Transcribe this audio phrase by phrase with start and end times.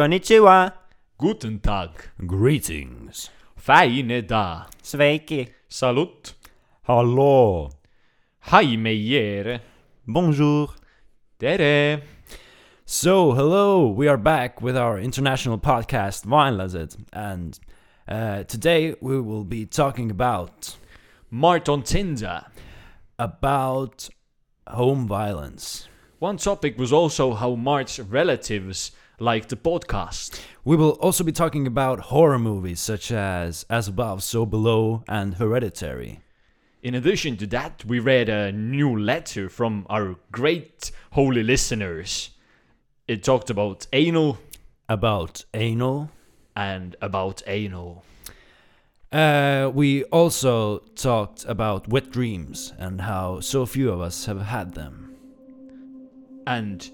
[0.00, 0.72] Konnichiwa!
[1.18, 1.90] Guten Tag.
[2.26, 3.28] Greetings.
[3.54, 4.64] Feine da.
[4.82, 5.48] Sveiki!
[5.68, 6.32] Salut.
[6.84, 7.68] Hallo.
[8.38, 9.60] Hai meier.
[10.06, 10.74] Bonjour!
[11.38, 12.00] Tere.
[12.86, 17.60] So, hello, we are back with our international podcast, Vaenlased, and
[18.08, 20.76] uh, today we will be talking about
[21.30, 22.46] Mart on Tinder.
[23.18, 24.08] about
[24.66, 25.88] home violence.
[26.20, 30.40] One topic was also how Mart's relatives like the podcast.
[30.64, 35.34] We will also be talking about horror movies such as As Above, So Below, and
[35.34, 36.20] Hereditary.
[36.82, 42.30] In addition to that, we read a new letter from our great holy listeners.
[43.06, 44.38] It talked about anal
[44.88, 46.10] About anal.
[46.56, 48.04] and about anal.
[49.12, 54.72] Uh, we also talked about wet dreams and how so few of us have had
[54.74, 55.14] them.
[56.46, 56.88] And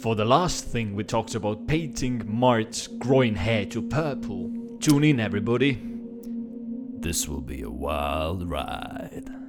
[0.00, 4.50] for the last thing, we talked about painting Mart's groin hair to purple.
[4.80, 5.78] Tune in, everybody.
[7.00, 9.39] This will be a wild ride.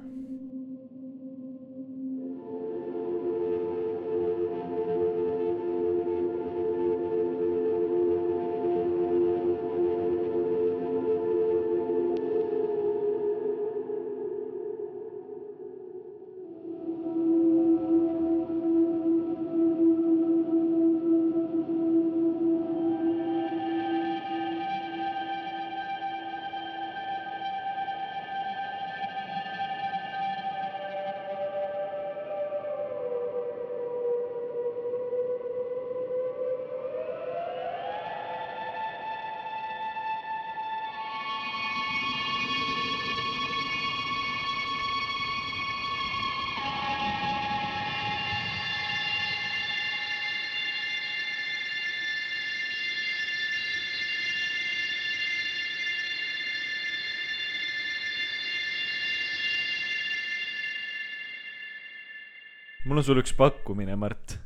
[63.02, 64.36] On sulle üks pakkumine, Mart.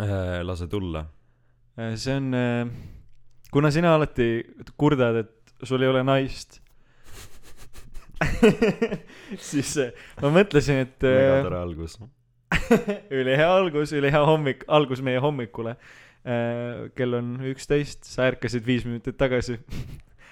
[0.00, 1.06] Äh, lase tulla.
[1.94, 2.34] see on,
[3.54, 4.42] kuna sina alati
[4.76, 6.58] kurdad, et sul ei ole naist
[9.50, 11.94] siis äh, ma mõtlesin, et väga äh, tore algus.
[13.20, 15.76] ülihea algus, ülihea hommik, algus meie hommikule.
[16.20, 19.54] kell on üksteist, sa ärkasid viis minutit tagasi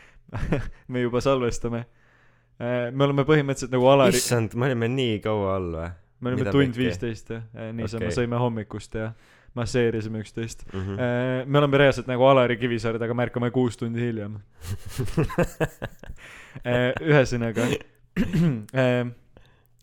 [0.92, 1.86] me juba salvestame.
[2.58, 5.88] me oleme põhimõtteliselt nagu Alari, issand, me olime nii kaua all või
[6.20, 7.42] me olime tund viisteist jah,
[7.72, 8.16] niisama Okei.
[8.16, 9.12] sõime hommikust ja
[9.58, 10.64] masseerisime üksteist.
[10.72, 10.80] mm?
[10.80, 10.96] -hmm.
[11.46, 14.38] me oleme reaalselt nagu Alari Kivisaar, aga me ärkame kuus tundi hiljem.
[17.10, 17.62] ühesõnaga,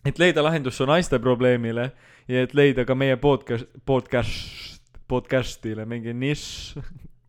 [0.10, 1.92] et leida lahendus su naiste probleemile
[2.28, 6.78] ja et leida ka meie podcast, podcast, podcast'ile mingi nišš.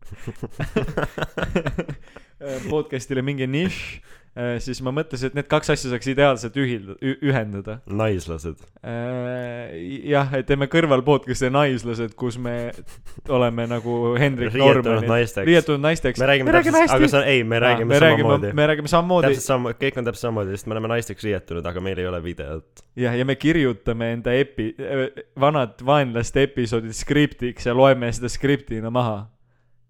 [2.69, 3.83] podcast'ile mingi nišš,
[4.61, 7.79] siis ma mõtlesin, et need kaks asja saaks ideaalselt ühilda, ühendada.
[7.89, 8.59] naislased.
[10.11, 12.69] jah, et teeme kõrval podcast'i Naislased, kus me
[13.33, 15.47] oleme nagu Hendrik naisteks.
[15.47, 16.21] riietunud naisteks.
[16.21, 18.51] me räägime Me räägime täpselt, aga see on, ei, me räägime me räägime, samamoodi.
[18.53, 21.83] me räägime samamoodi täpselt sama, kõik on täpselt samamoodi, sest me oleme naisteks riietunud, aga
[21.89, 22.83] meil ei ole videot.
[22.99, 24.75] jah, ja me kirjutame enda epi-,
[25.39, 29.25] vanad vaenlaste episoodid skriptiks ja loeme seda skriptina maha.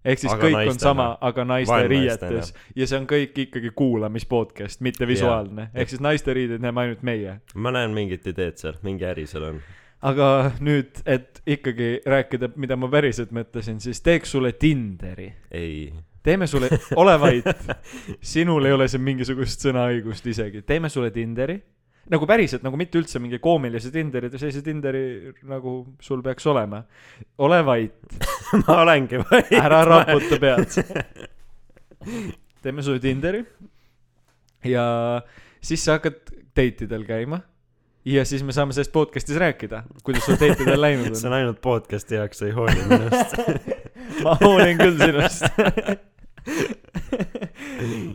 [0.08, 0.84] Ehk siis Aga kõik on naistena.
[0.84, 6.02] sama, aga naiste riietes ja see on kõik ikkagi kuulamis podcast, mitte visuaalne, ehk siis
[6.04, 7.38] naiste riideid näeme ainult meie.
[7.54, 9.62] ma näen mingit ideed seal, mingi äri seal on.
[10.08, 10.28] aga
[10.64, 15.32] nüüd, et ikkagi rääkida, mida ma päriselt mõtlesin, siis teeks sulle Tinderi.
[15.50, 15.92] ei.
[16.22, 17.50] teeme sulle, ole vait,
[18.34, 21.60] sinul ei ole siin mingisugust sõnaõigust isegi, teeme sulle Tinderi.
[22.12, 26.82] Nagu päriselt, nagu mitte üldse mingi koomilise Tinderi, sellise Tinderi nagu sul peaks olema.
[27.44, 27.98] ole vait,
[28.64, 29.52] ma olengi vait.
[29.60, 30.78] ära raputa pead.
[32.62, 33.44] teeme sulle Tinderi
[34.64, 34.84] ja
[35.60, 37.40] siis sa hakkad date idel käima
[38.08, 41.32] ja siis me saame sellest podcast'is rääkida, kuidas sul date idel läinud see on.
[41.32, 43.34] on ainult podcast'i jaoks, sa ei hooli minust.
[44.24, 45.44] ma hoolin küll sinust.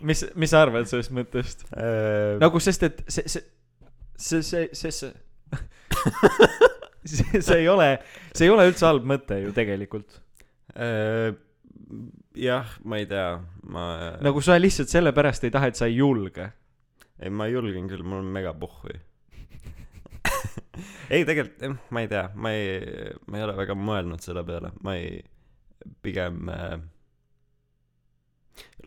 [0.01, 1.67] mis, mis sa arvad sellest mõttest?
[2.41, 3.45] nagu sest, et see, see,
[4.23, 5.13] see, see, see, see,
[7.13, 7.89] see, see ei ole,
[8.33, 10.19] see ei ole üldse halb mõte ju tegelikult.
[12.39, 13.27] jah, ma ei tea,
[13.69, 13.85] ma.
[14.23, 16.49] nagu sa lihtsalt sellepärast ei taha, et sa ei julge.
[17.19, 18.95] ei, ma julgen küll, mul on mega pohhui.
[21.13, 24.95] ei, tegelikult ma ei tea, ma ei, ma ei ole väga mõelnud selle peale, ma
[24.97, 25.19] ei,
[26.03, 26.79] pigem äh,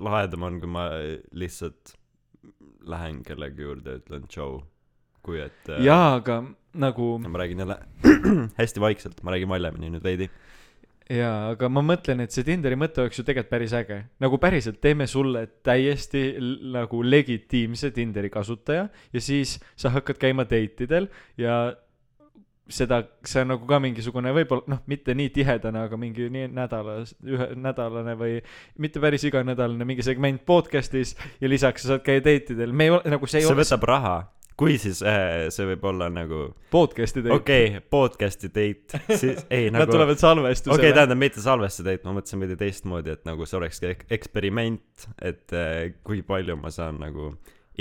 [0.01, 0.89] lahedam on, kui ma
[1.37, 1.95] lihtsalt
[2.87, 4.61] lähen kellegi juurde ütlen tšau,
[5.27, 6.41] kui et äh, jaa, aga
[6.77, 7.79] nagu ma räägin jälle
[8.61, 10.29] hästi vaikselt, ma räägin valjemini nüüd veidi.
[11.13, 14.03] jaa, aga ma mõtlen, et see Tinderi mõte oleks ju tegelikult päris äge.
[14.23, 16.29] nagu päriselt teeme sulle täiesti
[16.77, 21.77] nagu legitiimse Tinderi kasutaja ja siis sa hakkad käima date idel ja
[22.69, 27.15] seda, see on nagu ka mingisugune võib-olla noh, mitte nii tihedane, aga mingi nii nädalas,
[27.23, 28.39] ühe nädalane või
[28.83, 32.95] mitte päris iganädalane mingi segment podcast'is ja lisaks sa saad käia date idel, me ei
[32.97, 34.17] ole nagu see ei see ole võtab raha.
[34.57, 39.69] Kui siis äh, see võib olla nagu podcast'i date okei okay,, podcast'i date, siis ei
[39.73, 43.29] Nad nagu tulevad salvestusele okei okay,, tähendab mitte salvesse date, ma mõtlesin veidi teistmoodi, et
[43.29, 47.35] nagu see olekski ek- eksperiment, et äh, kui palju ma saan nagu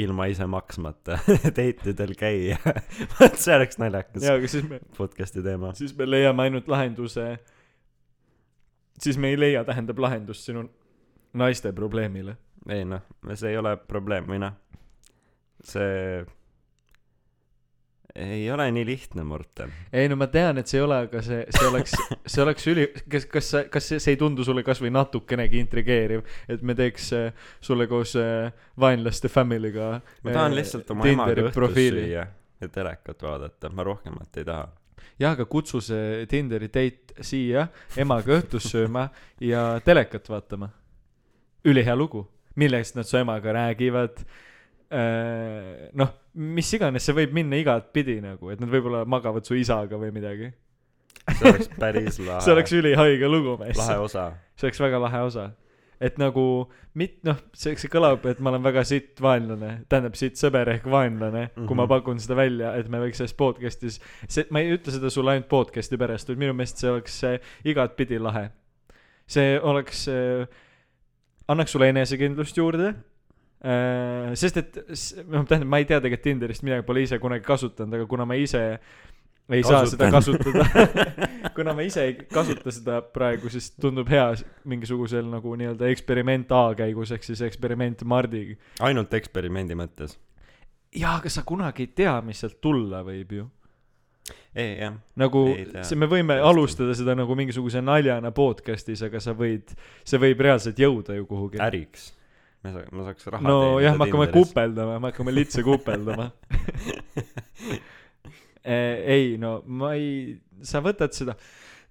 [0.04, 1.22] ilma ise maksmata
[1.58, 2.60] date idel käia.
[3.20, 5.72] vot see oleks naljakas jaa, aga siis me podcast'i teema.
[5.80, 7.38] siis me leiame ainult lahenduse,
[9.00, 10.68] siis me ei leia, tähendab lahendust sinu
[11.40, 12.36] naiste probleemile.
[12.68, 14.60] ei noh, see ei ole probleem või noh,
[15.64, 16.26] see
[18.16, 19.72] ei ole nii lihtne, Morten.
[19.94, 21.96] ei no ma tean, et see ei ole, aga see, see oleks,
[22.32, 26.24] see oleks üli, kas, kas sa, kas see, see ei tundu sulle kasvõi natukenegi intrigeeriv,
[26.52, 31.52] et me teeks äh, sulle koos äh, vaenlaste family'ga ma tahan äh, lihtsalt oma emaga
[31.56, 32.08] profiili.
[32.08, 32.26] süüa
[32.64, 34.70] ja telekat vaadata, ma rohkemat ei taha.
[35.20, 37.68] jah, aga kutsu see Tinderi date siia
[38.00, 39.10] emaga õhtust sööma
[39.44, 40.72] ja telekat vaatama.
[41.68, 42.24] ülihea lugu,
[42.56, 44.24] millest nad su emaga räägivad.
[46.00, 50.12] noh, mis iganes, see võib minna igatpidi nagu, et nad võib-olla magavad su isaga või
[50.16, 50.52] midagi.
[51.26, 52.42] see oleks päris lahe.
[52.44, 53.78] see oleks ülihaige lugu, mees.
[53.80, 54.26] lahe osa.
[54.56, 55.46] see oleks väga lahe osa.
[56.00, 56.44] et nagu
[57.00, 60.86] mit-, noh, see, see kõlab, et ma olen väga sitt vaenlane, tähendab sitt sõber ehk
[60.92, 61.68] vaenlane mm, -hmm.
[61.68, 61.90] kui ma Mhm.
[61.96, 65.48] pakun seda välja, et me võiks selles podcast'is, see, ma ei ütle seda sulle ainult
[65.48, 67.24] podcast'i pärast, vaid minu meelest see oleks
[67.64, 68.50] igatpidi lahe.
[69.28, 70.08] see oleks
[71.48, 72.94] annaks sulle enesekindlust juurde
[74.38, 74.80] sest et
[75.26, 78.38] noh, tähendab, ma ei tea tegelikult Tinderist midagi, pole ise kunagi kasutanud, aga kuna ma
[78.38, 78.66] ise
[79.50, 80.66] ei saa seda kasutada
[81.56, 84.28] kuna ma ise ei kasuta seda praegu, siis tundub hea
[84.70, 88.58] mingisugusel nagu nii-öelda eksperiment A käigus, ehk siis eksperiment Mardiga.
[88.86, 90.18] ainult eksperimendi mõttes.
[90.96, 93.48] jaa, aga sa kunagi ei tea, mis sealt tulla võib ju.
[94.56, 96.50] ei jah, nagu Ei see, me võime Tõesti.
[96.50, 101.62] alustada seda nagu mingisuguse naljana podcast'is, aga sa võid, see võib reaalselt jõuda ju kuhugi.
[101.62, 102.14] äriks.
[102.66, 106.32] Me saa-, ma saaks raha no jah, me hakkame kupeldama, me hakkame litse kupeldama.
[108.66, 111.38] ei no ma ei, sa võtad seda,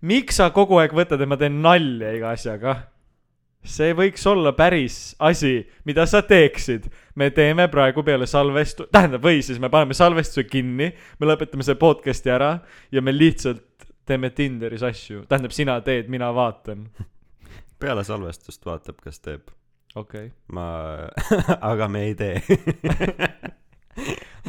[0.03, 2.81] miks sa kogu aeg võtad, et ma teen nalja iga asjaga?
[3.65, 6.91] see võiks olla päris asi, mida sa teeksid.
[7.15, 11.81] me teeme praegu peale salvestu-, tähendab, või siis me paneme salvestuse kinni, me lõpetame selle
[11.81, 12.59] podcast'i ära
[12.93, 16.89] ja me lihtsalt teeme Tinderis asju, tähendab, sina teed, mina vaatan.
[17.83, 19.49] peale salvestust vaatab, kas teeb.
[19.95, 20.67] Okei okay., ma,
[21.73, 22.43] aga me ei tee.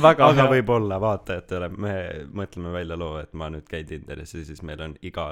[0.02, 0.52] väga aga hea.
[0.56, 1.96] võib-olla vaatajatele, me
[2.36, 5.28] mõtleme välja loo, et ma nüüd käin Tinderis ja siis meil on iga,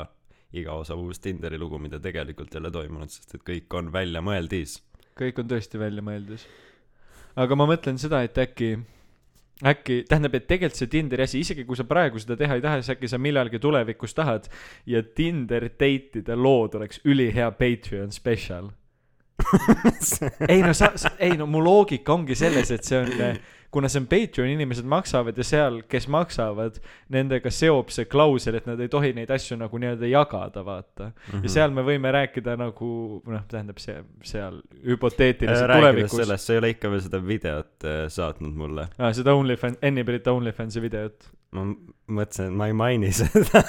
[0.56, 4.80] iga osa uus Tinderi lugu, mida tegelikult ei ole toimunud, sest et kõik on väljamõeldis.
[5.20, 6.48] kõik on tõesti väljamõeldis.
[7.36, 8.76] aga ma mõtlen seda, et äkki,
[9.66, 12.82] äkki, tähendab, et tegelikult see Tinderi asi, isegi kui sa praegu seda teha ei taha,
[12.82, 14.48] siis äkki sa millalgi tulevikus tahad
[14.86, 18.72] ja Tinder date'ide lood oleks ülihea Patreon spetsial.
[20.54, 23.38] ei no sa, sa, ei no mu loogika ongi selles, et see on,
[23.74, 26.78] kuna see on Patreon, inimesed maksavad ja seal, kes maksavad,
[27.14, 31.10] nendega seob see klausel, et nad ei tohi neid asju nagu nii-öelda jagada, vaata.
[31.32, 31.42] Mhm.
[31.48, 32.92] ja seal me võime rääkida nagu
[33.26, 33.98] noh, tähendab see
[34.30, 36.20] seal hüpoteetiliselt rääkides tulevikus.
[36.22, 38.88] sellest, sa ei ole ikka veel seda videot äh, saatnud mulle.
[39.00, 41.30] Ah, seda OnlyFans, Enni Brita OnlyFansi videot.
[41.54, 41.68] ma
[42.14, 43.66] mõtlesin, et ma ei maini seda.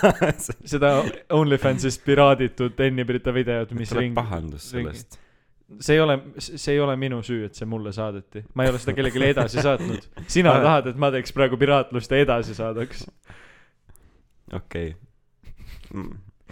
[0.69, 0.95] seda
[1.33, 5.24] OnlyFansist piraaditud Enni Brita videot, mis tuleb ring, pahandus sellest.
[5.81, 8.45] See ei ole, see ei ole minu süü, et see mulle saadeti.
[8.55, 10.09] ma ei ole seda kellelegi edasi saatnud.
[10.27, 10.63] sina Ah.
[10.63, 13.07] tahad, et ma teeks praegu piraatlust ja edasi saadaks.
[14.53, 14.95] okei.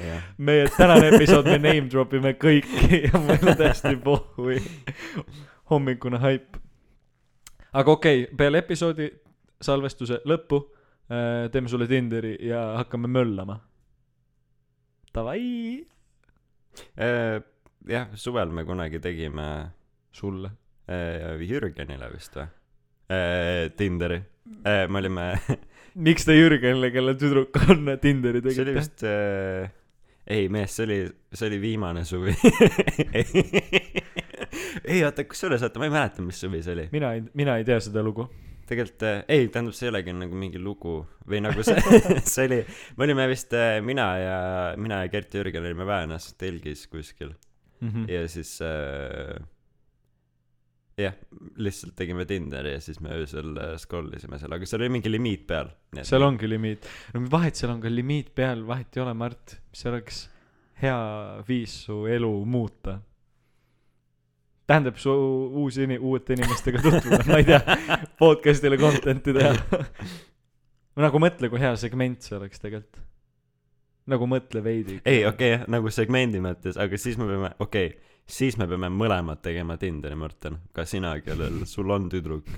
[0.06, 4.60] jah, meie tänane episood, me name drop ime kõiki ja meil on täiesti pohhui.
[5.70, 6.56] hommikune haip.
[7.72, 9.10] aga okei okay,, peale episoodi
[9.62, 10.64] salvestuse lõppu
[11.12, 13.60] äh, teeme sulle Tinderi ja hakkame möllama.
[15.14, 15.86] Davai.
[16.96, 17.42] Äh,
[17.88, 19.46] jah, suvel me kunagi tegime
[20.12, 20.52] sulle.
[20.88, 22.48] äh, Jürgenile vist või?
[23.76, 24.22] Tinderi.
[24.64, 25.24] me olime,
[26.06, 28.78] miks te Jürgenile, kelle tüdruk on Tinderi see oli tegite?
[28.78, 29.70] vist äh,
[30.26, 30.98] ei mees, see oli,
[31.34, 32.34] see oli viimane suvi.
[34.92, 36.88] ei oota, kusjuures oota, ma ei mäleta, mis suvi see oli.
[36.92, 38.28] mina ei, mina ei tea seda lugu.
[38.68, 41.78] tegelikult äh, ei, tähendab, see ei olegi nagu mingi lugu või nagu see,
[42.34, 42.60] see oli,
[42.96, 44.36] me olime vist äh, mina ja,
[44.78, 47.34] mina ja Gert Jürgen olime Väänas telgis kuskil
[47.82, 48.06] Mhm.
[48.10, 49.36] ja siis äh,
[51.00, 51.14] jah,
[51.56, 55.10] lihtsalt tegime Tinderi ja siis me öösel äh, scroll isime seal, aga seal oli mingi
[55.10, 55.72] limiit peal.
[56.02, 56.86] seal ongi limiit.
[57.14, 60.26] no vahet seal on ka limiit peal, vahet ei ole, Mart, mis see oleks?
[60.82, 62.98] hea viis su elu muuta.
[64.66, 65.12] tähendab su
[65.62, 67.78] uusi ini-, uute inimestega tutvuda, ma ei tea,
[68.18, 69.52] podcast'ile content'i teha.
[71.06, 73.00] nagu mõtle, kui hea segment see oleks tegelikult.
[74.10, 75.00] Nagu mõtle veidi.
[75.04, 78.88] ei, okei okay,, nagu segmendi mõttes, aga siis me peame, okei okay,, siis me peame
[78.90, 80.58] mõlemad tegema Tinderi, Martin.
[80.72, 82.48] ka sina, kellel, sul on tüdruk.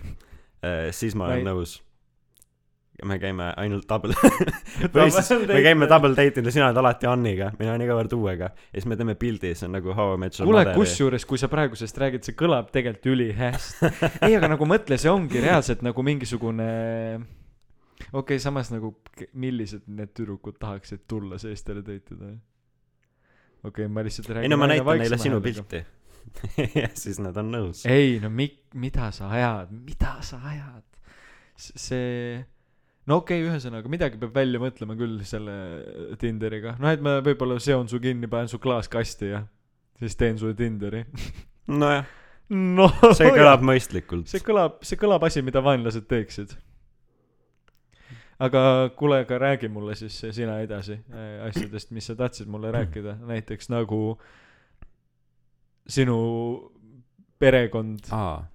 [0.93, 1.81] siis ma Ma olen ei- nõus.
[3.05, 4.15] me käime ainult double
[4.95, 5.89] või siis me käime.
[5.91, 8.49] double date'il ja sina oled alati Anniga, mina olen iga kord uuega.
[8.55, 10.79] ja siis me teeme pildi, see on nagu How I Met Your kuule, Mother'i.
[10.79, 13.91] kusjuures, kui sa praegusest räägid, see kõlab tegelikult ülihästi.
[14.29, 16.69] ei, aga nagu mõtle, see ongi reaalselt nagu mingisugune
[18.15, 18.95] okei okay,, samas nagu
[19.33, 22.33] millised need tüdrukud tahaksid tulla seestele date ida?
[23.65, 25.85] okei okay,, ma lihtsalt räägin ei no ma näitan neile sinu pilti.
[26.81, 27.85] ja siis nad on nõus.
[27.91, 30.85] ei no mi-, mida sa ajad, mida sa ajad?
[31.57, 32.39] see,
[33.07, 35.57] no okei okay,, ühesõnaga midagi peab välja mõtlema küll selle
[36.21, 39.45] Tinderiga, noh et ma võib-olla seon su kinni, panen su klaaskasti ja
[40.01, 41.05] siis teen sulle Tinderi.
[41.83, 42.07] nojah,
[42.55, 44.31] noh, see kõlab mõistlikult.
[44.31, 46.57] see kõlab, see kõlab asi, mida vaenlased teeksid.
[48.39, 53.17] Aga kuule, aga räägi mulle siis sina edasi äh, asjadest, mis sa tahtsid mulle rääkida,
[53.27, 54.19] näiteks nagu
[55.89, 56.19] sinu
[57.39, 58.07] perekond,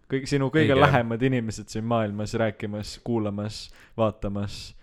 [0.09, 0.81] kõik sinu kõige Õige.
[0.81, 4.75] lähemad inimesed siin maailmas rääkimas, kuulamas, vaatamas,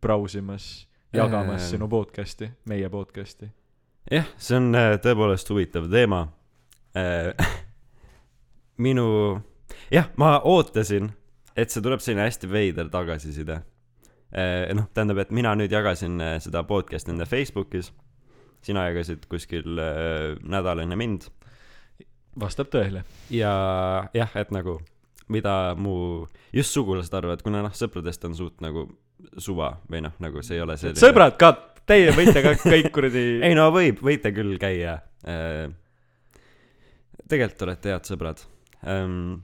[0.00, 1.70] brausimas, jagamas Äh.
[1.70, 3.48] sinu podcast'i, meie podcast'i.
[4.10, 6.26] jah, see on äh, tõepoolest huvitav teema.
[8.86, 9.40] minu,
[9.92, 11.10] jah, ma ootasin,
[11.56, 13.60] et see tuleb selline hästi veider tagasiside.
[14.34, 17.92] noh, tähendab, et mina nüüd jagasin äh, seda podcast'i enda Facebookis.
[18.66, 21.28] sina jagasid kuskil äh, nädal enne mind
[22.40, 23.04] vastab tõele.
[23.30, 23.52] ja
[24.14, 24.80] jah, et nagu
[25.28, 28.88] mida mu just sugulased arvavad, kuna noh, sõpradest on suht nagu
[29.38, 31.52] suva või noh, nagu see ei ole selline sõbrad ka,
[31.86, 35.00] teie võite ka kõik kuradi ei no võib, võite küll käia.
[37.26, 38.42] tegelikult olete head sõbrad
[38.86, 39.42] ähm,.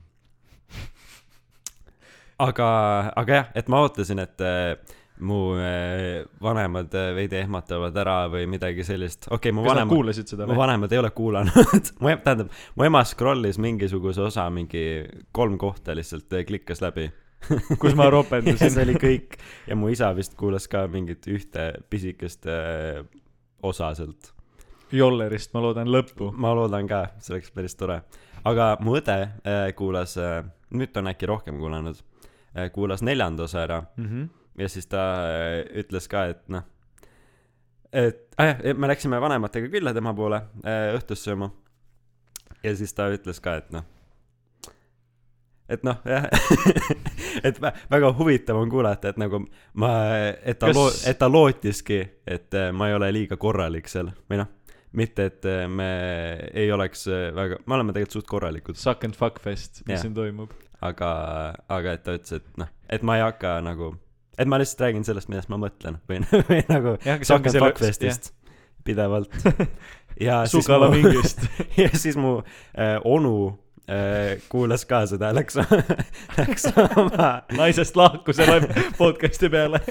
[2.39, 2.67] aga,
[3.15, 4.75] aga jah, et ma ootasin, et äh,
[5.23, 9.27] mu äh, vanemad äh, veidi ehmatavad ära või midagi sellist.
[9.27, 10.61] okei okay,, mu vanemad, kuulasid seda mu või?
[10.63, 15.95] vanemad ei ole kuulanud mu em-, tähendab, mu ema scroll'is mingisuguse osa, mingi kolm kohta
[15.95, 17.09] lihtsalt äh, klikkas läbi.
[17.81, 19.33] kus ma ropendasin see oli kõik
[19.67, 23.03] ja mu isa vist kuulas ka mingit ühte pisikest äh,
[23.63, 24.31] osa sealt.
[24.93, 26.29] Jollerist, ma loodan lõppu.
[26.37, 28.01] ma loodan ka, see oleks päris tore.
[28.47, 30.41] aga mu õde äh, kuulas äh,,
[30.73, 32.01] nüüd ta on äkki rohkem kuulanud
[32.73, 34.27] kuulas neljanda osa ära Mm -hmm.
[34.61, 36.63] ja siis ta äh, ütles ka, et noh,
[37.93, 41.51] et ah, jah, me läksime vanematega külla tema poole äh, õhtust sööma.
[42.63, 43.83] ja siis ta ütles ka, et noh,
[45.69, 46.25] et noh, jah,
[47.47, 49.39] et vä- väga huvitav on kuulata, et nagu
[49.73, 49.91] ma,
[50.43, 54.11] et ta Kas- loo-, et ta lootiski, et äh, ma ei ole liiga korralik seal
[54.29, 54.47] või noh,
[54.93, 55.87] mitte et äh, me
[56.53, 60.01] ei oleks äh, väga, me oleme tegelikult suht korralikud, Suck and fuck fest, mis Jah.
[60.01, 60.51] siin toimub.
[60.83, 61.09] aga,
[61.71, 63.93] aga et ta ütles, et noh, et ma ei hakka nagu,
[64.37, 67.39] et ma lihtsalt räägin sellest, millest ma mõtlen või, või nagu jah, aga see Suck
[67.39, 68.33] ongi and selle Fuck Festist
[68.83, 69.35] pidevalt.
[70.27, 71.23] ja siis mu,
[71.83, 73.59] ja siis mu äh, onu
[73.89, 75.57] äh, kuulas ka seda, läks,
[76.37, 78.67] läks oma, naisest lahku selle
[78.99, 79.81] podcast'i peale.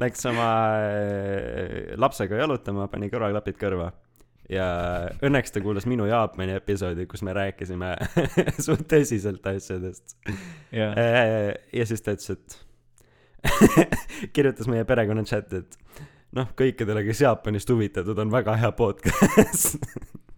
[0.00, 0.52] läks oma
[0.84, 3.92] äh, lapsega jalutama, pani kõrvaklapid kõrva.
[4.52, 4.66] Ja
[5.24, 7.94] õnneks ta kuulas minu Jaapani episoodi, kus me rääkisime
[8.66, 10.16] suht tõsiselt asjadest.
[10.74, 10.98] jah,
[11.72, 12.60] ja siis ta ütles, et
[14.34, 16.02] kirjutas meie perekonna chati, et
[16.36, 19.78] noh, kõikidele, kes Jaapanist huvitatud, on väga hea podcast.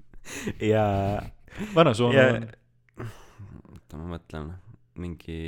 [0.72, 0.84] ja,
[1.76, 2.48] vana onu ja on.
[3.02, 4.52] oota, ma mõtlen,
[5.00, 5.40] mingi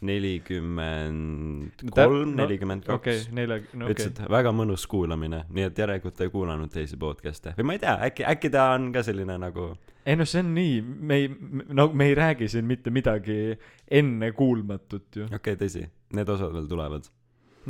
[0.00, 5.82] nelikümmend kolm, nelikümmend okei kaks., nelja, no ütles, okei et väga mõnus kuulamine, nii et
[5.82, 9.02] järelikult ta ei kuulanud teisi podcast'e või ma ei tea, äkki, äkki ta on ka
[9.06, 9.72] selline nagu
[10.08, 11.28] ei no see on nii, me ei,
[11.74, 13.58] no me ei räägi siin mitte midagi
[13.90, 15.28] ennekuulmatut ju.
[15.28, 15.84] okei okay,, tõsi,
[16.16, 17.10] need osad veel tulevad.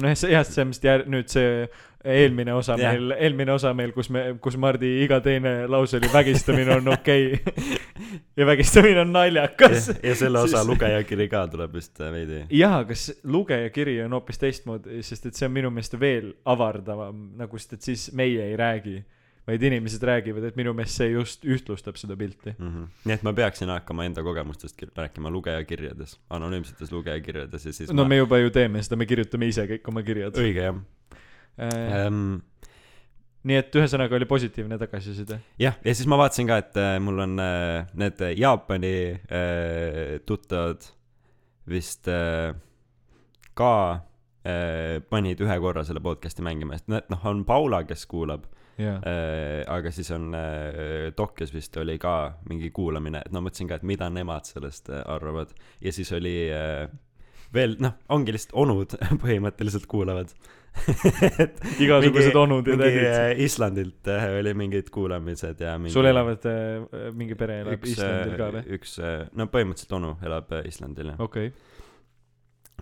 [0.03, 1.69] nojah, see jah, see vist jär-, nüüd see
[2.05, 2.93] eelmine osa Jah.
[2.93, 7.33] meil, eelmine osa meil, kus me, kus Mardi iga teine lause oli vägistamine on okei
[7.35, 7.79] okay.
[8.39, 9.91] ja vägistamine on naljakas.
[10.03, 12.45] ja selle osa Siis- lugejakiri ka tuleb vist äh, veidi.
[12.55, 17.59] jaa, kas lugejakiri on hoopis teistmoodi, sest et see on minu meelest veel avardavam, nagu
[17.59, 19.03] sest et siis meie ei räägi,
[19.49, 22.53] vaid inimesed räägivad, et minu meelest see just ühtlustab seda pilti.
[22.59, 22.89] Mm -hmm.
[23.09, 28.09] nii et ma peaksin hakkama enda kogemustest rääkima lugejakirjades, anonüümsetes lugejakirjades ja siis no ma...
[28.09, 30.37] me juba ju teeme seda, me kirjutame ise kõik oma kirjad.
[30.37, 30.77] õige jah
[31.59, 32.39] ähm,.
[33.49, 35.41] nii et ühesõnaga oli positiivne tagasiside.
[35.59, 40.85] jah, ja siis ma vaatasin ka, et äh, mul on äh, need Jaapani äh, tuttavad
[41.69, 42.53] vist äh,
[43.55, 43.73] ka
[44.45, 48.47] äh, panid ühe korra selle podcast'i mängima, noh, noh, on Paula, kes kuulab
[48.79, 48.99] jaa.
[49.03, 52.15] äh,, aga siis on äh, Tokyo's vist oli ka
[52.49, 55.53] mingi kuulamine, et no mõtlesin ka, et mida nemad sellest äh, arvavad
[55.85, 56.87] ja siis oli äh,
[57.55, 60.33] veel noh, ongi lihtsalt onud põhimõtteliselt kuulavad
[61.43, 63.05] et igasugused mingi- onud ja tädid.
[63.09, 66.45] äh, Islandilt äh, oli mingid kuulamised ja mingi sul elavad,
[67.17, 68.77] mingi pere elab üks, Islandil ka äh, või?
[68.79, 68.99] üks,
[69.35, 71.51] no põhimõtteliselt onu elab äh, Islandil jah okei,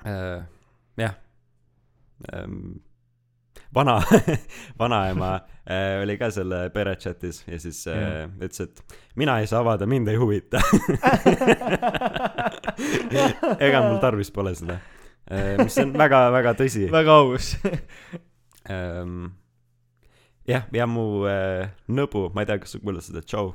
[0.04, 0.42] äh,.
[1.00, 1.16] jah
[2.34, 2.82] ähm,.
[3.74, 4.02] Vana,
[4.80, 5.34] vanaema
[5.70, 8.30] äh, oli ka seal äh, pere chat'is ja siis äh, Jah.
[8.40, 10.60] ütles, et mina ei saa avada, mind ei huvita.
[13.66, 14.78] ega mul tarvis pole seda
[15.30, 15.56] äh,.
[15.62, 17.54] mis on väga-väga tõsi väga aus.
[18.70, 19.30] ähm,.
[20.48, 23.54] jah, ja mu äh, nõbu, ma ei tea, kas sa kuulad seda, Joe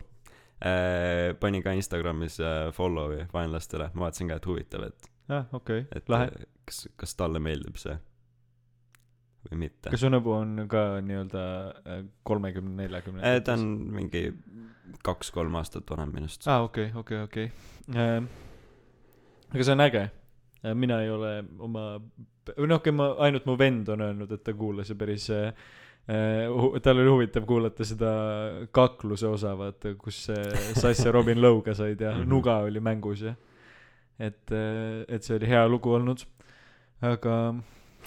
[0.59, 5.85] äh,, pani ka Instagramis äh, follow'i vaenlastele, ma vaatasin ka, et huvitav, et, ah, okei,
[5.95, 6.31] et lahe.
[6.31, 7.95] äh, kas, kas talle meeldib see
[9.49, 9.89] või mitte.
[9.89, 11.43] kas su nõbu on ka nii-öelda
[12.27, 13.23] kolmekümne, neljakümne?
[13.25, 14.27] Äh, ta on mingi
[15.05, 16.47] kaks-kolm aastat vanem minust.
[16.47, 17.51] aa, okei, okei, okei.
[19.51, 20.09] aga see on äge.
[20.77, 21.29] mina ei ole
[21.59, 21.85] oma,
[22.53, 25.53] või noh, okei, ma, ainult mu vend on öelnud, et ta kuulas ja päris äh,
[26.85, 28.11] tal oli huvitav kuulata seda
[28.73, 32.29] kakluse osa, vaata, kus äh, Sass ja Robin lõuga said ja Mhm.
[32.29, 33.33] nuga oli mängus ja
[34.19, 36.21] et, et see oli hea lugu olnud.
[37.01, 37.55] aga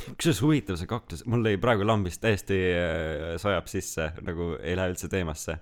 [0.03, 4.95] kusjuures huvitav see kaktus, mul lõi praegu lambist täiesti äh, sajab sisse, nagu ei lähe
[4.95, 5.59] üldse teemasse.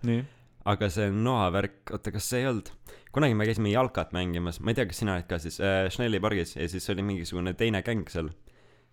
[0.72, 2.70] aga see noavärk, oota, kas see ei olnud,
[3.12, 6.20] kunagi me käisime jalkat mängimas, ma ei tea, kas sina olid ka siis äh, Schnelli
[6.22, 8.30] pargis ja siis oli mingisugune teine gäng seal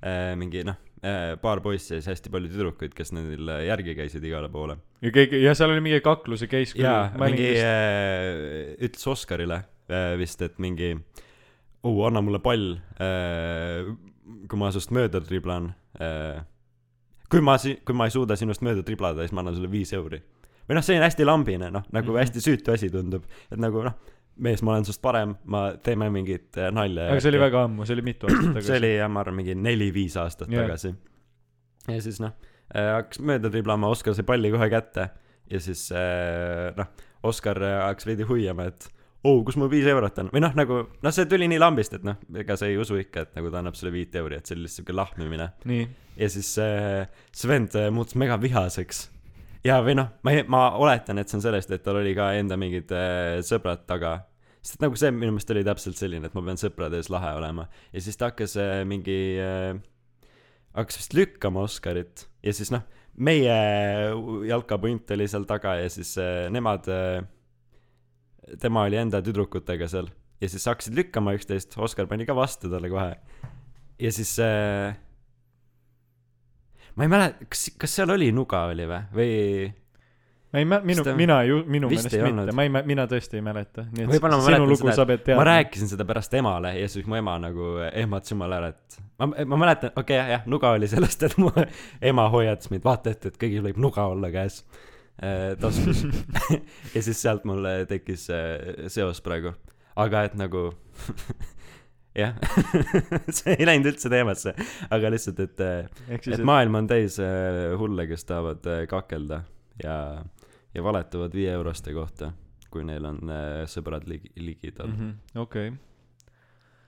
[0.03, 0.35] äh,.
[0.39, 4.25] mingi noh äh,, paar poissi ja siis hästi palju tüdrukuid, kes neil äh, järgi käisid
[4.27, 4.79] igale poole.
[5.05, 10.41] ja keegi, ja seal oli mingi kakluse case jaa, mingi äh, ütles Oskarile äh, vist,
[10.45, 10.95] et mingi
[11.83, 13.93] oh, anna mulle pall äh,,
[14.49, 16.43] kui ma sinust mööda triblan äh,.
[17.29, 19.93] kui ma si-, kui ma ei suuda sinust mööda triblada, siis ma annan sulle viis
[19.93, 20.21] euri.
[20.69, 22.21] või noh, see on hästi lambine, noh, nagu Mhm.
[22.21, 23.95] hästi süütu asi tundub, et nagu noh,
[24.37, 27.09] mees, ma olen sinust parem, ma, teeme mingit äh, nalja.
[27.11, 28.67] aga see oli väga ammu, see oli mitu aastat tagasi.
[28.69, 30.67] see oli jah, ma arvan, mingi neli-viis aastat yeah.
[30.67, 30.93] tagasi.
[31.87, 32.35] ja siis noh
[32.75, 35.09] äh,, hakkas mööda triblama, Oskar sai palli kohe kätte
[35.49, 36.89] ja siis äh, noh,
[37.25, 38.87] Oskar hakkas veidi hoiama, et
[39.27, 42.05] oo, kus mul viis eurot on või noh, nagu noh, see tuli nii lambist, et
[42.07, 44.55] noh, ega sa ei usu ikka, et nagu ta annab sulle viit euri, et see
[44.55, 45.49] oli lihtsalt siuke lahmimine.
[46.19, 47.05] ja siis äh,
[47.35, 49.09] see vend äh, muutus mega vihaseks.
[49.67, 52.57] ja või noh, ma, ma oletan, et see on sellest, et tal oli ka enda
[52.59, 54.21] mingid äh, sõbrad taga.
[54.61, 57.33] sest et nagu see minu meelest oli täpselt selline, et ma pean sõprade ees lahe
[57.41, 57.67] olema.
[57.91, 59.73] ja siis ta hakkas äh, mingi äh,,
[60.77, 62.87] hakkas vist lükkama Oskarit ja siis noh,
[63.19, 63.59] meie
[64.47, 67.19] jalkapunt oli seal taga ja siis äh, nemad äh,,
[68.61, 70.09] tema oli enda tüdrukutega seal
[70.41, 73.17] ja siis hakkasid lükkama üksteist, Oskar pani ka vastu talle kohe.
[73.99, 74.95] ja siis äh,
[76.95, 79.35] ma ei mäleta, kas, kas seal oli nuga oli või, või
[80.53, 83.45] ma ei mä-, minu mina ju, minu meelest mitte ma ei mä-, mina tõesti ei
[83.45, 83.85] mäleta.
[83.91, 85.39] et Võib-olla ma mäletan seda, pead teadma.
[85.43, 89.29] ma rääkisin seda pärast emale ja siis mu ema nagu ehmatas jumala ära, et ma,
[89.29, 91.51] ma mäletan, okei okay, jah, jah, nuga oli sellest, et mu
[92.11, 94.63] ema hoiatas mind, vaata ette, et kõigil võib nuga olla käes
[95.59, 96.05] taskus.
[96.95, 99.53] ja siis sealt mul äh, tekkis äh, seos praegu,
[99.99, 100.69] aga et nagu
[102.17, 102.35] jah,
[103.37, 104.53] see ei läinud üldse teemasse,
[104.93, 109.43] aga lihtsalt, et äh, et et maailm on täis äh, hulle, kes tahavad äh, kakelda
[109.83, 109.97] ja,
[110.75, 112.31] ja valetavad viie euroste kohta,
[112.73, 114.97] kui neil on äh, sõbrad ligi, ligidal mm.
[114.97, 115.43] -hmm.
[115.45, 115.73] okei,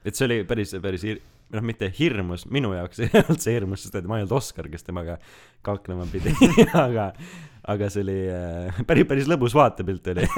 [0.05, 1.21] et see oli päris, päris hir-,
[1.53, 4.69] noh, mitte hirmus, minu jaoks ei olnud see hirmus, sest et ma ei olnud Oskar,
[4.71, 5.19] kes temaga
[5.65, 6.33] kaklema pidi,
[6.73, 7.11] aga,
[7.63, 10.23] aga see oli äh, päris, päris lõbus vaatepilt oli.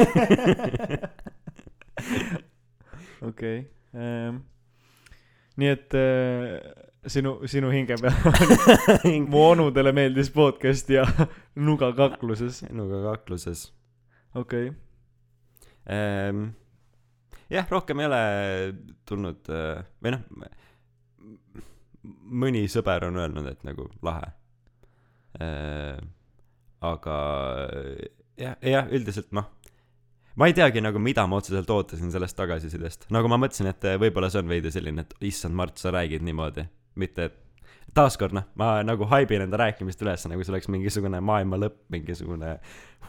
[3.29, 3.57] okei.
[5.61, 6.01] nii et äh,
[7.07, 8.13] sinu, sinu hinge peal
[9.31, 11.05] mu onudele meeldis podcast ja
[11.55, 13.67] nuga kakluses, sinuga kakluses
[14.35, 14.77] okei okay..
[15.89, 16.45] ähm,.
[17.51, 18.23] jah, rohkem ei ole
[19.09, 20.23] tulnud äh, või noh,
[22.43, 24.27] mõni sõber on öelnud, et nagu lahe
[25.39, 25.97] äh,.
[26.83, 27.17] Aga
[28.39, 29.49] jah, jah, üldiselt noh,
[30.39, 33.99] ma ei teagi nagu, mida ma otseselt ootasin sellest tagasisidest, nagu ma mõtlesin, et äh,
[34.01, 36.65] võib-olla see on veidi selline, et issand, Mart, sa räägid niimoodi,
[36.99, 37.39] mitte et
[37.93, 42.57] taaskord noh, ma nagu haibin enda rääkimist üles, nagu see oleks mingisugune maailma lõpp, mingisugune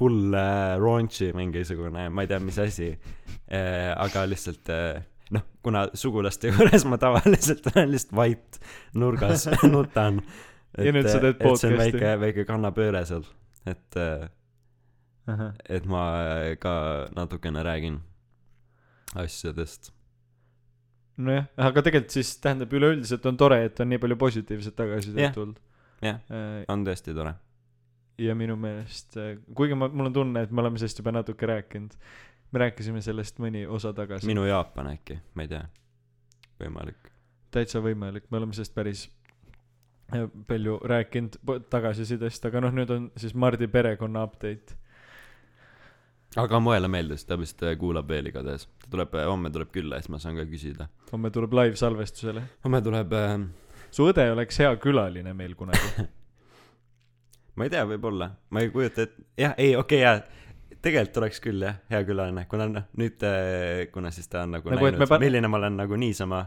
[0.00, 3.92] hull äh, raunchy mingisugune, ma ei tea, mis asi äh,.
[3.94, 8.60] aga lihtsalt äh, noh, kuna sugulaste juures ma tavaliselt olen lihtsalt vait
[8.94, 10.20] nurgas nutan.
[10.74, 11.78] Ja nüüd sa teed et see on podcast'i.
[11.78, 13.22] väike, väike kannapööre seal,
[13.66, 14.28] et äh,
[15.68, 16.74] et ma äh, ka
[17.16, 18.00] natukene räägin
[19.14, 19.92] asjadest.
[21.16, 25.34] nojah, aga tegelikult siis tähendab üleüldiselt on tore, et on nii palju positiivset tagasisidet Jah.
[25.34, 25.60] tulnud.
[26.02, 26.20] Jah.
[26.68, 27.34] on tõesti tore.
[28.18, 29.16] ja minu meelest,
[29.54, 31.94] kuigi ma, mul on tunne, et me oleme sellest juba natuke rääkinud.
[32.52, 34.26] me rääkisime sellest mõni osa tagasi.
[34.26, 35.64] minu Jaapan äkki, ma ei tea.
[36.60, 37.12] võimalik.
[37.54, 39.23] täitsa võimalik, me oleme sellest päris äh,
[40.46, 41.36] palju rääkinud
[41.70, 44.76] tagasisidest, aga noh, nüüd on siis Mardi perekonna update.
[46.36, 48.66] aga Moele meeldis, ta vist äh, kuulab veel igatahes.
[48.82, 50.88] ta tuleb, homme tuleb külla siis ma saan ka küsida.
[51.12, 52.42] homme tuleb live salvestusele.
[52.64, 53.38] homme tuleb äh,,
[53.90, 56.06] su õde oleks hea külaline meil kunagi.
[57.56, 60.78] ma ei tea, võib-olla, ma ei kujuta ette, jah, ei, okei okay,, jaa.
[60.84, 64.70] tegelikult oleks küll jah, hea külaline, kuna noh, nüüd äh,, kuna siis ta on nagu,
[64.74, 66.44] Nagu, näinud pa-, milline ma olen nagu niisama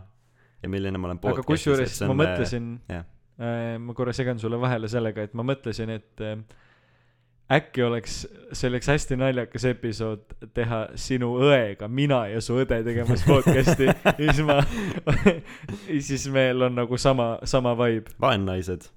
[0.61, 3.05] ja milline ma olen aga kusjuures ma mõtlesin jah.,
[3.37, 6.39] ma korra segan sulle vahele sellega, et ma mõtlesin, et äh,
[7.51, 13.23] äkki oleks, see oleks hästi naljakas episood teha sinu õega, mina ja su õde tegemas
[13.27, 14.59] podcast'i ja siis ma,
[16.09, 18.11] siis meil on nagu sama, sama vibe.
[18.21, 18.89] vaennaised.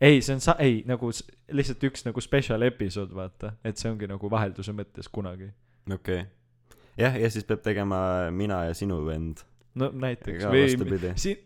[0.00, 1.12] ei, see on sa-, ei nagu
[1.52, 5.52] lihtsalt üks nagu special episood, vaata, et see ongi nagu vahelduse mõttes kunagi.
[5.92, 6.80] okei okay..
[6.96, 9.44] jah, ja siis peab tegema mina ja sinu vend.
[9.78, 11.12] No näiteks Ka või vastupidi.
[11.20, 11.36] si-,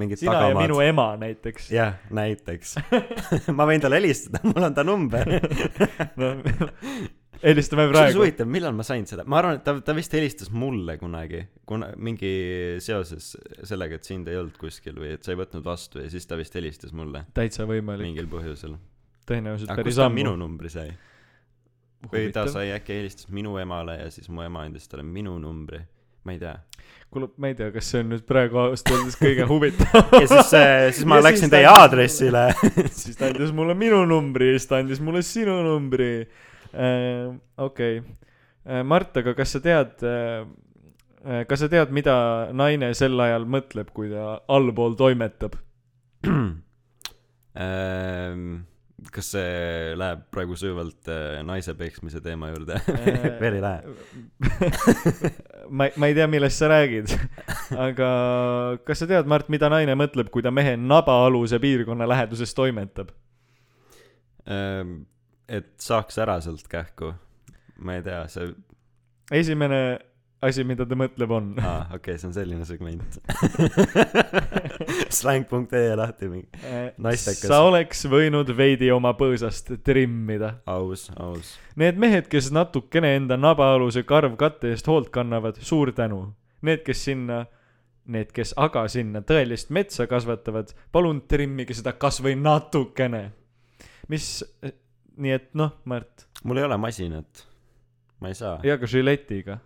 [0.00, 0.88] mingid sina ja minu tagamaad.
[0.92, 1.70] ema näiteks.
[1.74, 2.76] jah, näiteks.
[3.58, 5.36] ma võin talle helistada, mul on ta number.
[6.20, 6.34] no
[7.42, 8.20] helistame kusjuures praegu.
[8.22, 11.90] huvitav, millal ma sain seda, ma arvan, et ta, ta vist helistas mulle kunagi, kuna
[11.96, 12.32] mingi
[12.84, 13.32] seoses
[13.66, 16.38] sellega, et sind ei olnud kuskil või et sa ei võtnud vastu ja siis ta
[16.38, 18.78] vist helistas mulle täitsa võimalik, mingil põhjusel.
[19.28, 20.20] tõenäoliselt aga päris ammu.
[20.22, 20.88] minu numbri sai?
[22.12, 25.80] või ta sai äkki helistas minu emale ja siis mu ema andis talle minu numbri,
[26.24, 26.56] ma ei tea.
[27.16, 30.12] kuule, ma ei tea, kas see on nüüd praegu ausalt öeldes kõige huvitavam.
[30.20, 30.52] ja siis,
[30.98, 32.44] siis ma Ja läksin siis teie aadressile.
[33.02, 37.32] siis ta andis mulle minu numbri siis ta andis mulle sinu numbri äh,.
[37.56, 38.22] okei okay.,
[38.82, 40.46] Mart, aga kas sa tead äh,,
[41.48, 42.16] kas sa tead, mida
[42.54, 45.58] naine sel ajal mõtleb, kui ta allpool toimetab?
[47.56, 48.66] Ehm,
[49.12, 52.78] kas see läheb praegu sujuvalt äh, naise peksmise teema juurde?
[53.42, 53.96] veel ei lähe.
[55.76, 57.12] ma, ma ei tea, millest sa räägid,
[57.76, 58.08] aga
[58.88, 63.12] kas sa tead, Mart, mida naine mõtleb, kui ta mehe nabaaluse piirkonna läheduses toimetab?
[64.46, 64.98] Ehm,
[65.48, 67.12] et saaks ära sealt kähku.
[67.84, 68.54] ma ei tea, see,
[69.36, 69.80] esimene
[70.44, 73.18] asi, mida ta mõtleb, on aa, okei okay,, see on selline segment.
[75.18, 76.48] släng.ee lahti mingi,
[77.02, 77.46] Naistekas.
[77.48, 80.56] sa oleks võinud veidi oma põõsast trimmida.
[80.68, 81.54] aus, aus.
[81.80, 86.22] Need mehed, kes natukene enda nabaaluse karvkatte eest hoolt kannavad, suur tänu.
[86.66, 87.44] Need, kes sinna,
[88.12, 93.30] need, kes aga sinna tõelist metsa kasvatavad, palun trimmige seda kasvõi natukene.
[94.12, 94.44] mis,
[95.16, 97.46] nii et noh, Mart, mul ei ole masinat.
[98.20, 98.60] ma ei saa.
[98.64, 99.58] ja ka žiletiga,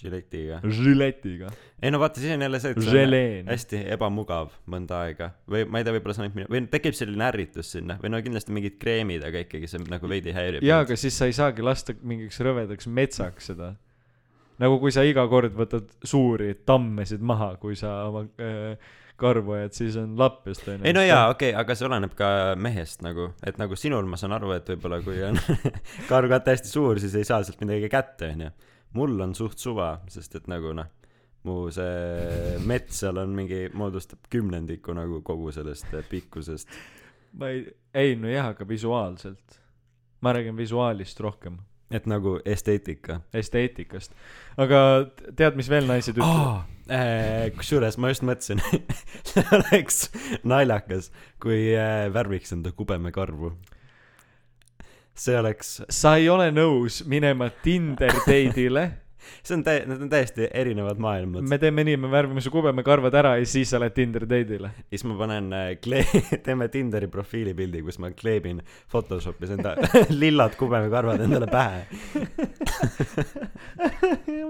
[0.00, 0.60] žiletiga.
[0.64, 1.50] žiletiga,
[1.82, 3.50] ei no vaata, siis on jälle see, et želeen.
[3.50, 6.96] hästi ebamugav mõnda aega või ma ei tea, võib-olla see on ainult minu või tekib
[6.98, 10.66] selline ärritus sinna või no kindlasti mingid kreemid, aga ikkagi see nagu veidi häirib.
[10.66, 13.74] jaa, aga siis sa ei saagi lasta mingiks rõvedaks metsaks seda.
[14.60, 19.76] nagu kui sa iga kord võtad suuri tammesid maha, kui sa oma äh, karvu ajad,
[19.76, 20.86] siis on lapjust onju.
[20.86, 24.18] ei no jaa, okei okay,, aga see oleneb ka mehest nagu, et nagu sinul ma
[24.20, 25.38] saan aru, et võib-olla kui on
[26.10, 28.52] karvkatt hästi suur, siis ei saa sealt midagi kätte, onju.
[28.92, 30.88] Mul on suht suva, sest et nagu noh,
[31.48, 36.68] mu see mets seal on mingi, moodustab kümnendiku nagu kogu sellest eh, pikkusest.
[37.40, 39.60] ma ei, ei no jah, aga visuaalselt.
[40.20, 41.58] ma räägin visuaalist rohkem,
[41.90, 43.20] et nagu esteetika.
[43.34, 44.12] esteetikast.
[44.56, 44.82] aga
[45.36, 46.68] tead, mis veel naised ütlevad?
[46.90, 48.58] Äh, kusjuures ma just mõtlesin,
[49.60, 50.08] oleks
[50.42, 53.52] naljakas, kui äh, värviks enda kubemekarvu.
[55.20, 58.84] See oleks, sa ei ole nõus minema Tinder date'ile.
[59.44, 61.44] see on tä-, need on täiesti erinevad maailmad.
[61.48, 64.70] me teeme nii, me värvime su kubemekarvad ära ja siis sa lähed Tinder date'ile.
[64.88, 69.74] siis ma panen äh, kle-, teeme Tinderi profiilipildi, kus ma kleebin Photoshopis enda
[70.22, 71.84] lillad kubemekarvad endale pähe.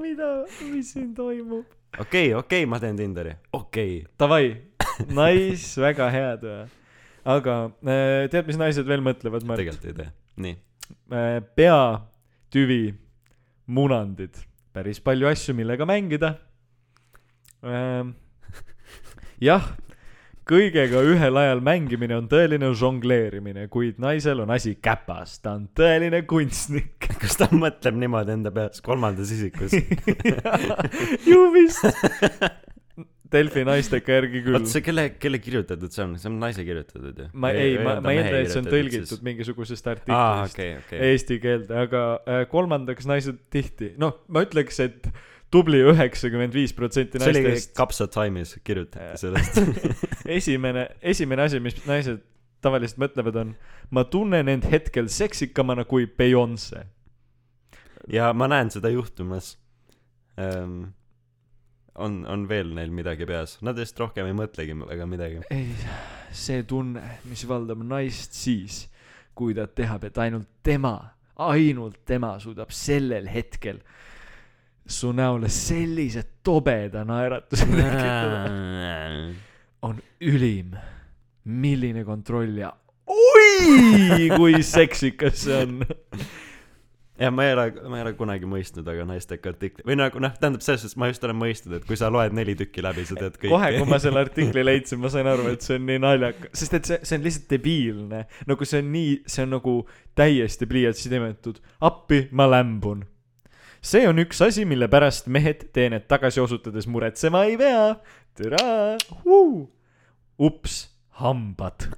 [0.01, 0.31] mida,
[0.71, 1.67] mis siin toimub?
[1.99, 4.05] okei, okei, ma teen Tinderi, okei.
[4.23, 4.55] Davai,
[5.11, 6.63] nice, väga hea töö.
[7.27, 9.59] aga äh, tead, mis naised veel mõtlevad, Mart?
[9.65, 10.11] tegelikult ei tee.
[10.41, 10.57] nii,
[11.59, 11.83] pea,
[12.53, 12.83] tüvi,
[13.71, 14.41] munandid,
[14.75, 16.35] päris palju asju, millega mängida.
[19.51, 19.67] jah,
[20.51, 26.25] kõigega ühel ajal mängimine on tõeline žongleerimine, kuid naisel on asi käpas, ta on tõeline
[26.31, 27.07] kunstnik.
[27.23, 29.77] kas ta mõtleb niimoodi enda peas kolmandas isikus?
[31.31, 31.87] ju vist.
[33.31, 37.19] Delfi naisteka järgi küll oota, see kelle, kelle kirjutatud see on, see on naise kirjutatud
[37.23, 37.27] ju?
[37.33, 41.03] ma ei, ma, ma eeldan, et see on tõlgitud mingisugusest aa, artiklist okei, okei.
[41.11, 45.11] eesti keelde, aga äh, kolmandaks naised tihti, noh, ma ütleks, et
[45.51, 49.61] tubli üheksakümmend viis protsenti see oli naistest Kapsa Time'is kirjutati sellest
[50.39, 52.23] esimene, esimene asi, mis naised
[52.65, 53.53] tavaliselt mõtlevad, on
[53.95, 56.85] ma tunnen end hetkel seksikamana kui Beyonce.
[58.11, 59.57] ja ma näen seda juhtumas
[60.39, 60.91] ähm,.
[61.95, 65.43] on, on veel neil midagi peas, nad vist rohkem ei mõtlegi väga midagi.
[65.51, 65.71] ei,
[66.33, 68.85] see tunne, mis valdab naist siis,
[69.35, 70.95] kui ta teab, et ainult tema,
[71.41, 73.81] ainult tema suudab sellel hetkel
[74.91, 78.45] su näole sellise tobeda naeratuse tekitada,
[79.87, 80.77] on ülim.
[81.45, 82.69] milline kontroll ja
[83.11, 85.81] oi, kui seksikas see on.
[87.21, 90.33] ja ma ei ole, ma ei ole kunagi mõistnud aga naisteka artikli või nagu noh,
[90.41, 93.19] tähendab selles suhtes ma just olen mõistnud, et kui sa loed neli tükki läbi, sa
[93.19, 93.53] tead kõike.
[93.53, 96.77] kohe, kui ma selle artikli leidsin, ma sain aru, et see on nii naljakas, sest
[96.79, 98.21] et see, see on lihtsalt debiilne.
[98.49, 99.75] nagu see on nii, see on nagu
[100.19, 101.57] täiesti pliiatsi nimetud.
[101.91, 103.05] appi, ma lämbun.
[103.85, 107.97] see on üks asi, mille pärast mehed teenet tagasi osutades muretsema ei pea.
[108.39, 108.97] türa,
[110.41, 110.75] ups,
[111.21, 111.79] hambad.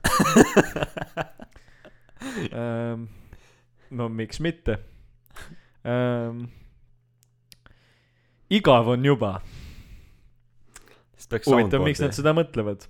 [3.98, 4.91] no miks mitte.
[8.52, 9.40] Igav on juba
[11.46, 12.86] huvitav, miks nad seda mõtlevad.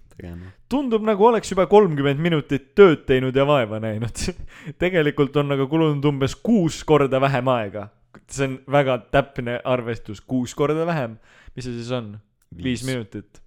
[0.70, 4.24] tundub nagu oleks juba kolmkümmend minutit tööd teinud ja vaeva näinud.
[4.82, 7.88] tegelikult on aga kulunud umbes kuus korda vähem aega.
[8.28, 11.18] see on väga täpne arvestus, kuus korda vähem.
[11.56, 12.16] mis see siis on?
[12.56, 12.84] viis.
[12.86, 13.42] minutit.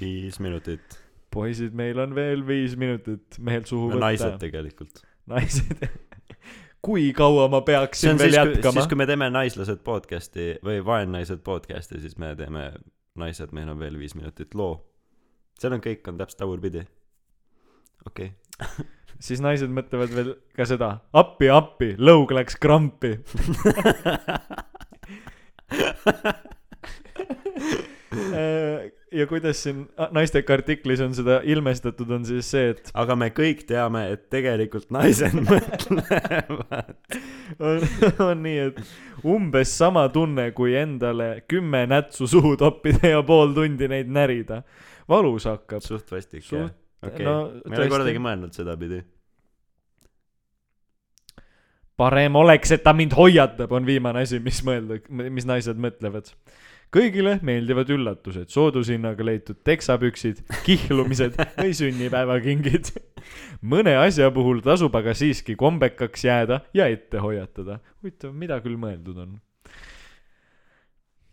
[0.00, 1.00] viis minutit.
[1.30, 4.06] poisid, meil on veel viis minutit mehel suhu võtta.
[4.06, 5.04] naised tegelikult.
[5.26, 5.86] naised.
[6.82, 8.88] kui kaua ma peaksin veel siis, jätkama siis?
[8.90, 12.72] kui me teeme naislased podcast'i või vaennaised podcast'i, siis me teeme
[13.18, 14.80] naised, meil on veel viis minutit loo.
[15.60, 16.82] seal on kõik on täpselt tagurpidi.
[18.06, 18.86] okei okay.
[19.26, 23.18] siis naised mõtlevad veel ka seda, appi, appi, lõug läks krampi.
[29.12, 33.64] ja kuidas siin naisteka artiklis on seda ilmestatud, on siis see, et aga me kõik
[33.68, 36.94] teame, et tegelikult naised mõtlevad.
[37.58, 37.86] on,
[38.26, 43.88] on nii, et umbes sama tunne, kui endale kümme nätsu suhu toppida ja pool tundi
[43.90, 44.62] neid närida.
[45.08, 45.82] valus hakkab.
[45.82, 46.70] suht vastik Suht- jah.
[47.02, 49.02] okei no okay., ma ei ole kordagi mõelnud sedapidi.
[51.96, 56.32] parem oleks, et ta mind hoiatab, on viimane asi, mis mõelda, mis naised mõtlevad.
[56.92, 62.92] Kõigile meeldivad üllatused, soodushinnaga leitud teksapüksid, kihlumised või sünnipäevakingid.
[63.62, 67.80] mõne asja puhul tasub aga siiski kombekaks jääda ja ette hoiatada.
[68.02, 69.40] huvitav, mida küll mõeldud on?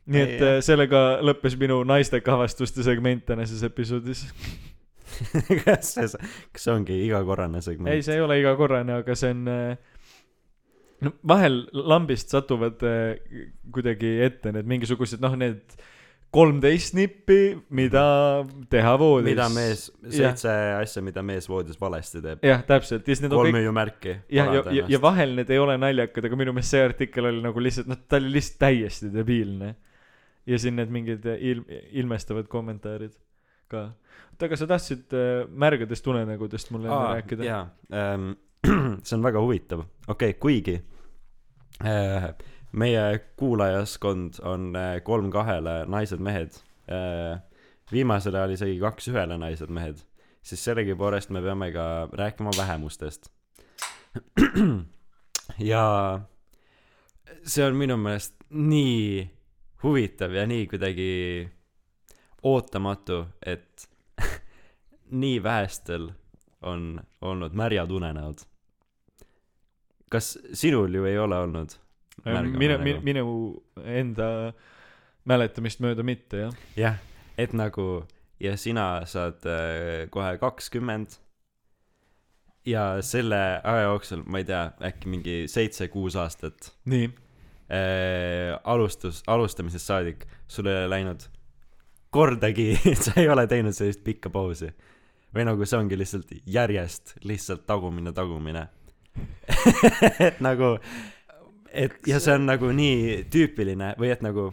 [0.10, 4.26] nii Ei, et äh, sellega lõppes minu naisteka avastuste segment tänases episoodis.
[5.66, 6.08] kas see,
[6.54, 7.92] kas see ongi igakorrane segment?
[7.94, 9.89] ei, see ei ole igakorrane, aga see on äh,
[11.06, 15.80] no vahel lambist satuvad äh, kuidagi ette need mingisugused noh, need
[16.34, 18.04] kolmteist nippi, mida
[18.70, 19.32] teha voodis.
[19.32, 22.44] mida mees, seitse asja, mida mees voodis valesti teeb.
[22.46, 24.16] jah, täpselt, ja kõik kolmüüumärki.
[24.38, 27.42] jah, ja, ja, ja vahel need ei ole naljakad, aga minu meelest see artikkel oli
[27.46, 29.74] nagu lihtsalt, noh, ta oli lihtsalt täiesti debiilne.
[30.50, 31.66] ja siin need mingid ilm-,
[32.04, 33.16] ilmestavad kommentaarid
[33.70, 33.88] ka.
[34.30, 37.50] oota, aga sa tahtsid äh, märgadest unenägudest mulle enne rääkida?
[37.50, 38.32] jaa ähm,,
[39.04, 40.78] see on väga huvitav, okei okay,, kuigi
[41.86, 42.30] äh,
[42.72, 46.60] meie kuulajaskond on äh, kolm kahele naised-mehed
[46.92, 47.40] äh,,
[47.92, 50.04] viimasel ajal isegi kaks ühele naised-mehed,
[50.44, 53.32] siis sellegipoolest me peame ka rääkima vähemustest.
[55.72, 55.86] ja
[57.44, 59.30] see on minu meelest nii
[59.84, 61.12] huvitav ja nii kuidagi
[62.44, 63.90] ootamatu, et
[65.24, 66.10] nii vähestel
[66.62, 68.49] on olnud märjad unenäod.
[70.10, 71.76] Kas sinul ju ei ole olnud?
[72.26, 73.04] Märgame minu, nagu.
[73.06, 73.26] minu
[73.86, 74.30] enda
[75.30, 76.58] mäletamist mööda mitte jah.
[76.76, 77.00] jah,
[77.40, 78.04] et nagu
[78.40, 81.20] ja sina saad äh, kohe kakskümmend
[82.68, 87.10] ja selle aja jooksul, ma ei tea, äkki mingi seitse-kuus aastat nii,
[87.72, 91.28] äh, alustus, alustamisest saadik sul ei ole läinud
[92.10, 94.72] kordagi, sa ei ole teinud sellist pikka pausi.
[95.36, 98.68] või nagu see ongi lihtsalt järjest lihtsalt tagumine, tagumine.
[100.28, 100.76] et nagu,
[101.72, 104.50] et ja see on nagu nii tüüpiline või et nagu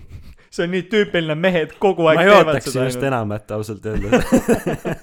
[0.50, 3.88] see on nii tüüpiline, mehed kogu aeg ma ei teevad ootaks seda sinust enamat ausalt
[3.90, 4.14] öeldes.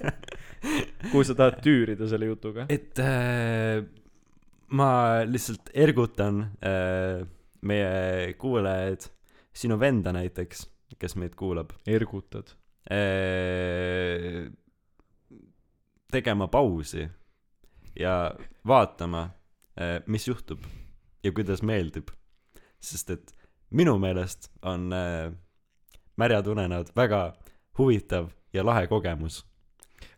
[1.12, 2.66] kuhu sa tahad tüürida selle jutuga?
[2.72, 3.84] et äh,
[4.74, 4.90] ma
[5.28, 7.22] lihtsalt ergutan äh,
[7.64, 9.08] meie kuulajaid,
[9.54, 10.66] sinu venda näiteks,
[11.00, 12.54] kes meid kuulab ergutad.
[12.90, 14.44] äh,,
[16.12, 17.08] tegema pausi
[17.98, 18.34] ja
[18.66, 19.28] vaatama
[20.06, 20.62] mis juhtub
[21.24, 22.08] ja kuidas meeldib.
[22.80, 23.32] sest et
[23.70, 25.32] minu meelest on äh,
[26.16, 27.34] märjad unenäod, väga
[27.78, 29.46] huvitav ja lahe kogemus.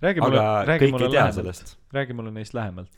[0.02, 2.90] räägi mulle räägi mulle lähemalt, räägi mulle neist lähemalt.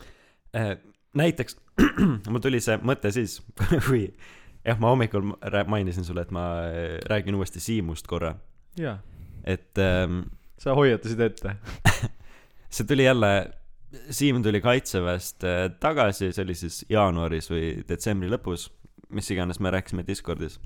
[1.14, 1.56] näiteks
[2.30, 3.38] mul tuli see mõte siis,
[3.86, 4.08] kui
[4.64, 5.32] jah, ma hommikul
[5.66, 8.34] mainisin sulle, et ma äh, räägin uuesti Siimust korra,
[8.78, 8.98] jaa,
[9.44, 10.22] et ähm,
[10.58, 11.56] sa hoiatasid ette.
[12.74, 13.50] see tuli jälle,
[14.10, 18.68] Siim tuli kaitseväest äh, tagasi, see oli siis jaanuaris või detsembri lõpus,
[19.16, 20.58] mis iganes me rääkisime Discordis.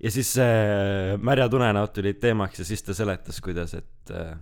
[0.00, 4.38] ja siis äh, märjad unenäod tulid teemaks ja siis ta seletas, kuidas, et äh,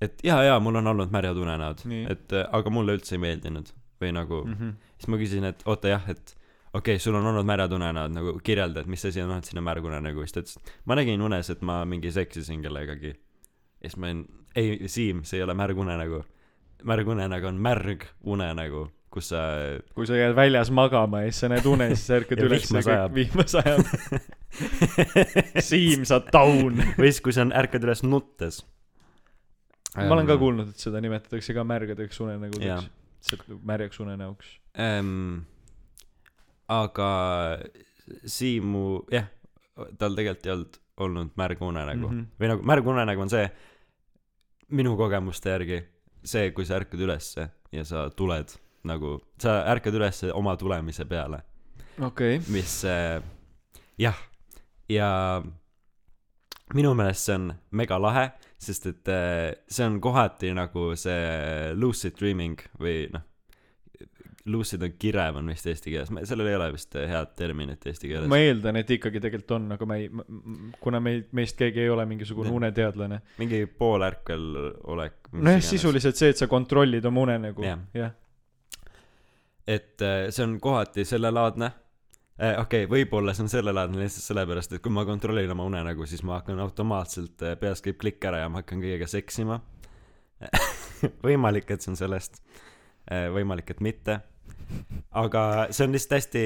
[0.00, 3.70] et jaa, jaa, mul on olnud märjad unenäod et äh, aga mulle üldse ei meeldinud
[4.02, 4.74] või nagu mm., -hmm.
[4.98, 6.34] siis ma küsin, et oota jah, et
[6.76, 9.62] okei okay,, sul on olnud märjad unenäod, nagu kirjelda, et mis asi on olnud sinu
[9.64, 13.14] märg unenägu, siis ta ütles, ma nägin unes, et ma mingi seksisin kellegagi.
[13.80, 16.22] ja siis ma olin, ei, Siim, see ei ole märg unenägu.
[16.86, 19.40] märg unenägu on märg unenägu, kus sa
[19.94, 22.66] kui sa jääd väljas magama ja siis sa näed une, siis sa ärkad Ja üles
[22.68, 23.14] vihma sajab.
[23.16, 23.84] vihma sajab.
[25.68, 26.82] Siim, sa taun.
[27.00, 28.62] või siis, kui sa ärkad üles nuttes.
[29.96, 32.90] ma olen ka kuulnud, et seda nimetatakse ka märgadeks unenägudeks.
[33.64, 34.56] märjaks unenäoks.
[34.78, 35.46] ähm,.
[36.68, 37.10] aga
[38.26, 39.26] Siimu, jah,
[39.98, 42.20] tal tegelikult ei olnud olnud märg unenägu mm.
[42.20, 42.28] -hmm.
[42.40, 43.48] või nagu märg unenägu on see,
[44.68, 45.80] minu kogemuste järgi,
[46.26, 51.42] see, kui sa ärkad ülesse ja sa tuled nagu, sa ärkad ülesse oma tulemise peale,
[52.02, 52.40] okei.
[52.52, 53.20] mis äh,
[53.98, 54.18] jah,
[54.88, 55.08] ja
[56.74, 58.26] minu meelest see on mega lahe,
[58.58, 63.26] sest et äh, see on kohati nagu see lucid dreaming või noh,
[64.46, 68.28] lucid on kirev on vist eesti keeles, sellel ei ole vist head terminit eesti keeles
[68.30, 68.38] ma.
[68.42, 70.10] eeldan, et ikkagi tegelikult on, aga ma ei,
[70.82, 73.20] kuna meid, meist keegi ei ole mingisugune uneteadlane.
[73.40, 74.46] mingi poolärkvel
[74.94, 75.32] olek.
[75.32, 78.14] nojah, sisuliselt see, et sa kontrollid oma unenägu Jah., jah.
[79.66, 81.70] et äh, see on kohati sellelaadne
[82.38, 82.54] eh,.
[82.60, 86.22] okei okay,, võib-olla see on sellelaadne lihtsalt sellepärast, et kui ma kontrollin oma unenägu, siis
[86.26, 89.60] ma hakkan automaatselt, peas käib klikk ära ja ma hakkan kõigega seksima.
[91.26, 92.42] võimalik, et see on sellest,
[93.32, 94.20] võimalik, et mitte.
[95.12, 96.44] Aga see on lihtsalt hästi,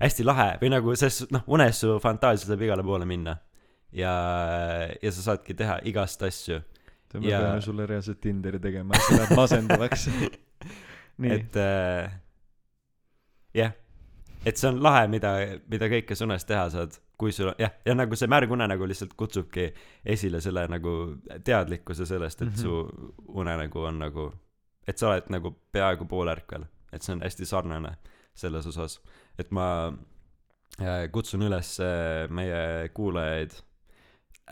[0.00, 3.36] hästi lahe või nagu selles, noh, unes su fantaasia saab igale poole minna.
[3.96, 4.12] ja,
[5.02, 6.60] ja sa saadki teha igast asju.
[7.16, 10.08] me Ja- peame sulle reaalselt Tinderi tegema, see läheb masendavaks.
[11.36, 12.10] et äh,
[13.56, 13.72] jah,
[14.44, 15.30] et see on lahe, mida,
[15.70, 19.14] mida kõike sa unes teha saad, kui sul jah, ja nagu see märg unenägu lihtsalt
[19.16, 19.70] kutsubki
[20.04, 20.92] esile selle nagu
[21.46, 22.60] teadlikkuse sellest, et Mhm.
[22.60, 24.26] su unenägu on nagu,
[24.86, 26.66] et sa oled nagu peaaegu poolärkvel,
[26.96, 27.94] et see on hästi sarnane
[28.36, 28.98] selles osas,
[29.40, 29.68] et ma
[30.80, 33.56] äh, kutsun üles äh, meie kuulajaid,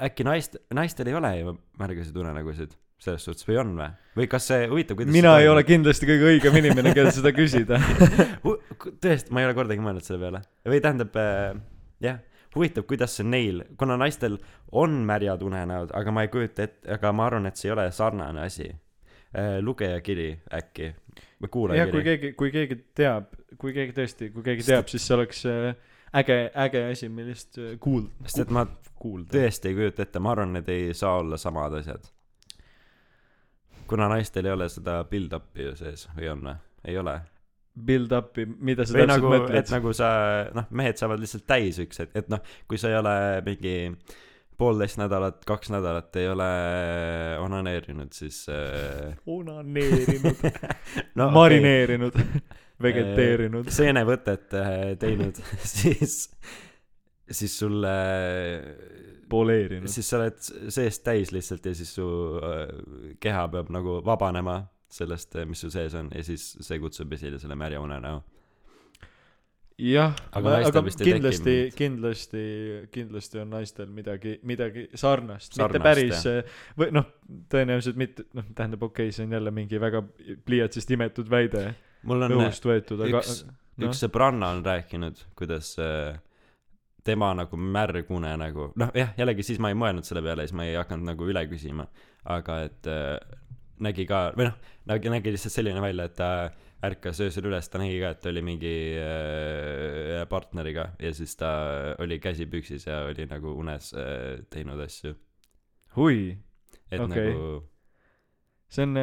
[0.09, 3.89] äkki naist, naistel ei ole ju märgasid unenägusid selles suhtes või on või?
[4.19, 5.57] või kas see huvitav, kuidas mina ei toimub?
[5.57, 7.81] ole kindlasti kõige õigem inimene, kellelt seda küsida.
[9.03, 10.45] Tõesti, ma ei ole kordagi mõelnud selle peale.
[10.69, 11.59] või tähendab äh,,
[12.05, 12.23] jah,
[12.55, 14.39] huvitav, kuidas see neil, kuna naistel
[14.73, 17.89] on märjad unenäod, aga ma ei kujuta ette, aga ma arvan, et see ei ole
[17.95, 19.59] sarnane asi äh,.
[19.65, 20.31] lugejakiri
[20.61, 20.93] äkki
[21.45, 22.05] või jah, kui kuulajakiri.
[22.09, 25.69] keegi, kui keegi teab, kui keegi tõesti, kui keegi teab, siis see oleks äh,
[26.21, 28.67] äge, äge asi, millest äh, kuul-, sest et ma
[29.01, 29.33] kuulda.
[29.37, 32.11] tõesti ei kujuta ette, ma arvan, need ei saa olla samad asjad.
[33.91, 36.59] kuna naistel ei ole seda build-up'i ju sees või on või?
[36.85, 37.21] ei ole.
[37.75, 39.71] Build up'i, mida sa või täpselt nagu, mõtled et?
[39.75, 40.11] nagu sa,
[40.55, 43.15] noh, mehed saavad lihtsalt täis üks hetk, et noh, kui sa ei ole
[43.47, 43.75] mingi
[44.59, 46.49] poolteist nädalat, kaks nädalat ei ole
[47.43, 50.45] onaneerinud, siis äh, onaneerinud
[51.19, 52.19] no, marineerinud,
[52.87, 53.71] vegeteerinud.
[53.75, 55.41] seenevõtet äh, teinud,
[55.77, 56.29] siis,
[57.31, 57.95] siis sulle,
[59.29, 59.91] poleerinud.
[59.91, 60.39] siis sa oled
[60.75, 62.07] seest täis lihtsalt ja siis su
[62.39, 62.71] äh,
[63.21, 64.61] keha peab nagu vabanema
[64.95, 68.23] sellest, mis su sees on ja siis see kutsub esile selle märja unenäo.
[69.79, 72.43] jah, Aga aga, kindlasti kindlasti,
[72.95, 76.23] kindlasti on naistel midagi, midagi sarnast, Sarnast, mitte päris
[76.79, 77.09] või noh,
[77.51, 80.05] tõenäoliselt mitte, noh, tähendab, okei okay,, see on jälle mingi väga
[80.47, 81.73] pliiatsist imetud väide.
[82.05, 83.89] Mul on õhust võetud, aga üks- noh.
[83.89, 86.15] üks sõbranna on rääkinud, kuidas äh,
[87.05, 90.69] tema nagu märg unenägu, noh jah, jällegi siis ma ei mõelnud selle peale, siis ma
[90.69, 91.89] ei hakanud nagu üle küsima,
[92.37, 93.17] aga et äh,
[93.83, 96.31] nägi ka, või noh, nägi, nägi lihtsalt selline välja, et ta
[96.85, 101.53] ärkas öösel üles, ta nägi ka, et oli mingi äh, partneriga ja siis ta
[102.03, 105.15] oli käsi püksis ja oli nagu unes äh, teinud asju,
[105.97, 106.35] hui,
[106.91, 107.01] Okei.
[107.01, 107.09] okay.
[107.09, 107.63] nagu
[108.75, 108.99] see on,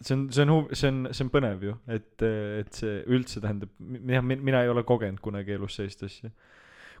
[0.00, 2.24] see on, see on huv-, see on, see on põnev ju, et,
[2.62, 3.72] et see üldse tähendab,
[4.10, 6.30] jah, mina ei ole kogenud kunagi elus sellist asja.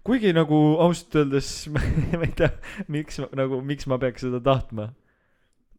[0.06, 2.50] kuigi nagu ausalt öeldes ma ei tea,
[2.92, 4.92] miks nagu, miks ma peaks seda tahtma.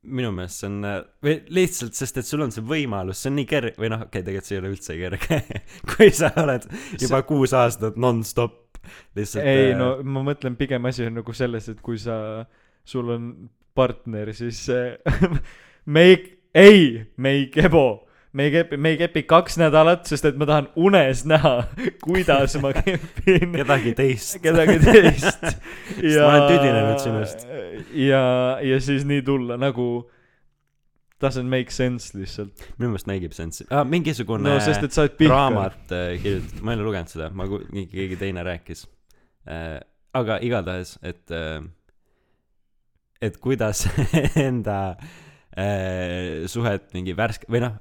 [0.04, 0.84] Minu meelest see on
[1.24, 4.20] või lihtsalt sest et sul on see võimalus see on nii kerge või noh okei
[4.22, 5.40] okay, tegelikult see ei ole üldse kerge
[5.94, 6.68] kui sa oled
[7.00, 8.82] juba kuus aastat nonstop
[9.18, 12.18] lihtsalt ei äh, no ma mõtlen pigem asi on nagu selles et kui sa
[12.84, 13.30] sul on
[13.76, 14.98] partner siis äh,
[15.94, 16.18] me ei
[16.54, 16.84] ei
[17.18, 17.86] me ei kebo
[18.34, 21.54] me ei kepi me ei kepi kaks nädalat sest et ma tahan unes näha
[22.04, 23.54] kuidas ma kepin.
[23.60, 24.40] Kedagi teist.
[24.42, 25.44] Kedagi teist.
[26.04, 27.46] Ma olen tüdinenud sinust.
[27.94, 28.24] ja
[28.62, 29.88] ja siis nii tulla nagu
[31.24, 32.66] doesn't make sense lihtsalt.
[32.78, 36.74] Minu meelest mängib sensi ah, mingisugune no sest et sa oled raamat äh, kirjutatud ma
[36.74, 38.88] ei ole lugenud seda ma ku- mingi keegi teine rääkis.
[39.48, 39.78] Äh,
[40.18, 41.62] aga igatahes et äh,
[43.22, 43.86] et kuidas
[44.48, 45.14] enda äh,
[46.50, 47.76] suhet mingi värske või noh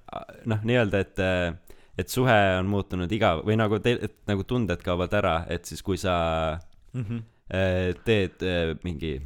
[0.46, 1.54] noh nii-öelda et äh,
[1.98, 5.82] et suhe on muutunud igav või nagu te- et nagu tunded kaovad ära et siis
[5.82, 6.58] kui sa
[6.92, 7.22] mm -hmm.
[7.54, 9.20] äh, teed äh, mingi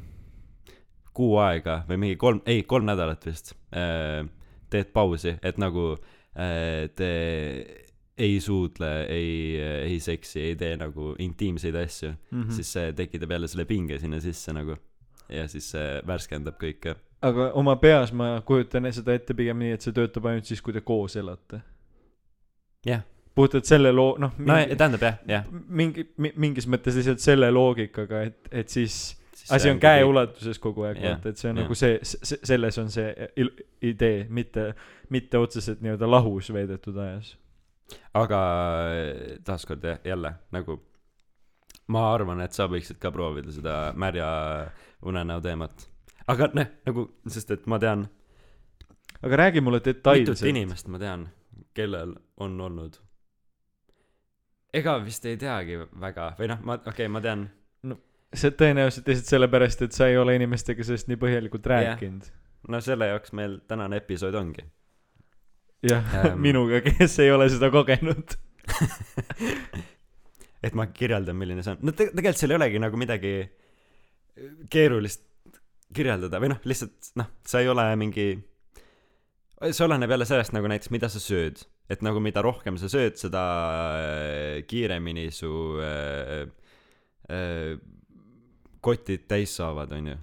[1.16, 4.26] kuu aega või mingi kolm ei kolm nädalat vist äh,
[4.70, 5.96] teed pausi et nagu
[6.36, 7.10] äh, te
[8.18, 12.50] ei suudle ei ei seksi ei tee nagu intiimseid asju Mm mm.
[12.50, 14.76] siis see tekitab jälle selle pinge sinna sisse nagu
[15.28, 19.80] ja siis see värskendab kõike aga oma peas ma kujutan seda ette pigem nii et
[19.86, 21.60] see töötab ainult siis kui te koos elate.
[22.86, 23.02] Jah.
[23.34, 25.44] puhtalt selle loo- noh no tähendab jah jah.
[25.68, 30.82] mingi mi- mingis mõttes lihtsalt selle loogikaga et et siis Siis asi on käeulatuses kogu
[30.88, 31.62] aeg Jah, vaata et see on jah.
[31.66, 33.28] nagu see, see selles on see
[33.82, 34.74] idee mitte
[35.10, 37.36] mitte otseselt nii-öelda lahus veedetud ajas.
[38.14, 38.40] Aga
[38.88, 40.80] äh, taaskord jah, jälle nagu
[41.88, 44.26] ma arvan et sa võiksid ka proovida seda märja
[45.06, 45.84] unenäo teemat
[46.32, 48.06] aga noh nagu sest et ma tean
[49.22, 51.28] aga räägi mulle mitut detailselt inimest ma tean
[51.76, 52.96] kellel on olnud.
[54.76, 56.30] Ega vist ei teagi väga.
[56.38, 57.46] Või noh ma okei okay, ma tean.
[58.36, 62.26] See tõenäoliselt lihtsalt sellepärast et sa ei ole inimestega sellest nii põhjalikult rääkinud.
[62.72, 64.64] No selle jaoks meil tänane episood ongi.
[65.86, 66.40] Jah Ähm.
[66.42, 68.34] minuga kes ei ole seda kogenud.
[70.66, 71.84] Et ma kirjeldan milline see on.
[71.86, 73.34] No te- tegelikult seal ei olegi nagu midagi
[74.72, 75.22] keerulist
[75.94, 78.26] kirjeldada või noh lihtsalt noh sa ei ole mingi
[79.72, 81.62] see oleneb jälle sellest nagu näiteks mida sa sööd.
[81.88, 83.42] Et nagu mida rohkem sa sööd seda
[83.94, 85.48] äh, kiiremini su
[85.80, 86.48] äh,
[87.30, 87.76] äh,
[88.82, 90.16] kotid täis saavad onju.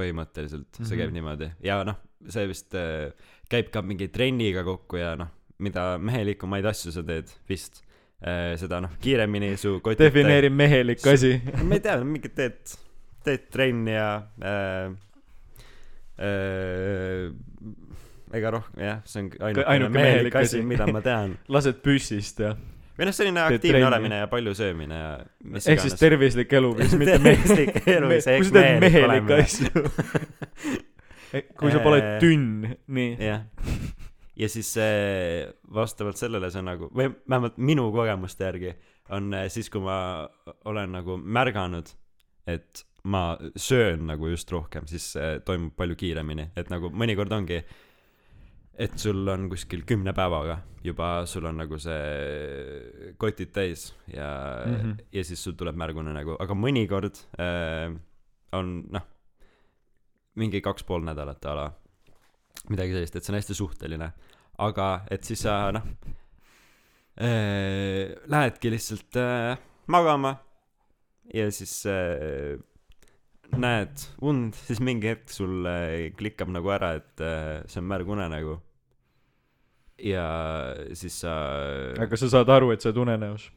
[0.00, 1.00] Põhimõtteliselt see Mhm.
[1.00, 1.50] käib niimoodi.
[1.64, 1.96] Ja noh
[2.28, 3.10] see vist äh,
[3.50, 5.28] käib ka mingi trenniga kokku ja noh
[5.60, 7.82] mida mehelikumaid asju sa teed vist
[8.22, 11.34] äh, seda noh kiiremini su kotid defineeri mehelik asi.
[11.64, 12.76] Ma ei tea mingi teed
[13.26, 14.10] teed trenni ja
[14.42, 14.90] äh,
[16.20, 17.30] äh,
[18.36, 21.38] ega rohkem jah see on ainukene ainuke mehelik asi mida ma tean.
[21.54, 22.54] Lased püssist ja
[22.98, 23.88] või noh selline aktiivne trenni.
[23.88, 25.10] olemine ja palju söömine ja
[25.44, 29.84] mis ehk siis tervislik eluviis mitte Tervislik ehk sa teed mehelik asju
[31.60, 33.16] kui sa pole Äh, tünn nii.
[33.22, 33.44] jah.
[34.40, 38.74] Ja siis äh, vastavalt sellele see nagu või vähemalt minu kogemuste järgi
[39.14, 40.28] on äh, siis kui ma
[40.64, 41.90] olen nagu märganud
[42.48, 47.62] et ma söön nagu just rohkem siis äh, toimub palju kiiremini et nagu mõnikord ongi
[48.80, 54.28] et sul on kuskil kümne päevaga juba sul on nagu see kotid täis ja
[54.66, 54.74] mm.
[54.74, 54.94] -hmm.
[55.12, 57.96] ja siis sul tuleb märgune nagu aga mõnikord äh,
[58.52, 59.06] on noh
[60.34, 61.70] mingi kaks pool nädalat a la
[62.68, 64.12] midagi sellist et see on hästi suhteline
[64.58, 65.84] aga et siis sa noh
[67.20, 70.36] äh, lähedki lihtsalt äh, magama
[71.34, 72.58] ja siis äh,
[73.58, 75.66] näed und siis mingi hetk sul
[76.18, 78.58] klikkab nagu ära et äh, see on märg unenägu
[80.00, 80.24] ja
[80.96, 81.34] siis sa
[82.00, 83.50] aga sa saad aru et sa oled unenäos.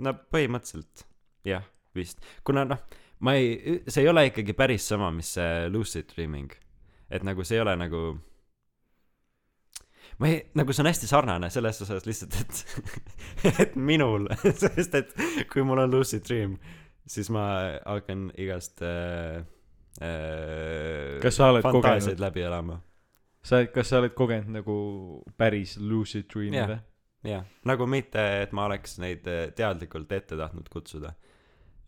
[0.00, 1.06] No põhimõtteliselt
[1.46, 1.64] jah
[1.94, 2.22] vist.
[2.44, 2.82] Kuna noh
[3.24, 6.50] ma ei see ei ole ikkagi päris sama mis see lucid dreaming.
[7.10, 8.04] Et nagu see ei ole nagu
[10.18, 12.64] ma ei nagu see on hästi sarnane selles osas lihtsalt et
[13.66, 14.28] et minul
[14.62, 15.14] sest et
[15.52, 16.58] kui mul on lucid dream
[17.06, 17.44] siis ma
[17.84, 19.42] hakkan igast äh,
[20.00, 22.20] äh, Kas sa oled kogenud?
[22.20, 22.80] läbi elama
[23.44, 24.76] sa kas sa oled kogenud nagu
[25.36, 26.70] päris lucid dream'i Jah.
[26.72, 26.80] või
[27.34, 31.12] jah nagu mitte et ma oleks neid äh, teadlikult ette tahtnud kutsuda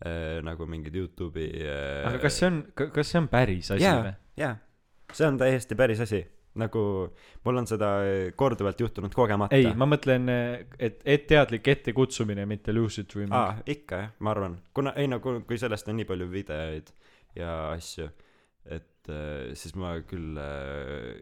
[0.05, 3.99] äh, nagu mingid Youtube'i äh, aga kas see on kas see on päris asi Jaa.
[4.05, 4.55] või jaa
[5.13, 6.23] see on täiesti päris asi
[6.59, 6.83] nagu
[7.45, 7.91] mul on seda
[8.35, 9.55] korduvalt juhtunud kogemata.
[9.55, 13.35] Ei ma mõtlen et et teadlik ettekutsumine mitte lucid dreaming.
[13.35, 14.59] Aa ikka jah ma arvan.
[14.73, 16.93] Kuna ei no kui, kui sellest on nii palju videoid
[17.37, 18.09] ja asju
[18.67, 20.35] et äh, siis ma küll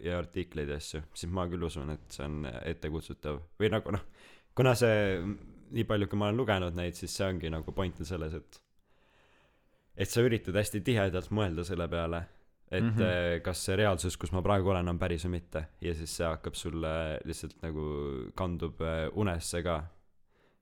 [0.03, 3.43] ja artikleid ja asju siis ma küll usun et see on ettekutsutav.
[3.61, 4.07] Või nagu noh
[4.55, 5.19] kuna see
[5.75, 8.61] nii palju kui ma olen lugenud neid siis see ongi nagu point on selles et
[9.95, 12.25] et sa üritad hästi tihedalt mõelda selle peale
[12.71, 12.89] et mm.
[12.97, 13.41] -hmm.
[13.45, 16.55] kas see reaalsus kus ma praegu olen on päris või mitte ja siis see hakkab
[16.57, 17.83] sulle lihtsalt nagu
[18.35, 19.83] kandub äh, unesse ka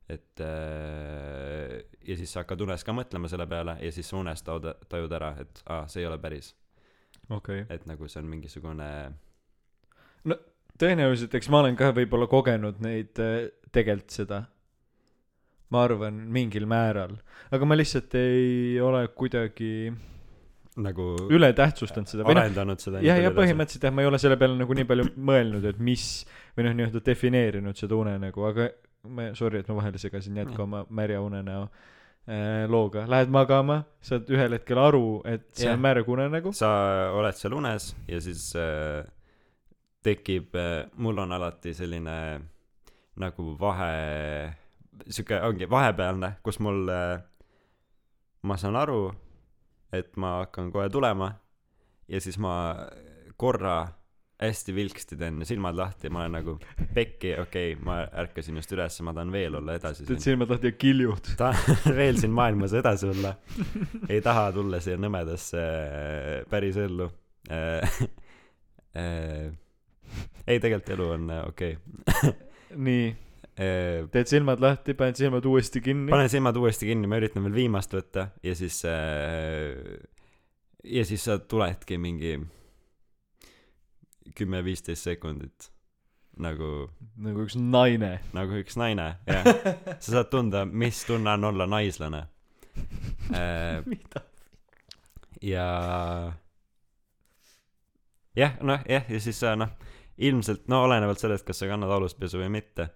[0.10, 4.44] et äh, ja siis sa hakkad unes ka mõtlema selle peale ja siis sa unes
[4.44, 6.56] tajud tajud ära et aa see ei ole päris
[7.30, 7.76] okei okay.
[7.76, 8.90] et nagu see on mingisugune
[10.80, 13.16] tõenäoliselt eks ma olen ka võib-olla kogenud neid
[13.72, 14.46] tegelikult seda
[15.72, 17.16] ma arvan mingil määral
[17.52, 19.94] aga ma lihtsalt ei ole kuidagi
[20.82, 24.38] nagu üle tähtsustanud seda noh arendanud seda jah ja põhimõtteliselt jah ma ei ole selle
[24.42, 26.06] peale nagu nii palju mõelnud et mis
[26.58, 28.70] või noh nii-öelda defineerinud seda unenägu aga
[29.14, 33.04] ma sorry et ma vahele segasin jätka oma märja unenäo äh, looga.
[33.10, 35.76] Lähed magama saad ühel hetkel aru et see Jah.
[35.78, 36.72] on märg unenägu sa
[37.14, 39.04] oled seal unes ja siis äh,
[40.04, 42.18] tekib äh, mul on alati selline
[43.20, 44.54] nagu vahe
[45.06, 47.20] sihuke ongi vahepealne kus mul äh,
[48.44, 49.12] ma saan aru
[49.94, 51.34] et ma hakkan kohe tulema
[52.08, 52.54] ja siis ma
[53.38, 53.88] korra
[54.44, 56.56] hästi vilksti teen silmad lahti ma olen nagu
[56.94, 60.72] pekki okei okay, ma ärkasin just üles ma tahan veel olla edasi teed silmad lahti
[60.72, 61.34] ja kiljud.
[61.40, 63.36] Tahan veel siin maailmas edasi olla.
[64.10, 67.10] Ei taha tulla siia nõmedasse äh, päris ellu
[67.52, 68.00] äh,
[69.00, 69.52] äh,
[70.48, 71.78] ei tegelikult elu on okei.
[72.88, 73.10] Nii.
[73.10, 73.23] okay.
[73.56, 76.10] Teed silmad lahti paned silmad uuesti kinni.
[76.12, 79.78] Panen silmad uuesti kinni ma üritan veel viimast võtta ja siis äh,
[80.84, 82.40] ja siis sa tuledki mingi
[84.38, 85.70] kümme-viisteist sekundit
[86.42, 86.90] nagu
[87.22, 88.16] nagu üks naine.
[88.34, 89.50] nagu üks naine jah.
[90.00, 92.28] Sa saad tunda mis tunne on olla naislane.
[93.34, 94.20] Äh, mida?
[95.42, 95.66] ja
[98.36, 99.70] jah noh jah ja siis sa noh
[100.18, 102.90] ilmselt no olenevalt sellest kas sa kannad aluspesu või mitte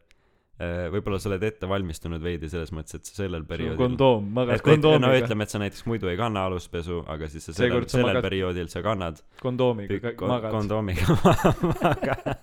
[0.57, 4.63] võib-olla sa oled ette valmistunud veidi selles mõttes et sa sellel perioodil kondoom et, et
[4.65, 8.09] no kondoomiga ütleme et sa näiteks muidu ei kanna aluspesu aga siis sa sellel, sellel
[8.15, 9.21] magad- perioodil sa kannad.
[9.43, 10.51] Kondoomiga ka- magad.
[10.55, 11.17] kondoomiga
[11.83, 12.39] magad.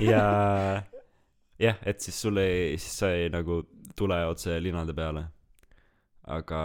[0.00, 0.22] Ja
[1.58, 3.62] jah et siis sul ei siis sa ei nagu
[3.98, 5.24] tule otse linade peale.
[6.28, 6.62] Aga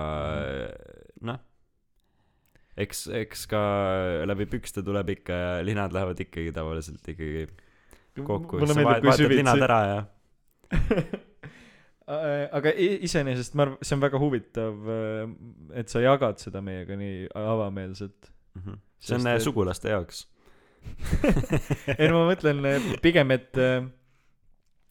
[1.26, 1.40] noh.
[2.78, 3.60] Eks eks ka
[4.26, 7.44] läbi pükste tuleb ikka ja linad lähevad ikkagi tavaliselt ikkagi
[8.16, 10.00] kokku siis sa vahet- vahetad linad ära ja
[12.60, 15.30] aga i- iseenesest ma arvan see on väga huvitav äh,
[15.80, 18.30] et sa jagad seda meiega nii avameelselt.
[18.60, 18.76] Mhm.
[19.00, 20.26] see on Sest äh, sugulaste jaoks.
[21.98, 23.86] Ei no ma mõtlen äh, pigem et äh,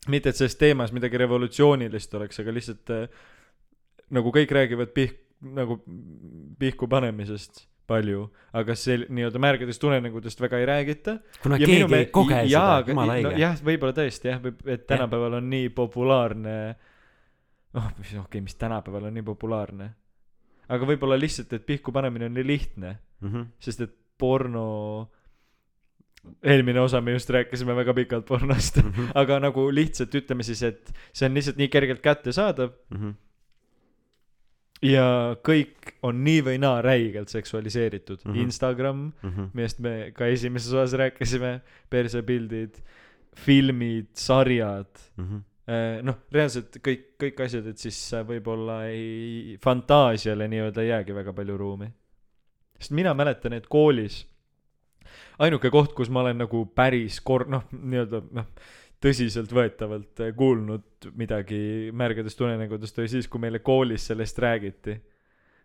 [0.09, 3.05] mitte et selles teemas midagi revolutsioonilist oleks aga lihtsalt äh,
[4.13, 5.79] nagu kõik räägivad pih- nagu
[6.59, 12.07] pihku panemisest palju aga see nii-öelda märgedest unenägudest väga ei räägita kuna Ja keegi ei
[12.15, 15.69] koge jaa, seda jumala no õige jah võib-olla tõesti jah võib et tänapäeval on nii
[15.77, 16.57] populaarne
[17.75, 19.91] noh mis okei okay, mis tänapäeval on nii populaarne
[20.73, 23.43] aga võib-olla lihtsalt et pihku panemine on nii lihtne Mhm.
[23.63, 25.11] sest et porno
[26.43, 29.11] eelmine osa me just rääkisime väga pikalt pornost Mhm.
[29.21, 33.11] aga nagu lihtsalt ütleme siis et see on lihtsalt nii kergelt kättesaadav Mhm.
[34.83, 38.37] Ja kõik on nii või naa räigelt seksualiseeritud Mhm.
[38.47, 39.45] Instagram Mhm.
[39.55, 41.61] millest me ka esimeses osas rääkisime
[41.91, 42.83] persepildid
[43.37, 45.41] filmid sarjad Mhm.
[45.69, 51.33] Eh, noh reaalselt kõik kõik asjad et siis võib-olla ei fantaasiale nii-öelda ei jäägi väga
[51.33, 51.87] palju ruumi
[52.81, 54.25] sest mina mäletan et koolis
[55.39, 58.47] ainuke koht kus ma olen nagu päris kor- noh nii-öelda noh
[59.03, 64.99] tõsiseltvõetavalt eh, kuulnud midagi märgedest unenägudest oli siis kui meile koolis sellest räägiti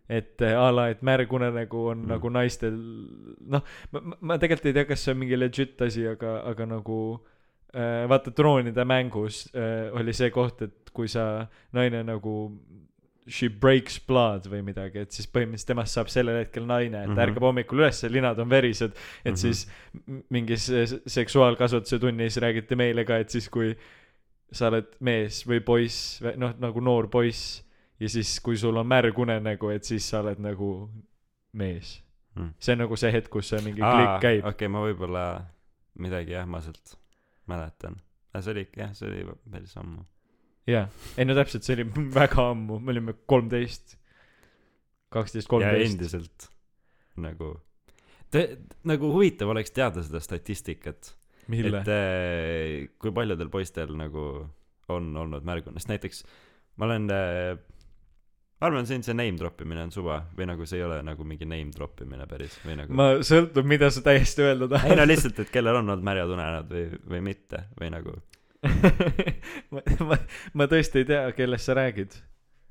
[0.09, 2.11] et eh, a la et märg unenägu on Mm.
[2.13, 2.77] nagu naistel
[3.51, 6.65] noh ma, ma- ma tegelikult ei tea kas see on mingi legit asi aga aga
[6.65, 6.99] nagu
[7.75, 12.35] äh, vaata troonide mängus äh, oli see koht et kui sa naine nagu
[13.29, 17.13] she breaks blood või midagi et siis põhimõtteliselt temast saab sellel hetkel naine et mm
[17.13, 17.23] -hmm.
[17.27, 19.31] ärkab hommikul üles linad on verised et mm.
[19.31, 19.35] -hmm.
[19.35, 19.67] siis
[20.29, 23.75] mingis eh, seksuaalkasvatuse tunnis räägiti meile ka et siis kui
[24.51, 27.63] sa oled mees või poiss noh nagu noor poiss
[27.99, 30.89] ja siis kui sul on märg unenägu et siis sa oled nagu
[31.53, 32.07] mees
[32.37, 32.53] Mm.
[32.59, 35.23] see on nagu see hetk kus see mingi klikk käib okei okay, ma võib-olla
[35.97, 36.93] midagi ähmaselt
[37.49, 37.97] mäletan
[38.33, 40.03] aga see oli jah see oli päris ammu
[40.67, 40.89] jah.
[41.17, 41.87] Ei no täpselt see oli
[42.19, 42.79] väga ammu.
[42.79, 43.97] Me olime kolmteist
[45.13, 45.93] kaksteist ja kolmteist.
[45.93, 46.49] endiselt
[47.23, 47.53] nagu
[48.31, 48.43] te
[48.87, 51.13] nagu huvitav oleks teada seda statistikat.
[51.47, 51.79] Mille?
[51.79, 54.27] Et äh, kui paljudel poistel nagu
[54.91, 56.21] on olnud märgu sest näiteks
[56.79, 57.55] ma olen äh,
[58.57, 61.27] ma arvan siin see name drop imine on suva või nagu see ei ole nagu
[61.27, 64.99] mingi name drop imine päris või nagu ma sõltub mida sa täiesti öelda ei tahad.
[64.99, 68.17] no lihtsalt et kellel on olnud märjad unenäod või või mitte või nagu
[69.73, 70.17] ma, ma,
[70.53, 72.15] ma tõesti ei tea kellest sa räägid.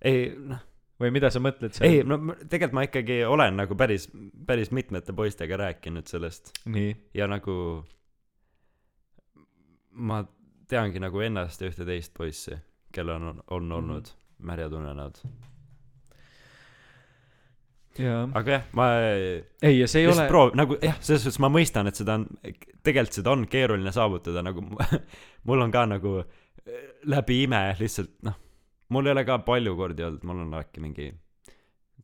[0.07, 0.63] Ei noh.
[0.97, 1.91] Või mida sa mõtled seal?
[1.91, 2.17] Ei no
[2.49, 4.07] tegelikult ma ikkagi olen nagu päris
[4.49, 6.55] päris mitmete poistega rääkinud sellest.
[7.17, 7.57] Ja nagu
[9.93, 10.23] ma
[10.71, 12.57] teangi nagu ennast ja ühte teist poissi
[12.97, 14.09] kellel on, on olnud
[14.39, 15.21] märjad unenäod.
[18.37, 18.87] Aga jah, ma
[19.63, 22.27] ei, ja see ei ole, proov-, nagu jah, selles suhtes ma mõistan, et seda on,
[22.85, 24.65] tegelikult seda on keeruline saavutada, nagu
[25.49, 28.37] mul on ka nagu eh, läbi ime lihtsalt noh,
[28.95, 31.11] mul ei ole ka palju kordi olnud, mul on äkki mingi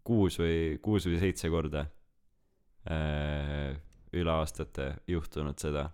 [0.07, 1.87] kuus või, kuus või seitse korda
[2.91, 3.77] äh,
[4.13, 5.91] üle aastate juhtunud seda.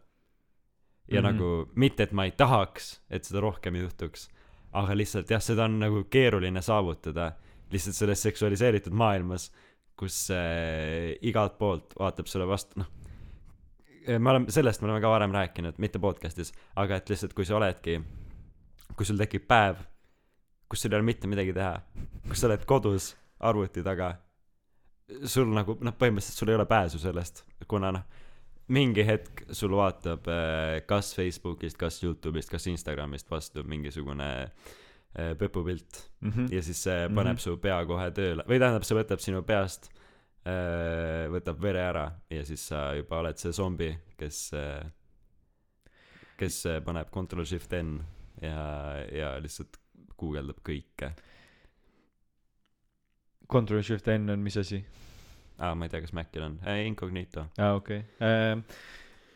[1.08, 1.32] ja mm -hmm.
[1.32, 4.28] nagu mitte, et ma ei tahaks, et seda rohkem juhtuks,
[4.72, 7.32] aga lihtsalt jah, seda on nagu keeruline saavutada
[7.72, 9.52] lihtsalt selles seksualiseeritud maailmas,
[9.98, 12.90] kus äh, igalt poolt vaatab sulle vastu, noh,
[14.08, 17.58] me oleme, sellest me oleme ka varem rääkinud, mitte podcast'is, aga et lihtsalt kui sa
[17.58, 17.98] oledki,
[18.96, 19.82] kui sul tekib päev,
[20.68, 21.74] kus sul ei ole mitte midagi teha,
[22.28, 23.12] kus sa oled kodus
[23.44, 24.14] arvuti taga,
[25.28, 28.24] sul nagu noh, põhimõtteliselt sul ei ole pääsu sellest, kuna noh,
[28.72, 34.76] mingi hetk sul vaatab äh, kas Facebookist, kas Youtube'ist, kas Instagramist vastu mingisugune äh,
[35.38, 36.46] pepupilt Mhm.
[36.52, 37.42] ja siis see paneb Mhm.
[37.42, 39.88] su pea kohe tööle või tähendab, see võtab sinu peast,
[41.30, 44.38] võtab vere ära ja siis sa juba oled see zombi, kes,
[46.38, 47.98] kes äh, paneb Ctrl Shift N
[48.40, 48.62] ja,
[49.12, 49.76] ja lihtsalt
[50.18, 51.10] guugeldab kõike.
[53.48, 54.80] Control Shift N on mis asi?
[55.58, 57.46] aa, ma ei tea, kas Macil on äh,, Incognito.
[57.58, 58.62] aa, okei okay..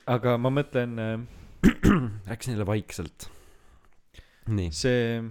[0.06, 1.14] aga ma mõtlen äh,
[2.30, 3.26] rääkis neile vaikselt.
[4.46, 4.70] nii.
[4.74, 5.30] see äh,,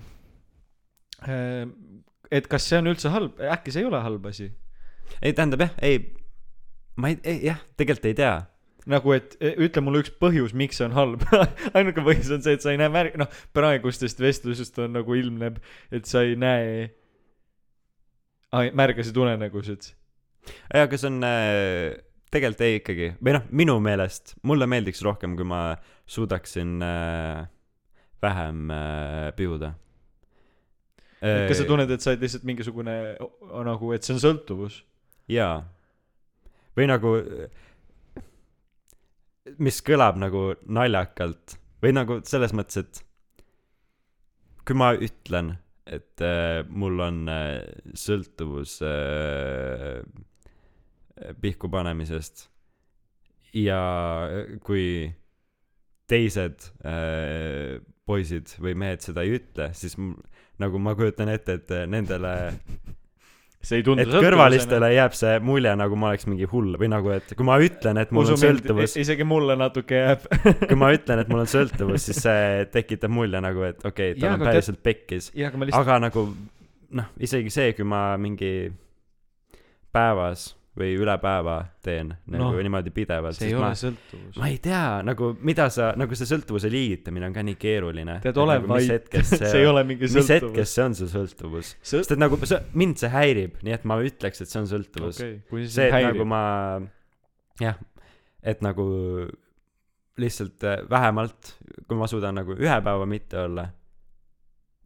[1.27, 4.49] et kas see on üldse halb, äkki see ei ole halb asi?
[5.19, 5.99] ei, tähendab jah, ei,
[6.95, 8.33] ma ei, ei, jah, tegelikult ei tea.
[8.91, 11.25] nagu, et e, ütle mulle üks põhjus, miks see on halb.
[11.77, 15.59] ainuke põhjus on see, et sa ei näe märk-, noh, praegustest vestlusest on nagu ilmneb,
[15.93, 16.87] et sa ei näe
[18.51, 19.91] ai, märgasid unenägusid.
[20.73, 21.99] jaa, aga see on äh,
[22.33, 25.61] tegelikult ei ikkagi, või noh, minu meelest mulle meeldiks rohkem, kui ma
[26.09, 27.45] suudaksin äh,
[28.23, 29.75] vähem äh, pihuda.
[31.21, 32.95] Kas sa tunned, et sa oled lihtsalt mingisugune
[33.67, 34.81] nagu, et see on sõltuvus?
[35.31, 35.61] jaa.
[36.77, 37.11] või nagu,
[39.61, 43.01] mis kõlab nagu naljakalt või nagu selles mõttes, et
[44.65, 45.55] kui ma ütlen,
[45.89, 47.61] et äh, mul on äh,
[47.97, 50.01] sõltuvus äh,
[51.41, 52.45] pihku panemisest
[53.57, 53.81] ja
[54.63, 55.09] kui
[56.11, 60.17] teised äh, poisid või mehed seda ei ütle, siis m-
[60.61, 62.33] nagu ma kujutan ette, et äh, nendele
[63.65, 67.11] see ei tundu et kõrvalistele jääb see mulje nagu ma oleks mingi hull või nagu,
[67.13, 70.25] et kui ma ütlen, et mul on sõltuvus, isegi mulle natuke jääb.
[70.63, 74.17] kui ma ütlen, et mul on sõltuvus, siis see tekitab mulje nagu, et okei okay,,
[74.17, 75.29] Jaa, tal on aga päriselt pekkis.
[75.35, 76.25] aga ma lihtsalt, aga nagu
[77.01, 78.53] noh, isegi see, kui ma mingi
[79.91, 84.37] päevas või üle päeva teen nagu no, niimoodi pidevalt, see ei ole ma, sõltuvus.
[84.39, 88.17] ma ei tea nagu mida sa, nagu see sõltuvuse liigitamine on ka nii keeruline.
[88.23, 90.31] tead, ole nagu, mis vait, hetkest see ei ole mingi mis sõltuvus.
[90.37, 91.73] hetkest see on see sõltuvus?
[91.81, 94.71] Sõlt-, sest et nagu see, mind see häirib, nii et ma ütleks, et see on
[94.71, 95.37] sõltuvus okay..
[95.51, 96.29] see, see et häirib nagu.
[96.31, 96.43] ma
[97.67, 97.83] jah,
[98.53, 98.87] et nagu
[100.21, 101.55] lihtsalt äh, vähemalt,
[101.87, 103.67] kui ma suudan nagu ühe päeva mitte olla,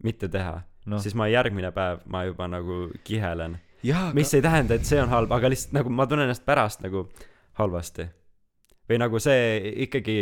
[0.02, 3.58] mitte teha no., siis ma järgmine päev ma juba nagu kihelen.
[4.18, 7.06] Mis ei tähenda, et see on halb, aga lihtsalt nagu ma tunnen ennast pärast nagu
[7.60, 8.08] halvasti.
[8.90, 10.16] või nagu see ikkagi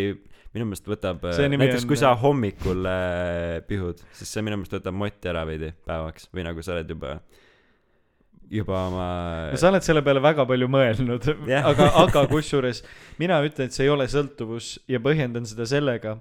[0.53, 1.23] minu meelest võtab,
[1.67, 5.71] näiteks on- kui sa hommikul äh, pihud, siis see minu meelest võtab moti ära veidi
[5.87, 7.15] päevaks või nagu sa oled juba,
[8.53, 9.07] juba oma
[9.51, 11.65] no sa oled selle peale väga palju mõelnud Jah.
[11.71, 12.83] aga, aga kusjuures
[13.19, 16.17] mina ütlen, et see ei ole sõltuvus ja põhjendan seda sellega,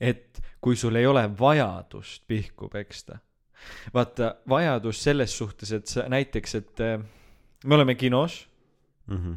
[0.00, 3.20] et kui sul ei ole vajadust pihku peksta,
[3.94, 7.00] vaata vajadus selles suhtes, et sa näiteks, et äh,
[7.64, 8.48] me oleme kinos
[9.06, 9.16] mm.
[9.16, 9.36] -hmm.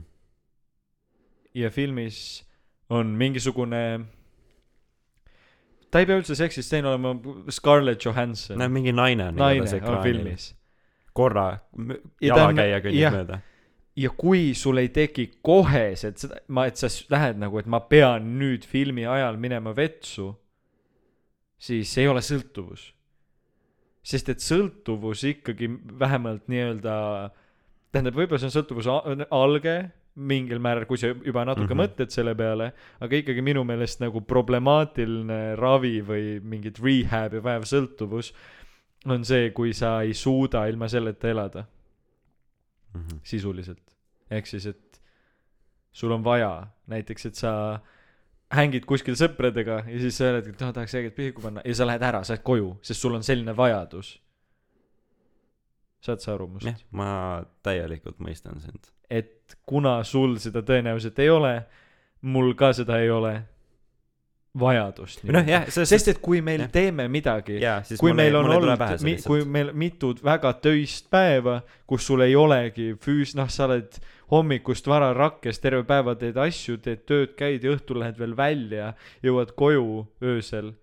[1.53, 2.45] ja filmis
[2.89, 3.99] on mingisugune
[5.91, 7.15] ta ei pea üldse seksistseene olema
[7.49, 10.03] Scarlett Johansson no mingi naine on igatahes ekraanil.
[10.03, 10.53] filmis
[11.13, 11.47] korra
[12.21, 13.39] jalakäija kõnnib mööda.
[13.95, 18.33] ja kui sul ei teki koheselt seda, ma, et sa lähed nagu, et ma pean
[18.39, 20.31] nüüd filmi ajal minema vetsu,
[21.61, 22.89] siis ei ole sõltuvus.
[24.03, 26.95] Sest et sõltuvus ikkagi vähemalt nii-öelda,
[27.93, 29.75] tähendab, võib-olla see on sõltuvuse a- alge
[30.15, 31.79] mingil määral, kui sa juba natuke mm.
[31.79, 31.81] -hmm.
[31.87, 38.33] mõtled selle peale, aga ikkagi minu meelest nagu problemaatiline ravi või mingit rehab'i vajav sõltuvus
[39.05, 41.65] on see, kui sa ei suuda ilma selleta elada
[42.93, 43.17] Mhm.
[43.23, 43.81] sisuliselt.
[44.31, 45.01] ehk siis, et
[45.91, 47.79] sul on vaja näiteks, et sa
[48.53, 51.87] hängid kuskil sõpradega ja siis sa oled, et noh, tahaks tegelikult pihku panna ja sa
[51.89, 54.17] lähed ära, sa lähed koju, sest sul on selline vajadus.
[56.03, 58.91] saad sa aru must jah, ma täielikult mõistan sind.
[59.09, 61.53] et kuna sul seda tõenäoliselt ei ole,
[62.21, 63.35] mul ka seda ei ole,
[64.59, 65.23] vajadust.
[65.25, 66.71] noh, jah, sest et kui meil jah.
[66.73, 67.57] teeme midagi,
[67.99, 68.83] kui meil on olnud
[69.25, 73.97] kui meil mitu väga töist päeva, kus sul ei olegi füüs-, noh, sa oled
[74.33, 78.93] hommikust vara rakkes, terve päeva teed asju, teed tööd, käid ja õhtul lähed veel välja,
[79.25, 80.73] jõuad koju öösel.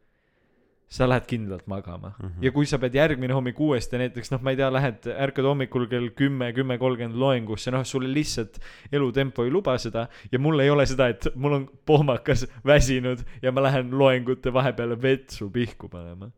[0.90, 2.26] Sa lähed kindlalt magama mm.
[2.28, 2.44] -hmm.
[2.44, 5.86] ja kui sa pead järgmine hommik uuesti näiteks noh, ma ei tea, lähed, ärkad hommikul
[5.86, 8.58] kell kümme, kümme kolmkümmend loengusse, noh, sul lihtsalt
[8.92, 13.52] elutempo ei luba seda ja mul ei ole seda, et mul on pohmakas väsinud ja
[13.52, 16.30] ma lähen loengute vahepeale vetsu pihku panema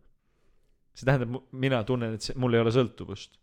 [0.97, 3.39] see tähendab, mina tunnen, et see, mul ei ole sõltuvust.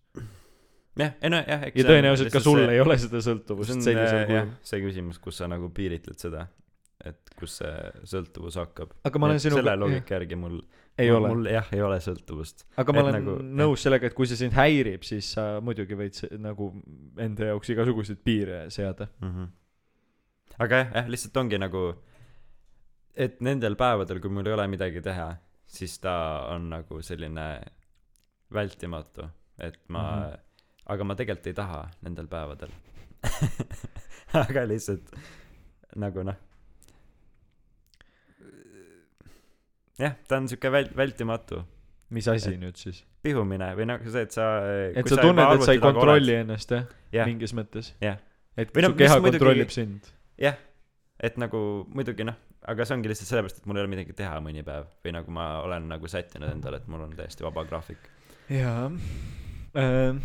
[0.99, 3.85] jah, ei noh, jah, eks ja tõenäoliselt ka sul ei ole seda sõltuvust see on
[3.85, 6.45] sellisel äh, kujul., see küsimus, kus sa nagu piiritled seda,
[7.05, 7.73] et kus see
[8.13, 8.93] sõltuvus hakkab.
[9.07, 10.59] aga ma olen sinuga selle, loogika järgi mul,
[10.99, 12.65] ei mul, ole, mul jah, ei ole sõltuvust.
[12.77, 15.97] aga ma et olen nagu- nõus sellega, et kui see sind häirib, siis sa muidugi
[15.99, 16.69] võid se- nagu
[17.17, 19.07] enda jaoks igasuguseid piire seada.
[19.21, 19.31] mm.
[19.33, 19.49] -hmm.
[20.65, 21.83] aga jah, jah, lihtsalt ongi nagu,
[23.15, 25.31] et nendel päevadel, kui mul ei ole midagi teha,
[25.65, 26.15] siis ta
[26.49, 27.47] on nagu selline
[28.53, 29.29] vältimatu,
[29.59, 30.23] et ma mm.
[30.23, 30.39] -hmm.
[30.85, 32.69] aga ma tegelikult ei taha nendel päevadel.
[34.43, 35.11] aga lihtsalt
[35.95, 36.48] nagu noh.
[39.99, 41.63] jah, ta on siuke väl-, vältimatu.
[42.09, 43.03] Mis asi nüüd siis?
[43.21, 44.45] pihumine või nagu see, et sa.
[44.95, 46.85] et sa tunned, et sa ei kontrolli ennast jah?
[47.13, 47.91] Jah, mingis mõttes?
[47.99, 50.07] Et Või no su mis keha muidugi- kontrollib sind.
[50.39, 50.55] Jah,
[51.19, 51.59] et nagu
[51.95, 52.37] muidugi noh,
[52.67, 54.87] aga see ongi lihtsalt sellepärast, et mul ei ole midagi teha mõni päev.
[55.03, 58.09] Või nagu ma olen nagu sättinud endale, et mul on täiesti vaba graafik.
[58.49, 58.89] jaa.
[59.79, 60.17] Äh,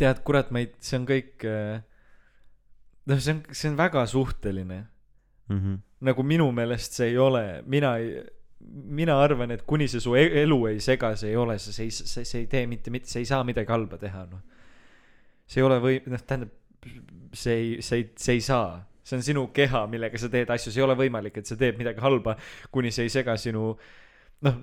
[0.00, 1.82] tead kurat ma ei see on kõik äh,
[3.10, 4.84] noh see on see on väga suhteline.
[5.48, 5.80] Mm -hmm.
[6.04, 7.44] Nagu minu meelest see ei ole.
[7.70, 8.14] Mina ei
[8.64, 11.90] mina arvan et kuni see su e- elu ei sega see ei ole see see
[11.90, 14.40] see, see ei tee mitte mitte see ei saa midagi halba teha noh.
[15.46, 16.52] See ei ole või noh tähendab
[17.36, 18.78] see ei see ei see ei saa.
[19.04, 21.76] See on sinu keha millega sa teed asju see ei ole võimalik et see teeb
[21.80, 22.38] midagi halba
[22.72, 23.74] kuni see ei sega sinu
[24.48, 24.60] noh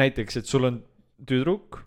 [0.00, 0.80] näiteks et sul on
[1.28, 1.82] tüdruk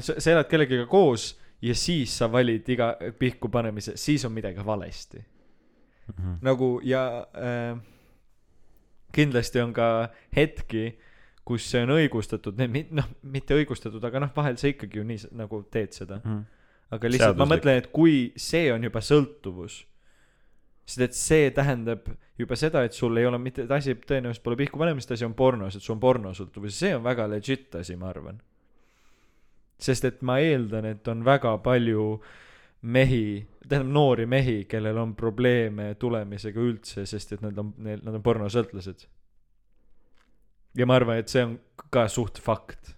[0.00, 1.34] sa, sa elad kellegagi koos
[1.64, 5.20] ja siis sa valid iga pihku panemise siis on midagi valesti
[6.06, 6.38] Mm -hmm.
[6.42, 7.78] nagu ja äh,
[9.12, 10.98] kindlasti on ka hetki,
[11.46, 12.58] kus see on õigustatud,
[12.90, 16.20] noh, mitte õigustatud, aga noh, vahel sa ikkagi ju nii nagu teed seda.
[16.90, 17.52] aga lihtsalt ma Seaduslik.
[17.56, 19.84] mõtlen, et kui see on juba sõltuvus,
[20.86, 22.06] sest et see tähendab
[22.38, 25.34] juba seda, et sul ei ole mitte, et asi tõenäoliselt pole pihku panemist, asi on
[25.34, 28.40] pornos, et sul on pornosõltuvus ja see on väga legit asi, ma arvan.
[29.78, 32.20] sest et ma eeldan, et on väga palju
[32.82, 38.22] mehi, tähendab noori mehi, kellel on probleeme tulemisega üldse, sest et nad on, nad on
[38.24, 39.06] pornosõltlased.
[40.76, 41.56] ja ma arvan, et see on
[41.92, 42.94] ka suht fakt.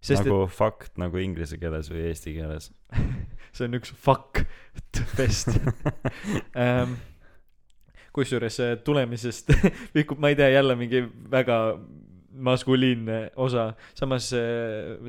[0.00, 0.54] sest nagu et...
[0.54, 2.72] fakt nagu inglise keeles või eesti keeles.
[3.54, 4.44] see on üks fuck
[5.16, 5.54] fest
[6.56, 6.98] ähm,.
[8.14, 9.52] kusjuures äh, tulemisest
[10.18, 11.58] ma ei tea, jälle mingi väga
[12.38, 14.30] maskuliinne osa, samas,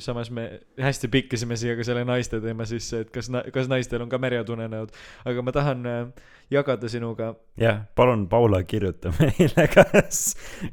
[0.02, 0.48] samas me
[0.82, 4.50] hästi pikkasime siia ka selle naiste teema sisse, et kas, kas naistel on ka märjad
[4.54, 4.94] unenäod,
[5.30, 10.22] aga ma tahan äh, jagada sinuga jah, palun, Paula, kirjuta meile, kas,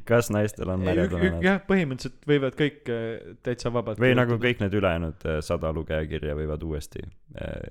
[0.09, 1.45] kas naistel on märjad Ük- ük- unenäod.
[1.45, 6.35] jah, põhimõtteliselt võivad kõik äh, täitsa vabalt või nagu kõik need ülejäänud äh, sada lugejakirja
[6.39, 7.03] võivad uuesti
[7.37, 7.69] äh,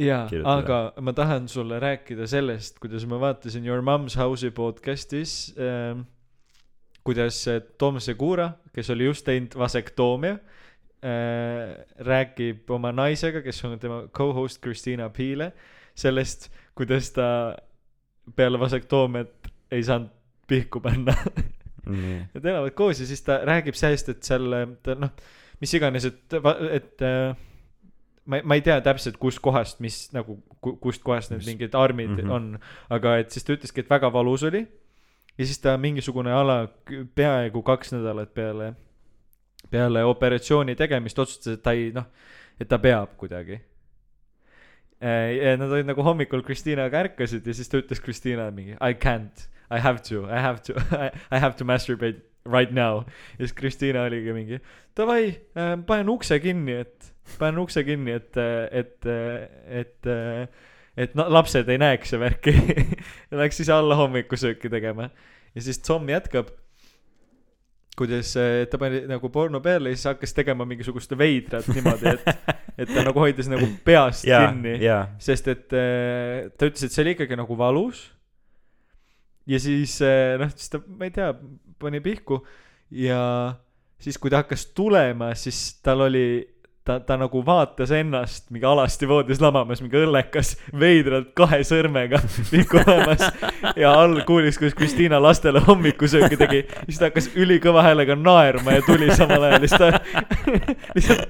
[0.00, 0.56] jaa, kirjutada.
[0.64, 6.06] aga ma tahan sulle rääkida sellest, kuidas ma vaatasin Your Mom's House'i podcast'is ähm,,
[7.04, 13.78] kuidas äh, Tom Segura, kes oli just teinud vasektoomia äh,, räägib oma naisega, kes on
[13.78, 15.52] tema co-host Christina Piile,
[15.94, 17.28] sellest, kuidas ta
[18.36, 20.10] peale vasektoomiat ei saanud
[20.48, 21.14] pihku panna
[21.84, 25.10] nii Nad elavad koos ja siis ta räägib sellest, et seal ta noh,
[25.60, 26.36] mis iganes, et,
[26.72, 27.34] et äh,
[28.30, 32.22] ma, ma ei tea täpselt, kustkohast, mis nagu, kustkohast need Mis- mingid armid mm.
[32.22, 32.32] -hmm.
[32.32, 32.58] on,
[32.96, 34.64] aga et siis ta ütleski, et väga valus oli.
[35.38, 36.68] Ja siis ta mingisugune ala
[37.14, 38.72] peaaegu kaks nädalat peale,
[39.70, 42.06] peale operatsiooni tegemist otsustas, et ta ei noh,
[42.60, 43.60] et ta peab kuidagi.
[45.40, 49.48] ja nad olid nagu hommikul Kristiinaga ärkasid ja siis ta ütles Kristiinale mingi I can't,
[49.70, 50.78] I have to, I have to,
[51.34, 53.02] I have to masturbate right now.
[53.38, 54.60] ja siis Kristiina oligi mingi
[54.96, 55.26] davai
[55.56, 58.36] äh,, panen ukse kinni, et panen ukse kinni, et,
[58.70, 59.06] et,
[59.66, 60.08] et, et
[61.18, 62.54] no, lapsed ei näeks ja värki.
[63.30, 65.10] ja läks ise alla hommikusööki tegema.
[65.54, 66.52] ja siis Tom jätkab,
[67.98, 72.48] kuidas äh, ta pani nagu porno peale ja siis hakkas tegema mingisugust veidrat niimoodi, et,
[72.84, 76.94] et ta nagu hoidis nagu peast jaa, kinni jaa, sest et äh, ta ütles, et
[76.94, 78.08] see oli ikkagi nagu valus.
[79.46, 81.30] ja siis äh, noh, siis ta, ma ei tea,
[81.78, 82.42] pani pihku
[82.94, 83.20] ja
[83.98, 86.26] siis, kui ta hakkas tulema, siis tal oli
[86.84, 92.18] ta, ta nagu vaatas ennast mingi alasti voodis lamamas, mingi õllekas, veidralt kahe sõrmega
[92.52, 93.22] vikulemas
[93.76, 98.82] ja all kuulis, kuidas Kristiina lastele hommikusööki tegi, siis ta hakkas ülikõva häälega naerma ja
[98.86, 99.86] tuli samal ajal, siis ta
[100.94, 101.22] lihtsalt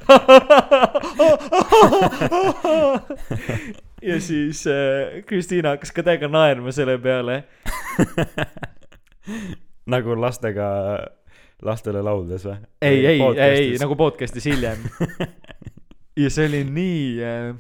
[4.10, 7.44] ja siis äh, Kristiina hakkas ka täiega naerma selle peale.
[9.90, 10.66] Nagu lastega,
[11.64, 12.56] lastele lauldes või?
[12.82, 14.84] ei, ei, ei nagu podcast'is hiljem.
[16.22, 17.52] ja see oli nii äh,,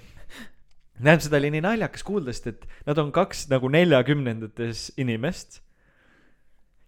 [0.98, 5.60] tähendab, seda oli nii naljakas kuulda, sest et nad on kaks nagu neljakümnendates inimest.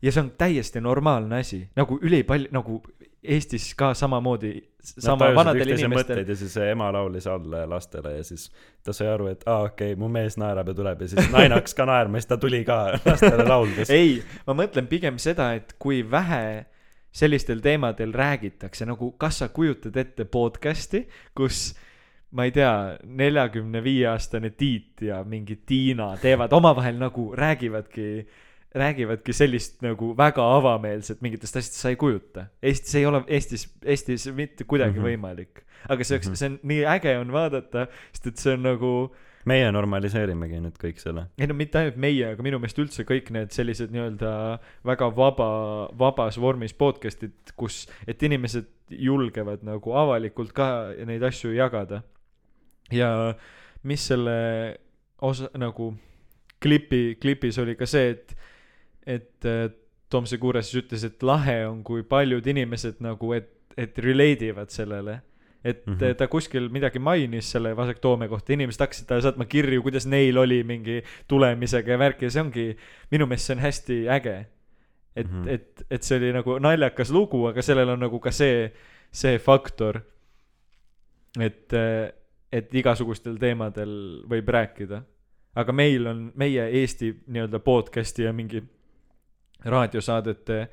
[0.02, 2.82] ja see on täiesti normaalne asi, nagu ülipalju, nagu
[3.26, 4.52] Eestis ka samamoodi,
[4.82, 6.20] sama vanadel inimestel.
[6.28, 8.44] ja siis see ema laulis alla lastele ja siis
[8.84, 11.56] ta sai aru, et aa okei okay,, mu mees naerab ja tuleb ja siis naine
[11.56, 13.90] hakkas ka naerma ja siis ta tuli ka lastele lauldes.
[13.98, 16.66] ei, ma mõtlen pigem seda, et kui vähe
[17.16, 21.06] sellistel teemadel räägitakse, nagu kas sa kujutad ette podcast'i,
[21.36, 21.70] kus
[22.36, 22.72] ma ei tea,
[23.04, 28.26] neljakümne viie aastane Tiit ja mingi Tiina teevad omavahel nagu räägivadki,
[28.76, 32.48] räägivadki sellist nagu väga avameelset mingitest asjadest, sa ei kujuta.
[32.62, 35.04] Eestis ei ole, Eestis, Eestis mitte kuidagi mm.
[35.04, 35.08] -hmm.
[35.08, 35.62] võimalik.
[35.88, 38.92] aga see oleks Mhm., see on nii äge on vaadata, sest et see on nagu
[39.46, 41.26] meie normaliseerimegi nüüd kõik selle.
[41.38, 44.32] ei no mitte ainult meie, aga minu meelest üldse kõik need sellised nii-öelda
[44.86, 45.50] väga vaba,
[45.98, 50.68] vabas vormis podcast'id, kus, et inimesed julgevad nagu avalikult ka
[51.06, 52.02] neid asju jagada.
[52.90, 53.34] ja
[53.86, 54.36] mis selle
[55.22, 55.94] osa nagu
[56.62, 58.36] klipi, klipis oli ka see, et,
[59.06, 59.70] et äh,
[60.10, 64.74] Tom Segura siis ütles, et lahe on, kui paljud inimesed nagu, et, et relate ivad
[64.74, 65.20] sellele
[65.66, 65.94] et mm.
[65.94, 66.14] -hmm.
[66.14, 70.62] ta kuskil midagi mainis selle vasektoome kohta, inimesed hakkasid talle saatma kirju, kuidas neil oli
[70.64, 72.66] mingi tulemisega ja värk ja see ongi,
[73.10, 74.36] minu meelest see on hästi äge.
[75.16, 75.42] et mm.
[75.42, 75.48] -hmm.
[75.48, 78.72] et, et see oli nagu naljakas lugu, aga sellel on nagu ka see,
[79.10, 80.00] see faktor,
[81.40, 81.72] et,
[82.52, 85.02] et igasugustel teemadel võib rääkida.
[85.54, 88.62] aga meil on, meie Eesti nii-öelda podcast'i ja mingi
[89.64, 90.68] raadiosaadete jah,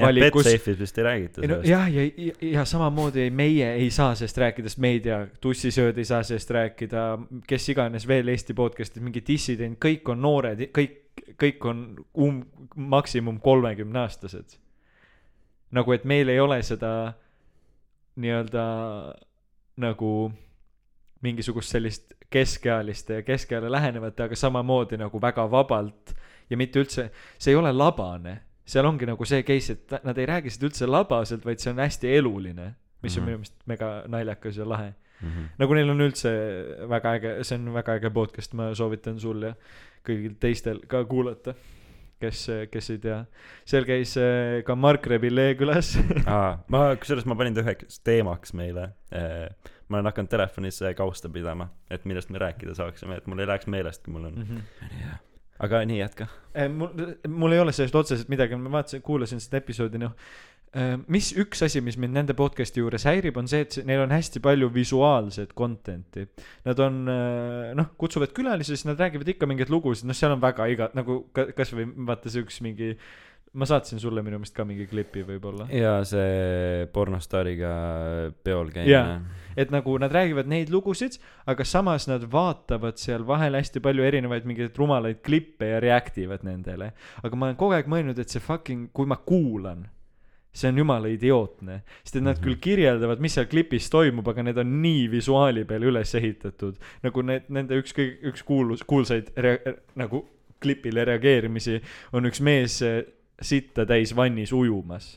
[0.00, 1.68] valikus Betsafe'is vist ei räägita sellest.
[1.68, 5.98] jah, ja, ja, ja samamoodi meie ei saa sellest rääkida, sest me ei tea, tussisööd
[5.98, 7.06] ei saa sellest rääkida,
[7.48, 11.82] kes iganes veel Eesti podcast'id, mingi dissident, kõik on noored, kõik, kõik on
[12.14, 12.44] um-,
[12.76, 14.58] maksimum kolmekümneaastased.
[15.72, 17.14] nagu, et meil ei ole seda
[18.20, 18.64] nii-öelda
[19.80, 20.32] nagu
[21.22, 26.14] mingisugust sellist keskealiste ja keskeale lähenevate, aga samamoodi nagu väga vabalt
[26.50, 30.26] ja mitte üldse, see ei ole labane seal ongi nagu see case, et nad ei
[30.26, 33.28] räägi seda üldse labaselt, vaid see on hästi eluline, mis on Mhm.
[33.30, 34.92] minu meelest mega naljakas ja lahe.
[35.22, 35.44] Mhm.
[35.58, 36.30] nagu neil on üldse
[36.90, 39.52] väga äge, see on väga äge podcast, ma soovitan sul ja
[40.04, 41.54] kõigil teistel ka kuulata,
[42.20, 43.24] kes, kes ei tea.
[43.64, 45.92] seal käis äh, ka Mark Rebile külas
[46.26, 48.88] aa, ma, kusjuures ma panin ta üheks teemaks meile.
[49.88, 53.66] ma olen hakanud telefonis kausta pidama, et millest me rääkida saaksime, et mul ei läheks
[53.70, 54.34] meelest, kui mul on.
[54.42, 54.58] Mhm.
[55.62, 56.28] Aga nii, jätka.
[56.54, 60.16] Eh, mul, mul ei ole sellest otseselt midagi, ma vaatasin, kuulasin seda episoodi, noh.
[61.12, 64.40] mis üks asi, mis mind nende podcast'i juures häirib, on see, et neil on hästi
[64.40, 66.24] palju visuaalset content'i.
[66.64, 67.02] Nad on,
[67.76, 71.26] noh, kutsuvad külalisi, siis nad räägivad ikka mingeid lugusid, noh, seal on väga iga, nagu
[71.36, 72.94] ka, kasvõi vaata see üks mingi,
[73.54, 75.66] ma saatsin sulle minu meelest ka mingi klipi võib-olla.
[75.70, 77.72] ja see pornostaariga
[78.44, 79.16] peol käimine Jaa.
[79.60, 84.48] et nagu nad räägivad neid lugusid, aga samas nad vaatavad seal vahel hästi palju erinevaid
[84.48, 86.92] mingeid rumalaid klippe ja react ivad nendele.
[87.22, 89.84] aga ma olen kogu aeg mõelnud, et see fucking, kui ma kuulan,
[90.52, 92.44] see on jumala idiootne, sest et nad Mhm.
[92.44, 96.76] küll kirjeldavad, mis seal klipis toimub, aga need on nii visuaali peale üles ehitatud.
[97.02, 100.24] nagu need, nende üks kõige, üks kuulus, kuulsaid rea-, nagu
[100.60, 101.80] klipile reageerimisi
[102.12, 102.80] on üks mees
[103.42, 105.16] sitta täis vannis ujumas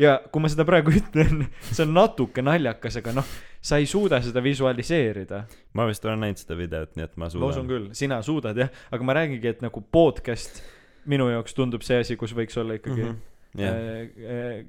[0.00, 3.30] ja kui ma seda praegu ütlen, see on natuke naljakas, aga noh,
[3.62, 5.44] sa ei suuda seda visualiseerida.
[5.76, 7.70] ma vist olen näinud seda videot, nii et ma ma usun suudan.
[7.72, 10.62] küll, sina suudad jah, aga ma räägingi, et nagu podcast
[11.10, 13.64] minu jaoks tundub see asi, kus võiks olla ikkagi mm -hmm.
[13.64, 14.66] jah, äh, äh,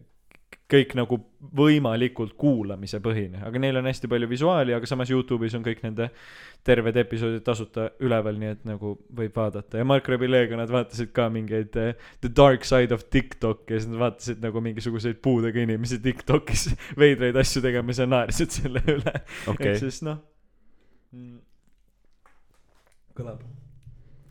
[0.72, 1.18] kõik nagu
[1.58, 6.08] võimalikult kuulamise põhine, aga neil on hästi palju visuaali, aga samas Youtube'is on kõik nende
[6.68, 11.28] terved episoodid tasuta üleval, nii et nagu võib vaadata ja Mark Rebilega nad vaatasid ka
[11.34, 16.00] mingeid äh, The Dark Side of TikTok ja siis nad vaatasid nagu mingisuguseid puudega inimesi
[16.04, 16.68] TikTokis
[17.02, 19.16] veidraid asju tegemas ja naersid selle üle.
[19.52, 19.82] okei ehk.
[19.82, 20.22] siis noh
[21.12, 21.42] mm,
[23.18, 23.44] kõlab,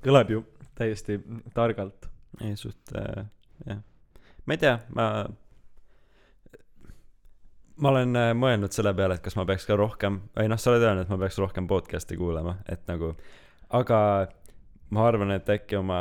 [0.07, 0.47] kõlab ju
[0.79, 1.19] täiesti
[1.55, 2.09] targalt.
[2.41, 3.27] ei suht äh,
[3.67, 3.85] jah,
[4.47, 5.11] ma ei tea, ma
[7.81, 10.73] ma olen äh, mõelnud selle peale, et kas ma peaks ka rohkem, või noh, sa
[10.73, 13.15] oled öelnud, et ma peaks rohkem podcast'i kuulama, et nagu,
[13.77, 14.01] aga
[14.91, 16.01] ma arvan, et äkki oma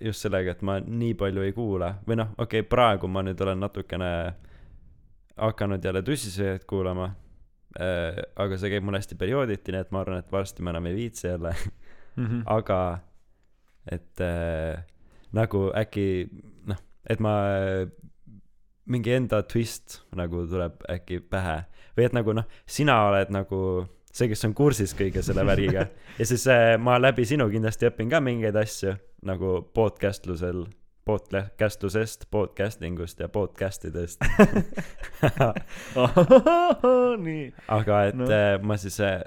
[0.00, 3.40] just sellega, et ma nii palju ei kuula või noh, okei okay,, praegu ma nüüd
[3.44, 4.12] olen natukene
[5.40, 7.10] hakanud jälle tussisööjaid kuulama
[7.80, 10.88] äh, aga see käib mul hästi periooditi nii et ma arvan et varsti ma enam
[10.90, 11.54] ei viitsi jälle
[12.16, 12.42] Mhm.
[12.46, 13.00] aga
[13.86, 14.82] et äh,
[15.32, 16.28] nagu äkki
[16.66, 17.34] noh et ma
[18.90, 21.60] mingi enda twist nagu tuleb äkki pähe
[21.96, 23.60] või et nagu noh sina oled nagu
[24.10, 25.84] see kes on kursis kõige selle värgiga
[26.18, 30.64] ja siis äh, ma läbi sinu kindlasti õpin ka mingeid asju nagu podcastlusel
[31.06, 34.22] podcastlusest podcasting ust ja podcast idest
[37.24, 37.44] nii
[37.78, 38.26] aga et No.
[38.26, 38.42] no.
[38.66, 39.20] ma siis äh,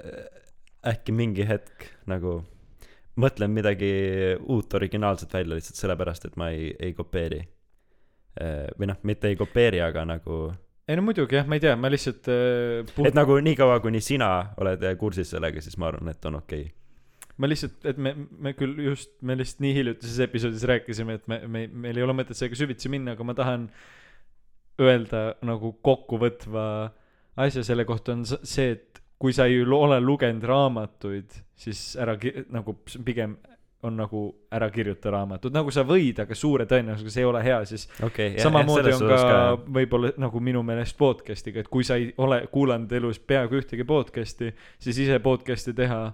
[0.91, 2.41] äkki mingi hetk nagu
[3.19, 3.93] mõtlen midagi
[4.49, 7.47] uut originaalset välja lihtsalt sellepärast et ma ei ei kopeeri Äh,
[8.33, 10.37] või noh mitte ei kopeeri aga nagu
[10.87, 14.01] ei no muidugi jah ma ei tea ma lihtsalt äh, puht- et nagu niikaua kuni
[14.03, 14.29] sina
[14.59, 16.73] oled äh, kursis sellega siis ma arvan et on okei okay.
[17.37, 21.39] ma lihtsalt et me me küll just me lihtsalt nii hiljutises episoodis rääkisime et me
[21.47, 23.69] me meil ei ole mõtet sellega süvitsi minna aga ma tahan
[24.81, 26.65] öelda nagu kokkuvõtva
[27.45, 32.17] asja selle kohta on see et kui sa ei ole lugenud raamatuid siis ära
[32.51, 32.75] nagu
[33.05, 33.37] pigem
[33.83, 34.23] on nagu
[34.53, 38.35] ära kirjuta raamatud nagu sa võid aga suure tõenäosusega see ei ole hea siis okay,
[38.41, 39.39] samamoodi on ka
[39.79, 44.53] võib-olla nagu minu meelest podcast'iga et kui sa ei ole kuulanud elus peaaegu ühtegi podcast'i
[44.79, 46.05] siis ise podcast'i teha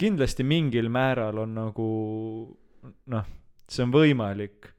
[0.00, 1.88] kindlasti mingil määral on nagu
[3.12, 3.32] noh
[3.70, 4.73] see on võimalik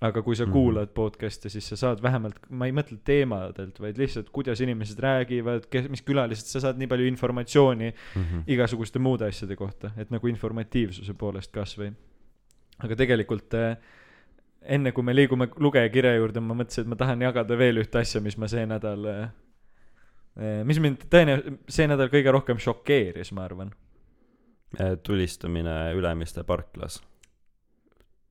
[0.00, 0.52] aga kui sa Mhm.
[0.52, 5.70] kuulad podcast'e siis sa saad vähemalt ma ei mõtle teemadelt vaid lihtsalt kuidas inimesed räägivad
[5.70, 8.42] kes mis külalised sa saad nii palju informatsiooni Mhm.
[8.46, 11.94] igasuguste muude asjade kohta et nagu informatiivsuse poolest kasvõi
[12.84, 13.76] aga tegelikult äh,
[14.62, 18.20] enne kui me liigume lugejakirja juurde ma mõtlesin et ma tahan jagada veel ühte asja
[18.20, 19.28] mis ma see nädal äh,
[20.36, 23.72] äh, mis mind tõenäoliselt see nädal kõige rohkem šokeeris ma arvan
[25.02, 27.00] tulistamine Ülemiste parklas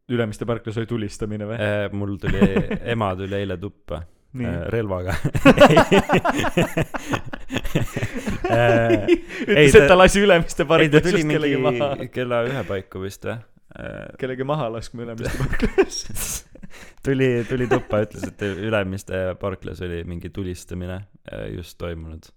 [0.09, 1.55] Ülemiste parklas oli tulistamine või?
[1.57, 2.41] Äh, mul tuli
[2.93, 4.03] ema tuli eile tuppa
[4.37, 4.45] nii.
[4.45, 5.15] äh, relvaga.
[8.45, 9.07] Äh,
[9.47, 11.87] ei, ütles et ta- lasi Ülemiste ei ta parklas tuli just kellegi maha.
[12.13, 13.35] kella ühe paiku vist või
[14.21, 15.97] kellegi maha laskma Ülemiste parklas
[17.05, 20.99] tuli tuli tuppa ütles et Ülemiste parklas oli mingi tulistamine
[21.55, 22.29] just toimunud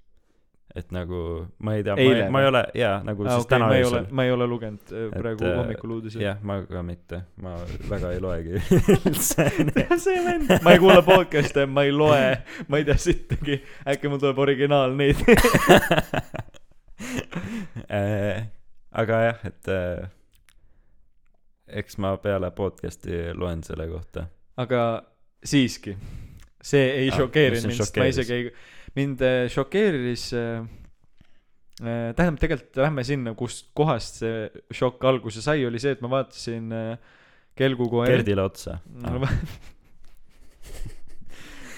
[0.79, 1.21] et nagu
[1.65, 3.85] ma ei tea ma ma ei ole jaa nagu ah, siis okay, täna ma ei
[3.85, 6.25] ole öösel ma ei ole lugenud äh, praegu äh, hommikul uudiseid.
[6.25, 7.55] jah ma ka mitte ma
[7.91, 8.63] väga ei loegi
[9.09, 9.49] üldse.
[10.05, 12.29] See vend ma ei kuula podcast'e ma ei loe
[12.69, 13.59] ma ei tea sittagi
[13.95, 15.25] äkki mul tuleb originaal neid.
[17.89, 18.49] Äh,
[18.91, 19.69] aga jah et
[21.81, 24.25] eks ma peale podcast'i loen selle kohta.
[24.59, 24.81] Aga
[25.47, 25.95] siiski
[26.59, 28.49] see ei Ah, šokeerinud mind sest ma isegi ei
[28.99, 30.67] mind äh, šokeeris äh,
[31.83, 36.11] äh, tähendab tegelikult lähme sinna kust kohast see šokk alguse sai oli see et ma
[36.19, 37.17] vaatasin äh,
[37.59, 39.33] kelgukoeri Gerdile otsa ma va-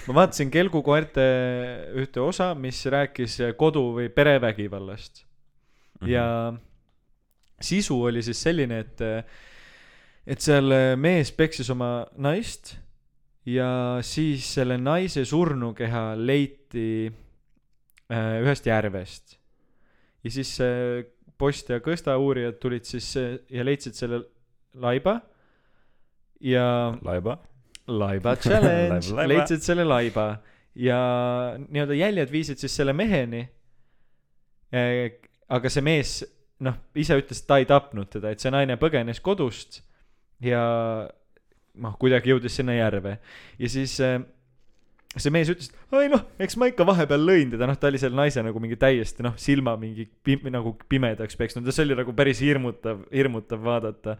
[0.07, 1.25] ma vaatasin kelgukoerte
[2.01, 5.27] ühte osa mis rääkis kodu või perevägivallast
[6.01, 6.09] Mhm.
[6.09, 6.23] ja
[7.61, 9.01] sisu oli siis selline et
[10.25, 12.71] et seal mees peksis oma naist
[13.45, 19.37] ja siis selle naise surnukeha leiti äh, ühest järvest.
[20.23, 21.03] Ja siis äh,
[21.37, 24.23] post ja kõsta uurijad tulid siis äh, ja leidsid selle
[24.73, 25.19] laiba.
[26.41, 27.39] Ja laiba.
[27.87, 29.09] Laiba challenge.
[29.09, 29.29] Laiba, laiba.
[29.33, 30.27] leidsid selle laiba.
[30.75, 30.99] Ja
[31.67, 33.41] nii-öelda jäljed viisid siis selle meheni.
[35.51, 36.21] Aga see mees
[36.63, 39.81] noh ise ütles et ta ei tapnud teda et see naine põgenes kodust.
[40.41, 40.61] Ja
[41.79, 43.17] noh kuidagi jõudis sinna järve.
[43.59, 44.19] Ja siis äh,
[45.19, 47.67] see mees ütles et ai noh eks ma ikka vahepeal lõin teda.
[47.69, 51.67] Noh ta oli selle naise nagu mingi täiesti noh silma mingi pim- nagu pimedaks peksnud.
[51.67, 54.17] Ja see oli nagu päris hirmutav hirmutav vaadata.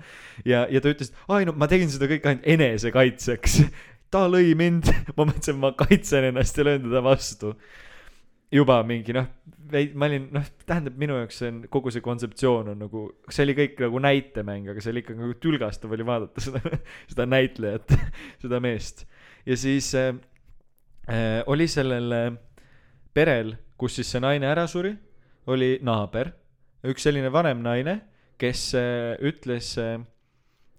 [0.47, 3.61] Ja ja ta ütles et ai no ma tegin seda kõike ainult enesekaitseks.
[4.11, 4.89] Ta lõi mind.
[5.15, 7.53] Ma mõtlesin ma kaitsen ennast ja löön teda vastu.
[8.51, 9.29] Juba mingi noh
[9.71, 13.45] veid- ma olin noh tähendab minu jaoks see on kogu see kontseptsioon on nagu see
[13.45, 16.61] oli kõik nagu näitemäng aga see oli ikka nagu tülgastav oli vaadata seda
[17.11, 17.95] seda näitlejat
[18.43, 19.05] seda meest.
[19.45, 20.13] Ja siis äh,
[21.09, 22.29] äh, oli sellel äh,
[23.13, 24.93] perel kus siis see naine ära suri
[25.49, 26.35] oli naaber.
[26.85, 27.99] Üks selline vanem naine
[28.41, 29.99] kes äh, ütles äh,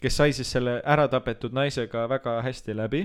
[0.03, 3.03] kes sai siis selle ära tapetud naisega väga hästi läbi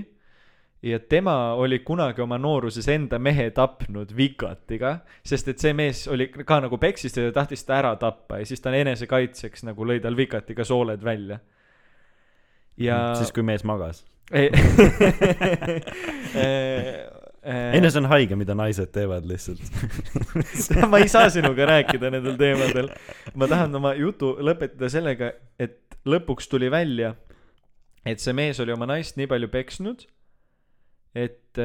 [0.82, 6.28] ja tema oli kunagi oma nooruses enda mehe tapnud vikatiga sest et see mees oli
[6.30, 10.16] ka nagu peksis teda tahtis ta ära tappa ja siis ta enesekaitseks nagu lõi tal
[10.16, 11.40] vikatiga sooled välja.
[12.78, 14.04] Ja siis kui mees magas.
[14.30, 14.50] Ei.
[17.48, 19.62] Äh, see on haige mida naised teevad lihtsalt.
[20.90, 22.90] Ma ei saa sinuga rääkida nendel teemadel.
[23.38, 27.14] Ma tahan oma jutu lõpetada sellega et lõpuks tuli välja
[28.04, 30.04] et see mees oli oma naist nii palju peksnud
[31.24, 31.62] et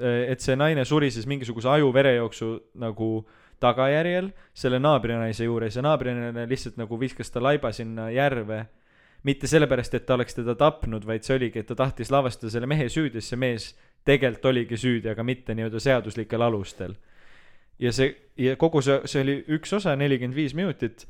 [0.00, 2.46] et see naine suri siis mingisuguse aju-verejooksu
[2.80, 3.10] nagu
[3.60, 8.62] tagajärjel selle naabrinaise juures ja naabrinaine lihtsalt nagu viskas ta laiba sinna järve
[9.22, 12.68] mitte sellepärast, et ta oleks teda tapnud, vaid see oligi, et ta tahtis lavastada selle
[12.70, 13.70] mehe süüdi, sest see mees
[14.08, 16.96] tegelikult oligi süüdi, aga mitte nii-öelda seaduslikel alustel.
[17.80, 21.06] ja see, ja kogu see, see oli üks osa, nelikümmend viis minutit.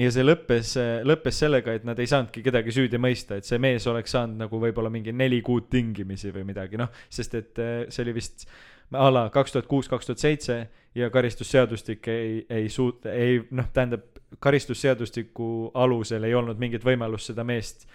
[0.00, 0.74] Ja see lõppes,
[1.06, 4.58] lõppes sellega, et nad ei saanudki kedagi süüdi mõista, et see mees oleks saanud nagu
[4.62, 8.48] võib-olla mingi neli kuud tingimisi või midagi, noh, sest et eh, see oli vist
[8.94, 10.58] a la kaks tuhat kuus, kaks tuhat seitse
[10.98, 14.06] ja karistusseadustik ei, ei suut-, ei noh, tähendab,
[14.42, 17.86] karistusseadustiku alusel ei olnud mingit võimalust seda meest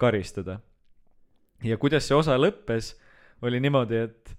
[0.00, 0.58] karistada.
[1.62, 2.94] ja kuidas see osa lõppes,
[3.44, 4.36] oli niimoodi, et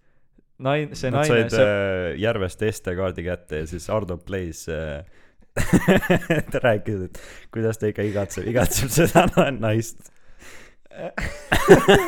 [0.58, 1.68] nain-, see Nad naine said see...
[1.68, 5.06] äh, Järvest SD-kaardi kätte ja siis Ardo Plays äh,
[6.52, 7.22] ta rääkis, et
[7.54, 10.10] kuidas ta ikka igatseb, igatseb seda na- naist.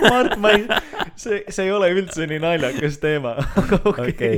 [0.05, 0.65] Mart, ma ei,
[1.17, 3.31] see, see ei ole üldse nii naljakas teema,
[3.61, 4.35] aga okei Okei.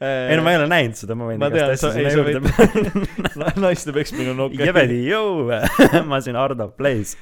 [0.00, 3.92] ei no ma ei ole näinud seda, ma võin igast asja sinna juurde võid, naiste
[3.92, 4.70] peksmine on okei okay..
[4.70, 5.50] Jebedi, jõu,
[6.08, 7.18] ma siin Ardo Plays.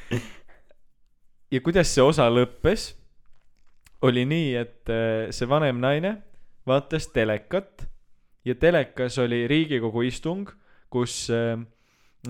[1.51, 2.93] ja kuidas see osa lõppes,
[4.07, 6.21] oli nii, et äh, see vanem naine
[6.71, 7.89] vaatas telekat
[8.47, 10.55] ja telekas oli Riigikogu istung,
[10.95, 11.59] kus äh,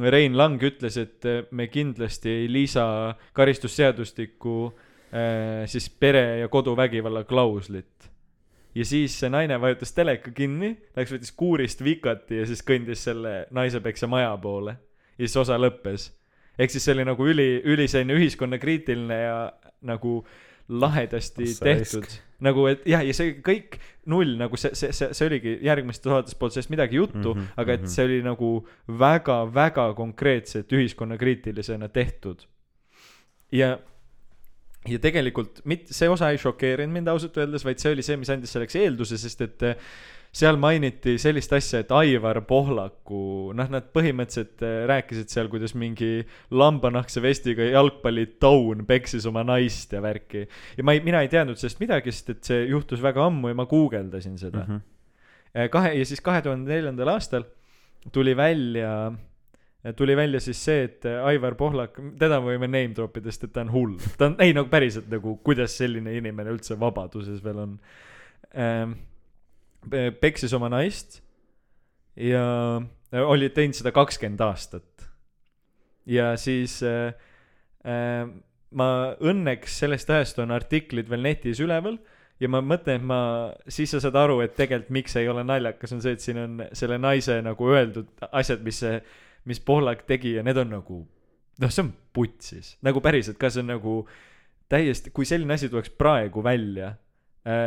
[0.00, 2.86] Rein Lang ütles, et äh, me kindlasti ei lisa
[3.36, 8.10] karistusseadustikku äh, siis pere- ja koduvägivalla klauslit.
[8.74, 13.44] ja siis see naine vajutas teleka kinni, läks võttis kuurist vikati ja siis kõndis selle
[13.54, 14.76] naisepeksja maja poole.
[15.18, 16.10] ja siis osa lõppes
[16.58, 19.38] ehk siis see oli nagu üli, üli selline ühiskonnakriitiline ja
[19.84, 20.20] nagu
[20.68, 22.06] lahedasti Ossa tehtud.
[22.44, 23.76] nagu, et jah, ja see kõik
[24.10, 27.56] null nagu see, see, see, see oligi järgmiste saates polnud sellest midagi juttu mm, -hmm,
[27.60, 27.92] aga et mhm.
[27.94, 28.50] see oli nagu
[28.88, 32.46] väga-väga konkreetselt ühiskonnakriitilisena tehtud.
[33.52, 33.78] ja,
[34.88, 38.30] ja tegelikult mit-, see osa ei šokeerinud mind ausalt öeldes, vaid see oli see, mis
[38.30, 39.62] andis selleks eelduse, sest et
[40.34, 46.24] seal mainiti sellist asja, et Aivar Pohlaku, noh, nad põhimõtteliselt eh, rääkisid seal, kuidas mingi
[46.54, 50.46] lambanahkse vestiga jalgpallitaun peksis oma naist ja värki.
[50.78, 53.58] ja ma ei, mina ei teadnud sellest midagi, sest et see juhtus väga ammu ja
[53.60, 54.80] ma guugeldasin seda mm.
[54.80, 55.70] -hmm.
[55.70, 57.46] kahe, ja siis kahe tuhande neljandal aastal
[58.12, 59.12] tuli välja,
[59.96, 63.54] tuli välja siis see, et Aivar Pohlak, teda me võime name drop ida, sest et
[63.54, 63.96] ta on hull.
[64.18, 67.80] ta on, ei no päriselt nagu, kuidas selline inimene üldse vabaduses veel on
[68.58, 68.98] ähm,.
[70.20, 71.20] Peksis oma naist
[72.16, 72.44] ja
[73.24, 75.08] oli teinud seda kakskümmend aastat.
[76.06, 77.14] ja siis äh,
[77.86, 78.26] äh,
[78.74, 78.88] ma
[79.22, 81.98] õnneks sellest ajast on artiklid veel netis üleval
[82.42, 83.20] ja ma mõtlen, et ma,
[83.70, 86.64] siis sa saad aru, et tegelikult miks ei ole naljakas, on see, et siin on
[86.74, 88.98] selle naise nagu öeldud asjad, mis see,
[89.48, 91.00] mis Pohlak tegi ja need on nagu,
[91.62, 93.96] noh, see on putsis, nagu päriselt ka see on nagu
[94.72, 96.94] täiesti, kui selline asi tuleks praegu välja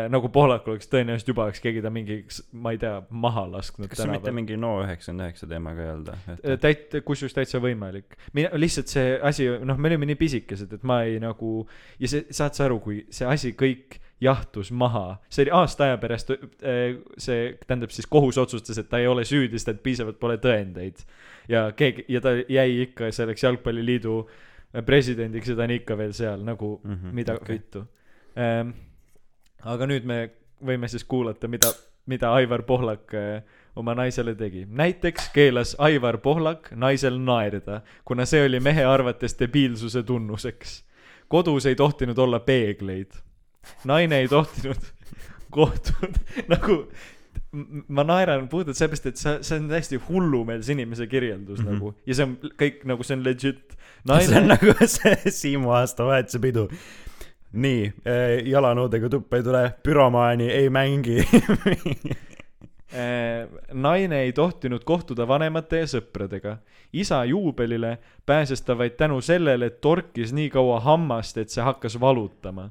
[0.09, 2.15] nagu Pohlak oleks tõenäoliselt juba oleks keegi ta mingi,
[2.57, 6.09] ma ei tea, maha lasknud kas see mitte mingi No üheksakümmend üheksa teemaga ei olnud
[6.09, 6.37] või?
[6.37, 8.17] Äh, täit-, kusjuures täitsa võimalik.
[8.33, 11.59] mina, lihtsalt see asi, noh, me olime nii pisikesed, et ma ei nagu,
[12.01, 15.99] ja see, saad sa aru, kui see asi kõik jahtus maha, see oli aasta aja
[16.01, 16.33] pärast,
[17.21, 21.05] see tähendab siis kohus otsustas, et ta ei ole süüdi, sest et piisavalt pole tõendeid.
[21.47, 24.17] ja keegi, ja ta jäi ikka selleks jalgpalliliidu
[24.89, 27.55] presidendiks ja ta on ikka veel seal nagu mm, -hmm, mida okay.
[27.55, 27.85] vittu
[28.37, 28.73] ähm,.
[29.65, 30.19] Aga nüüd me
[30.65, 31.71] võime siis kuulata, mida,
[32.05, 33.43] mida Aivar Pohlak äh,
[33.77, 34.65] oma naisele tegi.
[34.69, 40.83] näiteks keelas Aivar Pohlak naisel naerda, kuna see oli mehe arvates debiilsuse tunnuseks.
[41.27, 43.11] kodus ei tohtinud olla peegleid.
[43.83, 44.89] naine ei tohtinud
[45.57, 46.85] kohtuda, nagu
[47.87, 51.65] ma naeran puhtalt sellepärast, et see, see on täiesti hullumeelse inimese kirjeldus mm.
[51.65, 51.73] -hmm.
[51.73, 53.77] nagu ja see on kõik nagu see on legit.
[54.25, 56.67] see on nagu see Siimu aastavahetuse pidu.
[57.53, 57.91] nii,
[58.45, 61.21] jalanõudega tuppa ei tule, püromaani ei mängi.
[62.87, 66.57] Äh, naine ei tohtinud kohtuda vanemate ja sõpradega.
[66.93, 71.99] isa juubelile pääses ta vaid tänu sellele, et torkis nii kaua hammast, et see hakkas
[71.99, 72.69] valutama.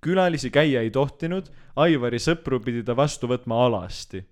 [0.00, 4.24] külalisi käia ei tohtinud, Aivari sõpru pidi ta vastu võtma alasti.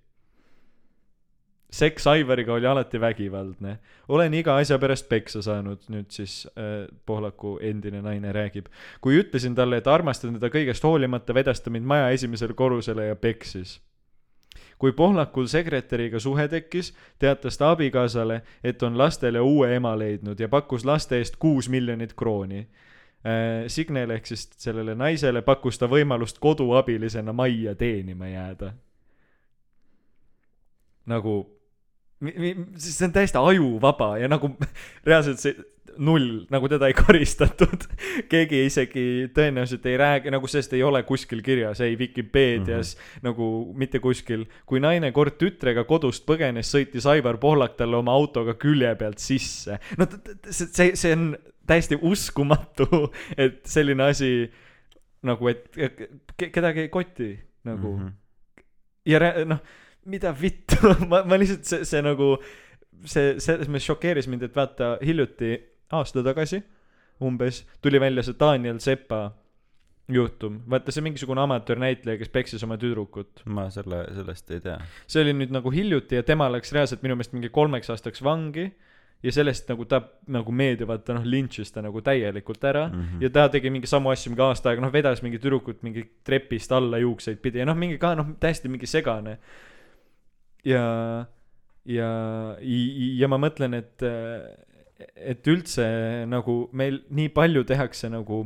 [1.70, 3.78] Seks Aivariga oli alati vägivaldne.
[4.08, 8.66] olen iga asja pärast peksa saanud, nüüd siis äh, Pohlaku endine naine räägib.
[9.00, 13.16] kui ütlesin talle, et armastan teda kõigest hoolimata, vedas ta mind maja esimesele korrusele ja
[13.16, 13.80] peksis
[14.78, 20.48] kui Pohlakul sekretäriga suhe tekkis, teatas ta abikaasale, et on lastele uue ema leidnud ja
[20.48, 22.68] pakkus laste eest kuus miljonit krooni.
[23.66, 28.72] Signele ehk siis sellele naisele pakkus ta võimalust koduabilisena majja teenima jääda.
[31.08, 31.57] nagu,
[32.18, 34.50] see on täiesti ajuvaba ja nagu
[35.08, 35.54] reaalselt see,
[35.98, 37.86] null, nagu teda ei karistatud.
[38.30, 39.04] keegi isegi
[39.34, 43.24] tõenäoliselt ei räägi, nagu sellest ei ole kuskil kirjas, ei Vikipeedias mm, -hmm.
[43.28, 44.46] nagu mitte kuskil.
[44.66, 49.78] kui naine kord tütrega kodust põgenes, sõitis Aivar Pohlak talle oma autoga külje pealt sisse.
[49.98, 50.06] no
[50.50, 51.36] see, see, see on
[51.66, 53.12] täiesti uskumatu,
[53.44, 54.50] et selline asi
[55.22, 55.68] nagu, et
[56.36, 58.06] ke- kedagi ei koti nagu mm.
[58.06, 58.12] -hmm.
[59.06, 59.60] ja noh,
[60.08, 60.78] mida vittu,
[61.10, 62.34] ma, ma lihtsalt see, see nagu,
[63.04, 65.54] see, selles mõttes šokeeris mind, et vaata hiljuti,
[65.98, 66.62] aasta tagasi
[67.24, 69.28] umbes, tuli välja see Daniel Sepa
[70.08, 73.42] juhtum, vaata see mingisugune amatöörnäitleja, kes peksis oma tüdrukut.
[73.44, 74.78] ma selle, sellest ei tea.
[75.06, 78.70] see oli nüüd nagu hiljuti ja tema läks reaalselt minu meelest mingi kolmeks aastaks vangi
[79.22, 82.98] ja sellest nagu ta nagu meedia vaata noh lintšis ta nagu täielikult ära mm.
[82.98, 83.22] Mhm.
[83.24, 86.72] ja ta tegi mingi samu asju mingi aasta aega, noh vedas mingi tüdrukut mingi trepist
[86.72, 89.38] alla juukseid pidi ja noh, mingi ka noh, täiesti mingi segane.
[90.64, 90.84] ja,
[91.84, 92.10] ja,
[92.58, 94.02] ja ma mõtlen, et,
[95.14, 95.86] et üldse
[96.30, 98.44] nagu meil nii palju tehakse nagu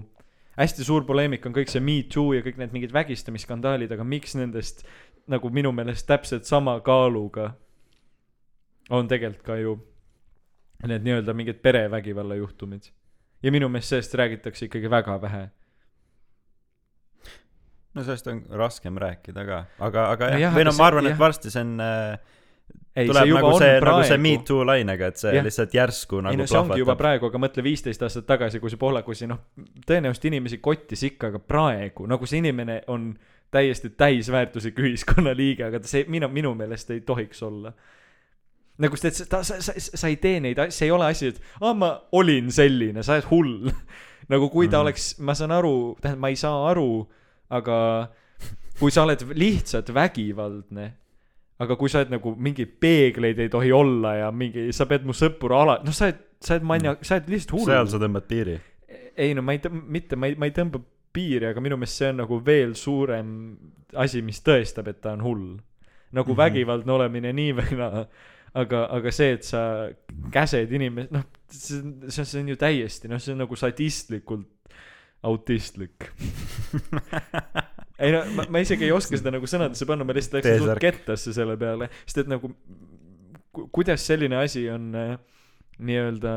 [0.58, 4.36] hästi suur poleemika on kõik see Me Too ja kõik need mingid vägistamisskandaalid, aga miks
[4.36, 4.84] nendest
[5.30, 7.52] nagu minu meelest täpselt sama kaaluga
[8.90, 9.76] on tegelikult ka ju
[10.88, 12.90] need nii-öelda mingid perevägivalla juhtumid.
[13.42, 15.50] ja minu meelest sellest räägitakse ikkagi väga vähe.
[17.94, 21.18] No sellest on raskem rääkida ka, aga, aga jah jah, või no ma arvan, et
[21.20, 22.14] varsti see on äh,
[22.96, 25.44] ei, tuleb see nagu see, nagu see Me Too lainega, et see Jah.
[25.46, 27.02] lihtsalt järsku ei nagu no see ongi juba plahvatab.
[27.02, 29.42] praegu, aga mõtle viisteist aastat tagasi, kui see pohlakusi, noh,
[29.88, 33.10] tõenäoliselt inimesi kottis ikka, aga praegu nagu see inimene on
[33.52, 37.72] täiesti täisväärtuslik ühiskonnaliige, aga see, minu, minu meelest ei tohiks olla.
[38.80, 41.40] nagu et ta, sa, sa, sa ei tee neid asju, see ei ole asi, et
[41.60, 43.72] aa, ma olin selline, sa oled hull.
[44.32, 44.86] nagu kui ta Mhm.
[44.86, 47.04] oleks, ma saan aru, tähendab, ma ei saa aru,
[47.52, 47.78] aga
[48.78, 50.86] kui sa oled lihtsalt vägivaldne,
[51.62, 55.14] aga kui sa oled nagu mingeid peegleid ei tohi olla ja mingi, sa pead mu
[55.16, 57.68] sõpru ala, noh, sa oled, sa oled manja-, sa oled lihtsalt hull.
[57.68, 58.58] seal sa tõmbad piiri.
[59.16, 62.00] ei no ma ei tõmba, mitte, ma ei, ma ei tõmba piiri, aga minu meelest
[62.00, 63.32] see on nagu veel suurem
[64.00, 65.48] asi, mis tõestab, et ta on hull.
[66.12, 66.34] nagu mm.
[66.34, 66.42] -hmm.
[66.44, 68.06] vägivaldne olemine nii või naa,
[68.54, 69.62] aga, aga see, et sa
[70.32, 73.56] käsed inimest, noh, see on, see on, see on ju täiesti, noh, see on nagu
[73.56, 74.48] sadistlikult
[75.22, 76.08] autistlik.
[78.02, 80.82] ei no ma, ma isegi ei oska seda nagu sõnadesse panna, ma lihtsalt läksin suht
[80.82, 82.52] kettasse selle peale, sest et nagu
[83.52, 85.16] ku- kuidas selline asi on äh,
[85.78, 86.36] nii-öelda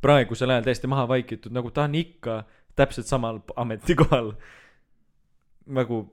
[0.00, 2.44] praegusel ajal täiesti maha vaikitud, nagu ta on ikka
[2.76, 4.32] täpselt samal ametikohal.
[5.66, 6.06] nagu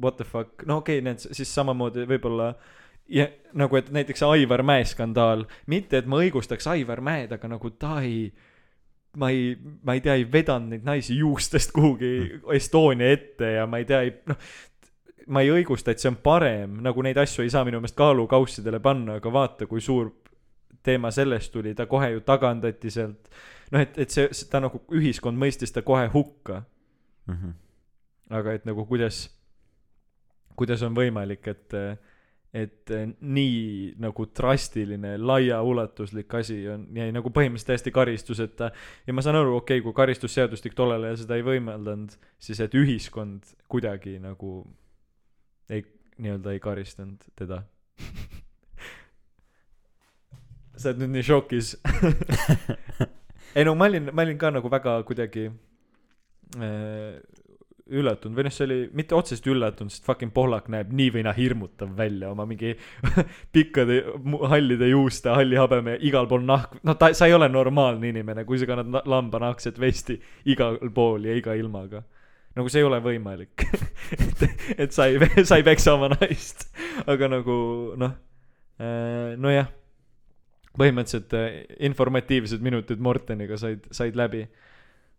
[0.00, 2.54] what the fuck, no okei okay,, need siis samamoodi võib-olla
[3.08, 7.70] ja nagu, et näiteks Aivar Mäe skandaal, mitte et ma õigustaks Aivar Mäed, aga nagu
[7.70, 8.30] ta ei
[9.16, 12.10] ma ei, ma ei tea, ei vedanud neid naisi juustest kuhugi
[12.54, 14.36] Estonia ette ja ma ei tea, ei noh,
[15.32, 18.78] ma ei õigusta, et see on parem, nagu neid asju ei saa minu meelest kaalukaussidele
[18.84, 20.12] panna, aga vaata, kui suur
[20.86, 23.30] teema sellest tuli, ta kohe ju tagandati sealt.
[23.72, 26.62] noh, et, et see, ta nagu ühiskond mõistis ta kohe hukka,
[27.26, 27.50] Mhm.
[28.30, 29.24] aga et nagu kuidas,
[30.54, 31.74] kuidas on võimalik, et,
[32.56, 38.70] et nii nagu drastiline, laiaulatuslik asi on, jäi nagu põhimõtteliselt täiesti karistuseta.
[39.06, 42.74] ja ma saan aru, okei okay,, kui karistusseadustik tollel ajal seda ei võimaldanud, siis et
[42.78, 44.58] ühiskond kuidagi nagu
[45.68, 45.84] ei,
[46.16, 47.62] nii-öelda ei karistanud teda.
[50.76, 51.74] sa oled nüüd nii šokis
[53.56, 55.48] ei no ma olin, ma olin ka nagu väga kuidagi
[56.60, 57.16] äh,
[57.86, 61.34] üllatunud või noh, see oli mitte otseselt üllatunud, sest fucking Pohlak näeb nii või naa
[61.36, 62.74] hirmutav välja oma mingi
[63.54, 64.00] pikkade
[64.50, 68.58] hallide juuste, halli habeme, igal pool nahk, no ta, sa ei ole normaalne inimene, kui
[68.58, 70.18] sa kannad na- lambanahkset vesti
[70.52, 72.02] igal pool ja iga ilmaga.
[72.56, 73.66] nagu see ei ole võimalik
[74.18, 74.46] et,
[74.76, 76.68] et sa ei, sa ei peksa oma naist,
[77.06, 77.56] aga nagu
[78.00, 78.14] noh,
[79.36, 79.68] nojah
[80.76, 81.56] põhimõtteliselt äh,
[81.88, 84.44] informatiivsed minutid Morteniga said, said läbi.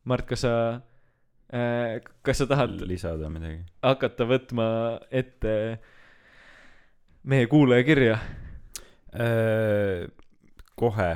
[0.07, 0.53] Mart, kas sa,
[1.48, 3.61] kas sa tahad lisada midagi?
[3.86, 4.68] hakata võtma
[5.11, 5.53] ette
[7.24, 8.18] meie kuulajakirja?
[10.78, 11.07] kohe,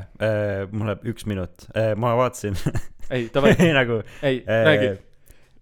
[0.72, 1.68] mul läheb üks minut,
[2.00, 2.56] ma vaatasin
[3.12, 4.86] ei, davai, nagu ei, äh, räägi.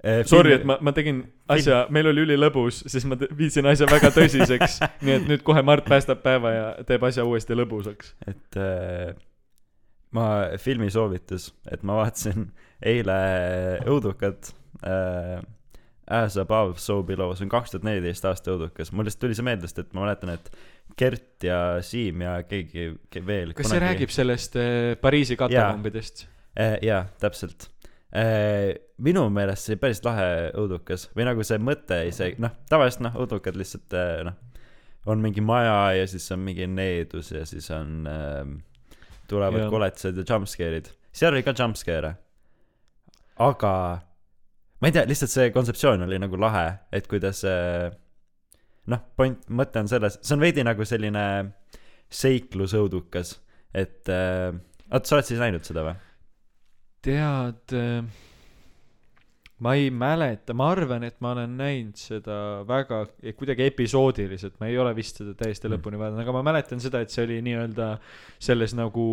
[0.03, 4.11] äh, Sorry, et ma, ma tegin asja, meil oli ülilõbus, siis ma viisin asja väga
[4.15, 4.79] tõsiseks.
[5.05, 8.13] nii et nüüd kohe Mart päästab päeva ja teeb asja uuesti lõbusaks.
[8.29, 9.11] et äh,
[10.15, 10.29] ma
[10.61, 12.49] filmisoovitus, et ma vaatasin
[12.85, 13.19] eile
[13.89, 14.53] õudukat
[14.87, 15.39] äh,
[16.09, 19.45] As above, so below, see on kaks tuhat neliteist aasta õudukas, mul lihtsalt tuli see
[19.45, 20.47] meelde, sest et ma mäletan, et
[20.97, 26.25] Gert ja Siim ja keegi ke, veel kas see räägib sellest äh, Pariisi katakombidest?
[26.57, 27.67] äh, jaa, täpselt
[28.09, 33.05] äh, minu meelest see oli päris lahe õudukas või nagu see mõte isegi, noh, tavaliselt
[33.05, 34.41] noh, õudukad lihtsalt äh, noh,
[35.13, 38.41] on mingi maja ja siis on mingi needus ja siis on äh,
[39.29, 40.89] tulevad koletised ja jumpscare'id.
[41.13, 42.15] seal oli ka jumpscare'e.
[43.45, 43.73] aga
[44.79, 47.89] ma ei tea, lihtsalt see kontseptsioon oli nagu lahe, et kuidas see
[48.89, 51.25] noh, point, mõte on selles, see on veidi nagu selline
[52.09, 53.35] seiklusõudukas,
[53.77, 54.49] et äh,
[54.89, 55.97] oot, sa oled siis näinud seda või?
[57.05, 57.71] tead,
[59.63, 62.37] ma ei mäleta, ma arvan, et ma olen näinud seda
[62.67, 63.05] väga
[63.39, 65.77] kuidagi episoodiliselt, ma ei ole vist seda täiesti Mm.
[65.77, 67.91] lõpuni vaadanud, aga ma mäletan seda, et see oli nii-öelda
[68.39, 69.05] selles nagu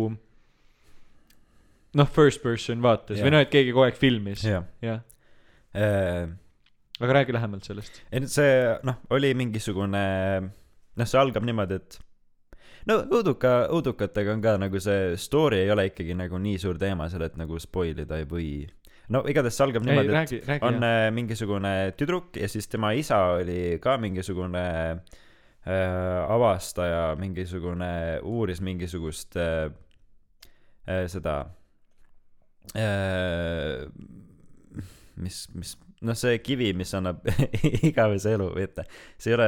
[1.97, 3.25] noh, first person vaates Jah.
[3.27, 5.05] või noh, et keegi kogu aeg filmis, jah äh,.
[5.75, 8.01] Aga räägi lähemalt sellest.
[8.11, 8.51] ei no see
[8.87, 10.03] noh, oli mingisugune,
[10.97, 11.99] noh, see algab niimoodi, et
[12.87, 17.09] no õuduka, õudukatega on ka nagu see story ei ole ikkagi nagu nii suur teema
[17.11, 18.49] seal, et nagu spoil ida ei või.
[19.13, 21.07] no igatahes see algab ei, niimoodi, et räägi, räägi on jah.
[21.07, 24.65] äh, mingisugune tüdruk ja siis tema isa oli ka mingisugune
[24.97, 27.91] äh, avastaja, mingisugune,
[28.23, 29.69] uuris mingisugust äh,
[30.87, 31.39] äh, seda
[32.75, 33.85] äh,
[35.21, 35.73] mis, mis,
[36.05, 37.25] noh, see kivi, mis annab
[37.89, 38.81] igavese elu, et
[39.17, 39.47] see ei ole,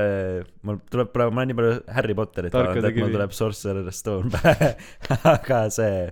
[0.67, 4.33] mul tuleb praegu, ma olen nii palju Harry Potterit vaadanud, et mul tuleb Sorcerer Stone
[4.33, 4.73] pähe,
[5.35, 6.09] aga see,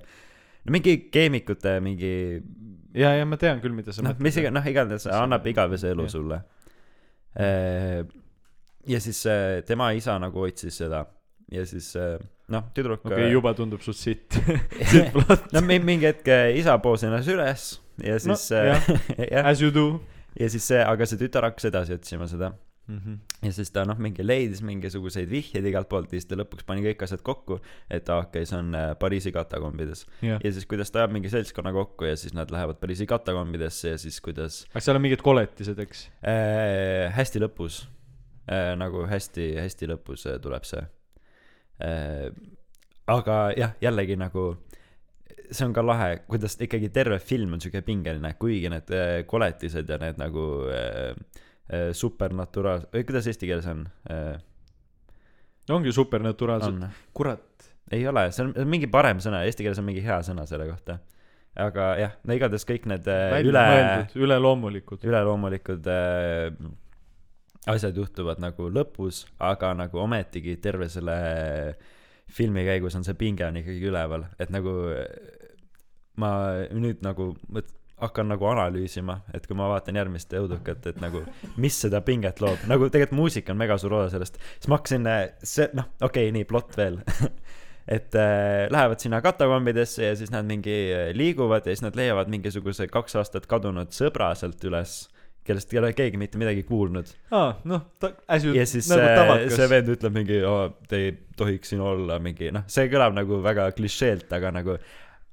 [0.66, 2.14] no mingi keemikute mingi
[2.98, 6.08] ja, ja ma tean küll, mida sa noh, mis iga-, noh, igatahes annab igavese elu
[6.08, 6.14] Jah.
[6.14, 6.42] sulle.
[8.88, 9.22] ja siis
[9.68, 11.06] tema isa nagu otsis seda.
[11.54, 11.94] Ja siis
[12.52, 14.36] noh, tüdruk okei okay,, juba tundub suht sitt,
[14.92, 15.52] sitt plott.
[15.56, 16.28] no mi- mingi hetk
[16.60, 17.68] isa poosi ennast üles
[18.04, 18.72] ja No, siis äh,
[19.32, 20.00] jah, As you do
[20.40, 22.52] ja siis see, aga see tütar hakkas edasi otsima seda
[22.88, 22.98] mm.
[22.98, 23.18] -hmm.
[23.48, 26.84] ja siis ta noh, mingi leidis mingisuguseid vihjeid igalt poolt ja siis ta lõpuks pani
[26.86, 27.60] kõik asjad kokku,
[27.90, 30.06] et aa okei, see on äh, Pariisi katakombides.
[30.22, 33.96] jah, ja siis kuidas ta ajab mingi seltskonna kokku ja siis nad lähevad Pariisi katakombidesse
[33.96, 36.08] ja siis kuidas aga seal on mingid koletised, eks?
[36.22, 37.88] äh, hästi lõpus
[38.52, 40.86] äh,, nagu hästi-hästi lõpus äh, tuleb see
[41.82, 42.30] äh,.
[43.08, 44.54] aga jah, jällegi nagu
[45.52, 49.90] see on ka lahe, kuidas ikkagi terve film on siuke pingeline, kuigi need äh, koletised
[49.90, 51.12] ja need nagu äh,
[51.72, 54.38] äh, supernaturaal-, või kuidas eesti keeles on äh,?
[55.74, 57.70] ongi supernaturaalsed, on, kurat.
[57.92, 61.00] ei ole, see on mingi parem sõna, eesti keeles on mingi hea sõna selle kohta.
[61.58, 63.66] aga jah, no igatahes kõik need äh, üle,
[64.16, 65.04] üleloomulikud.
[65.08, 66.52] üleloomulikud äh,
[67.68, 71.18] asjad juhtuvad nagu lõpus, aga nagu ometigi terve selle
[72.32, 75.06] filmi käigus on see pinge on ikkagi üleval, et nagu äh,
[76.22, 76.32] ma
[76.74, 81.24] nüüd nagu mõt-, hakkan nagu analüüsima, et kui ma vaatan järgmist õudukat, et nagu
[81.62, 85.10] mis seda pinget loob, nagu tegelikult muusika on mega suur osa sellest, siis ma hakkasin,
[85.42, 87.00] see noh, okei okay,, nii plott veel
[87.98, 92.30] et äh, lähevad sinna katakombidesse ja siis nad mingi äh, liiguvad ja siis nad leiavad
[92.30, 95.00] mingisuguse kaks aastat kadunud sõbra sealt üles,
[95.48, 97.10] kellest ei ole keegi mitte midagi kuulnud.
[97.32, 97.88] aa, noh,
[98.28, 99.74] as you, ja siis nagu see, see tavakas.
[99.74, 100.40] vend ütleb mingi,
[100.92, 104.78] te ei tohiks siin olla, mingi noh, see kõlab nagu väga klišeelt, aga nagu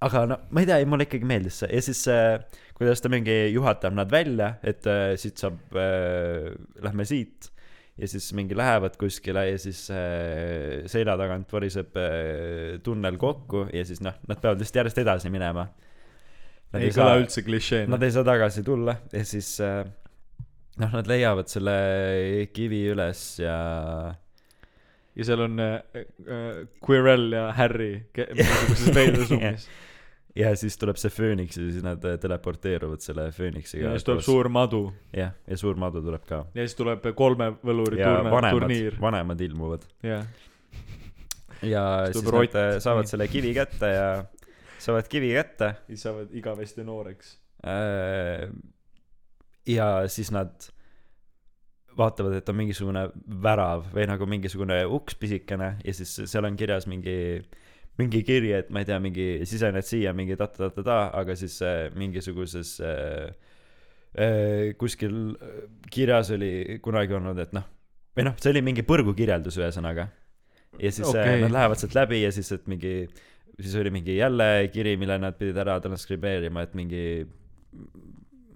[0.04, 2.38] aga no ma ei tea, mulle ikkagi meeldis see ja siis äh,
[2.76, 6.52] kuidas ta mingi juhatab nad välja, et äh, siit saab äh,,
[6.84, 7.50] lähme siit
[7.98, 13.84] ja siis mingi lähevad kuskile ja siis äh, selja tagant variseb äh, tunnel kokku ja
[13.86, 15.68] siis noh, nad peavad lihtsalt järjest edasi minema.
[16.74, 18.02] ei kõla üldse klišeena Nad.
[18.02, 19.84] ei saa tagasi tulla ja siis äh,
[20.82, 21.78] noh, nad leiavad selle
[22.54, 23.58] kivi üles ja
[25.14, 29.68] ja seal on äh, äh, Quirrell ja Harry mingisuguses veidras ruumis.
[30.38, 34.24] Ja siis tuleb see fööniks ja siis nad äh, teleporteeruvad selle fööniksiga ja siis tuleb.
[34.26, 34.82] suur madu
[35.14, 36.42] jah, ja suur madu tuleb ka.
[36.54, 38.98] ja siis tuleb kolme võluri ja turne, vanemad turniir,.
[39.00, 40.26] vanemad ilmuvad jah.
[41.62, 42.60] ja Siis siis nad rott.
[42.60, 44.08] äh, saavad selle kivi kätte ja
[44.78, 47.36] saavad kivi kätte siis saavad igavesti nooreks.
[47.66, 48.48] äh,
[49.66, 50.70] ja siis nad
[51.94, 53.04] vaatavad, et on mingisugune
[53.42, 57.14] värav või nagu mingisugune uks pisikene ja siis seal on kirjas mingi
[58.00, 62.74] mingi kiri, et ma ei tea, mingi sisened siia mingi ta-ta-ta-ta, aga siis äh, mingisuguses
[62.82, 63.28] äh,
[64.18, 65.60] äh, kuskil äh,
[65.94, 67.68] kirjas oli kunagi olnud, et noh,
[68.16, 70.08] või noh, see oli mingi põrgukirjeldus ühesõnaga.
[70.80, 71.36] ja siis okay.
[71.36, 72.96] Äh, nad lähevad sealt läbi ja siis, et mingi,
[73.60, 77.04] siis oli mingi jälle kiri, mille nad pidid ära transkribeerima, et mingi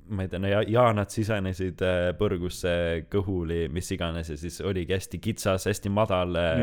[0.08, 2.70] ma ei tea, no ja, ja nad sisenesid äh, põrgusse
[3.12, 6.62] kõhuli, mis iganes ja siis oligi hästi kitsas, hästi madal äh,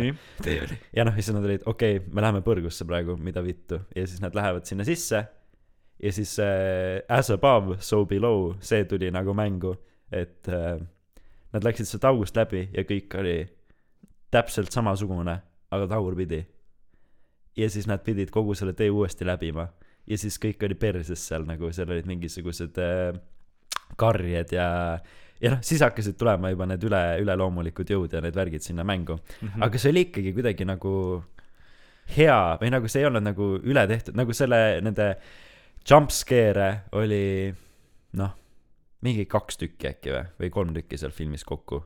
[0.95, 3.81] ja noh, ja siis nad olid, okei okay,, me läheme põrgusse praegu, mida vittu.
[3.95, 5.23] ja siis nad lähevad sinna sisse
[6.03, 9.75] ja siis äh, as above, so below, see tuli nagu mängu,
[10.11, 10.79] et äh,
[11.53, 13.37] nad läksid sealt august läbi ja kõik oli
[14.33, 15.39] täpselt samasugune,
[15.71, 16.45] aga tagurpidi.
[17.55, 19.69] ja siis nad pidid kogu selle tee uuesti läbima
[20.07, 23.15] ja siis kõik oli perses seal nagu, seal olid mingisugused äh,
[23.99, 24.67] karjed ja
[25.41, 29.19] ja noh, siis hakkasid tulema juba need üle, üleloomulikud jõud ja need värgid sinna mängu.
[29.41, 29.63] Mhm.
[29.63, 31.23] aga see oli ikkagi kuidagi nagu
[32.17, 35.15] hea või nagu see ei olnud nagu üle tehtud, nagu selle, nende
[35.85, 37.53] jumpscare'e oli
[38.19, 38.33] noh
[39.05, 41.83] mingi kaks tükki äkki või või kolm tükki seal filmis kokku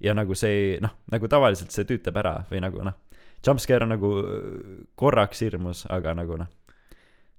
[0.00, 2.96] ja nagu see noh nagu tavaliselt see tüütab ära või nagu noh
[3.46, 4.10] jumpscare on nagu
[5.00, 6.50] korraks hirmus aga nagu noh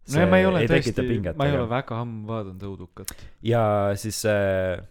[0.10, 3.14] no ja ma ei ole tekita tõesti ma ei ole väga ammu vaadanud õudukat.
[3.45, 3.64] Ja
[3.99, 4.82] siis äh,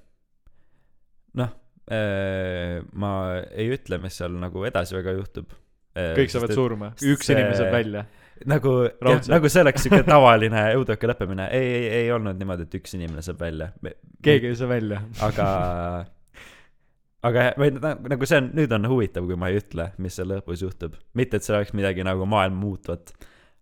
[1.41, 1.51] noh
[1.91, 3.13] äh, ma
[3.51, 5.53] ei ütle mis seal nagu edasi väga juhtub.
[5.99, 6.93] Äh, kõik saavad surma.
[7.03, 8.07] Üks inimene saab välja.
[8.51, 11.51] nagu nagu see oleks siuke tavaline õuduka lõppemine.
[11.57, 13.73] Ei ei ei olnud niimoodi et üks inimene saab välja.
[14.23, 15.03] Keegi ei saa välja.
[15.29, 15.49] Aga
[17.27, 20.31] aga või na- nagu see on nüüd on huvitav kui ma ei ütle mis seal
[20.33, 20.95] lõpus juhtub.
[21.19, 23.13] Mitte et see oleks midagi nagu maailma muutvat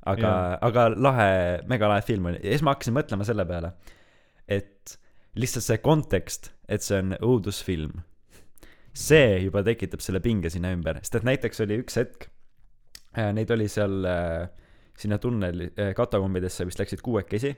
[0.06, 1.30] aga aga lahe
[1.68, 2.42] megalahe film oli.
[2.42, 3.72] Siis ma hakkasin mõtlema selle peale
[4.48, 4.98] et
[5.38, 8.00] lihtsalt see kontekst et see on õudusfilm
[8.98, 10.98] see juba tekitab selle pinge sinna ümber.
[11.04, 12.28] Sest et näiteks oli üks hetk
[13.14, 14.48] äh, neid oli seal äh,
[14.98, 17.54] sinna tunneli äh, katakombidesse vist läksid kuuekesi.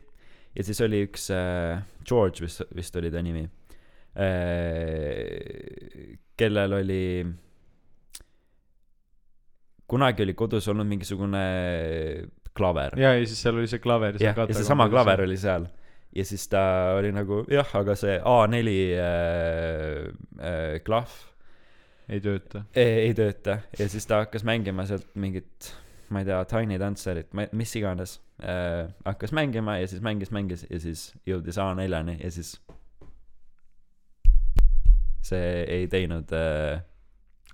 [0.50, 1.28] Ja siis oli üks
[2.02, 3.44] George vist vist oli ta nimi
[6.40, 7.04] kellel oli
[9.90, 11.42] kunagi oli kodus olnud mingisugune
[12.56, 12.96] klaver.
[13.00, 15.66] Ja ja siis seal oli see klaver jah ja seesama klaver oli seal.
[16.14, 16.62] Ja siis ta
[16.98, 20.08] oli nagu jah aga see A4 äh,
[20.38, 21.18] äh, klahv
[22.10, 22.64] ei tööta.
[22.74, 23.60] Ei, ei tööta.
[23.78, 25.70] Ja siis ta hakkas mängima sealt mingit
[26.10, 30.80] ma ei tea Tiny Dancerit mis iganes äh, hakkas mängima ja siis mängis mängis ja
[30.82, 32.56] siis jõudis A4-ni ja siis
[35.22, 36.82] see ei teinud äh,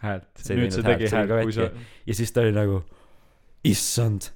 [0.02, 0.28] häält.
[0.42, 1.70] See nüüd see tegi häält, see kui sa
[2.06, 2.82] ja siis ta oli nagu
[3.66, 4.30] issand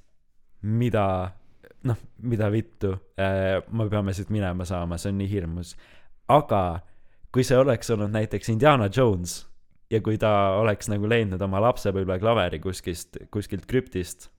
[0.61, 1.05] mida
[1.87, 5.75] noh mida vittu äh, me peame siit minema saama see on nii hirmus.
[6.31, 6.81] Aga
[7.33, 9.41] kui see oleks olnud näiteks Indiana Jones
[9.91, 14.29] ja kui ta oleks nagu leidnud oma lapsepõlveklaveri kuskilt kuskilt krüptist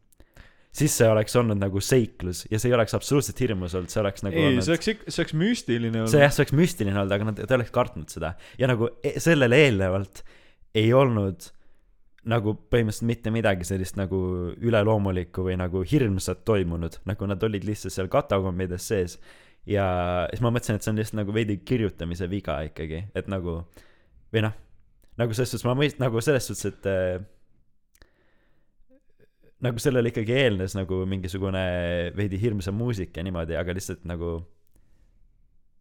[0.73, 4.25] siis see oleks olnud nagu seiklus ja see ei oleks absoluutselt hirmus olnud see oleks
[4.25, 6.23] nagu ei olnud see oleks ikka see oleks müstiline see olnud.
[6.25, 8.33] jah, see oleks müstiline olnud, aga nad, ta oleks kartnud seda.
[8.61, 10.23] Ja nagu e- sellele eelnevalt
[10.75, 11.51] ei olnud
[12.29, 14.19] nagu põhimõtteliselt mitte midagi sellist nagu
[14.63, 19.19] üleloomulikku või nagu hirmsat toimunud, nagu nad olid lihtsalt seal katakombides sees.
[19.67, 19.87] ja
[20.31, 23.61] siis ma mõtlesin, et see on lihtsalt nagu veidi kirjutamise viga ikkagi, et nagu
[24.33, 24.55] või noh,
[25.19, 27.23] nagu selles suhtes ma mõist-, nagu selles suhtes, et äh,
[29.63, 31.67] nagu sellele ikkagi eelnes nagu mingisugune
[32.17, 34.41] veidi hirmsam muusika ja niimoodi, aga lihtsalt nagu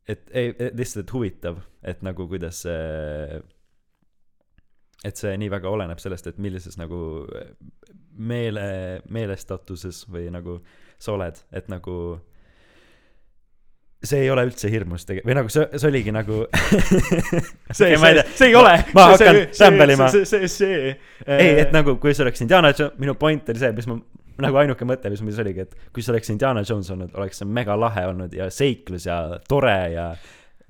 [0.09, 3.41] et ei, lihtsalt huvitav, et nagu kuidas see
[5.05, 6.99] et see nii väga oleneb sellest, et millises nagu
[8.17, 8.65] meele,
[9.09, 10.59] meelestatuses või nagu
[11.01, 11.95] sa oled, et nagu
[14.01, 16.43] see ei ole üldse hirmus tege-, või nagu see, see oligi nagu
[17.77, 20.09] see, see see ei ole ma hakkan sämbelima.
[20.13, 20.79] see, see, see,
[21.27, 23.99] see ei, et nagu kui see oleks Indiana Jones, minu point oli see, mis ma
[24.41, 27.41] nagu ainuke mõte, mis mul siis oligi, et kui see oleks Indiana Jones olnud, oleks
[27.41, 30.07] see mega lahe olnud ja seiklus ja tore ja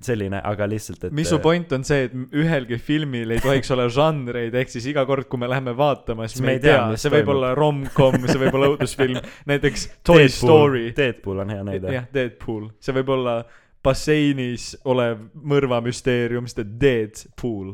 [0.06, 3.88] selline, aga lihtsalt, et mis su point on see, et ühelgi filmil ei tohiks olla
[3.92, 7.12] žanreid, ehk siis iga kord, kui me läheme vaatama, siis me ei tea, mis see
[7.12, 9.20] võib olla rom-com, see võib olla õudusfilm,
[9.52, 11.92] näiteks Toy Deadpool- Story, Deadpool on hea näide.
[11.96, 13.36] jah, Deadpool, see võib olla
[13.82, 17.72] basseinis olev mõrvamüsteerium, see on Deadpool,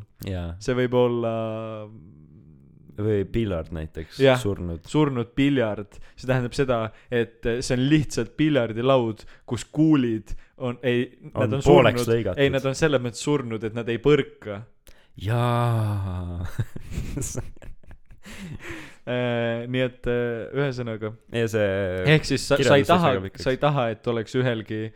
[0.61, 1.35] see võib olla
[2.99, 4.83] või Pillard näiteks, surnud.
[4.89, 6.81] surnud piljard, see tähendab seda,
[7.11, 12.77] et see on lihtsalt piljardilaud, kus kuulid on, ei, nad On surnud, ei, nad on
[12.79, 14.63] selles mõttes surnud, et nad ei põrka.
[15.19, 16.45] Jaa.
[19.09, 21.69] Äh, nii et äh, ühesõnaga, ja see
[22.13, 24.91] ehk siis sa, sa ei taha sa ei taha, et oleks ühelgi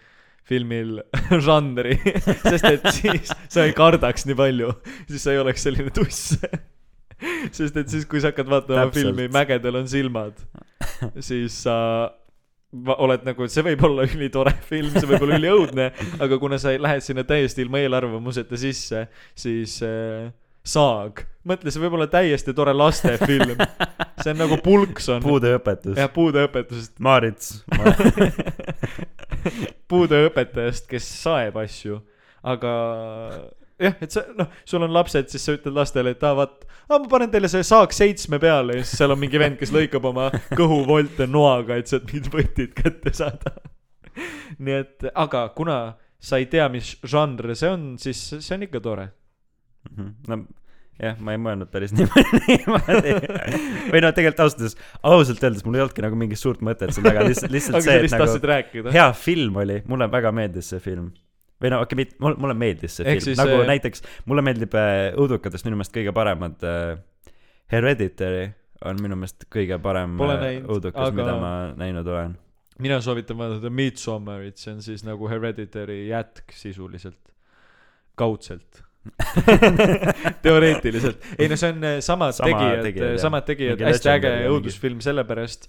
[0.44, 0.98] filmil
[1.46, 1.96] žanri,
[2.50, 4.68] sest et siis sa ei kardaks nii palju,
[5.08, 6.36] siis sa ei oleks selline tuss.
[7.56, 8.98] sest et siis, kui sa hakkad vaatama Täpselt.
[8.98, 10.38] filmi Mägedel on silmad,
[11.28, 11.76] siis sa
[12.86, 15.88] va- oled nagu, see võib olla ülitore film, see võib olla üliõudne,
[16.24, 19.06] aga kuna sa lähed sinna täiesti ilma eelarvamuseta sisse,
[19.38, 20.30] siis äh,
[20.64, 23.56] saag, mõtle, see võib olla täiesti tore lastefilm.
[24.22, 25.22] see on nagu Pulkson.
[25.24, 25.96] puudeõpetus.
[25.98, 27.96] jah, puudeõpetusest, Maarits ma...,
[29.90, 31.98] puudeõpetajast, kes saeb asju,
[32.46, 32.72] aga
[33.80, 36.98] jah, et sa noh, sul on lapsed, siis sa ütled lastele, et aa vaat, aa
[36.98, 40.08] ma panen teile selle saak seitsme peale ja siis seal on mingi vend, kes lõikab
[40.12, 40.28] oma
[40.58, 43.56] kõhuvolte noaga, et sealt mingid võtid kätte saada.
[44.58, 45.78] nii et, aga kuna
[46.22, 49.08] sa ei tea, mis žanr see on, siis see on ikka tore.
[49.90, 50.10] Mhm.
[50.30, 50.44] no
[51.02, 53.14] jah, ma ei mõelnud päris niimoodi,
[53.90, 57.06] või noh, tegelikult ausalt öeldes, ausalt öeldes mul ei olnudki nagu mingit suurt mõtet seal
[57.08, 61.10] taga, lihtsalt, lihtsalt see, et nagu hea film oli, mulle väga meeldis see film.
[61.62, 64.74] Või no okei okay,, mulle, mulle meeldis see Ehk film, nagu äh, näiteks mulle meeldib
[64.78, 66.98] äh, õudukatest minu meelest kõige paremad äh,
[67.72, 68.51] Hereditary
[68.89, 72.36] on minu meelest kõige parem äh, õudukas aga- mida ma näinud olen.
[72.82, 77.20] mina soovitan vaadata Midsommarit, see on siis nagu Hereditary jätk sisuliselt,
[78.18, 78.82] kaudselt.
[80.44, 85.01] Teoreetiliselt, ei no see on äh, samad Sama tegijad tegijad,, samad tegijad, hästi äge õudusfilm
[85.02, 85.66] sellepärast,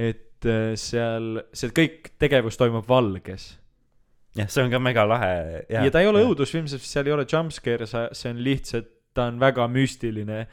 [0.00, 0.48] et
[0.80, 3.50] seal, see kõik tegevus toimub valges.
[4.38, 5.64] jah, see on ka mega lahe.
[5.70, 9.40] ja ta ei ole õudusfilm, sest seal ei ole jumpscare, see on lihtsalt, ta on
[9.42, 10.44] väga müstiline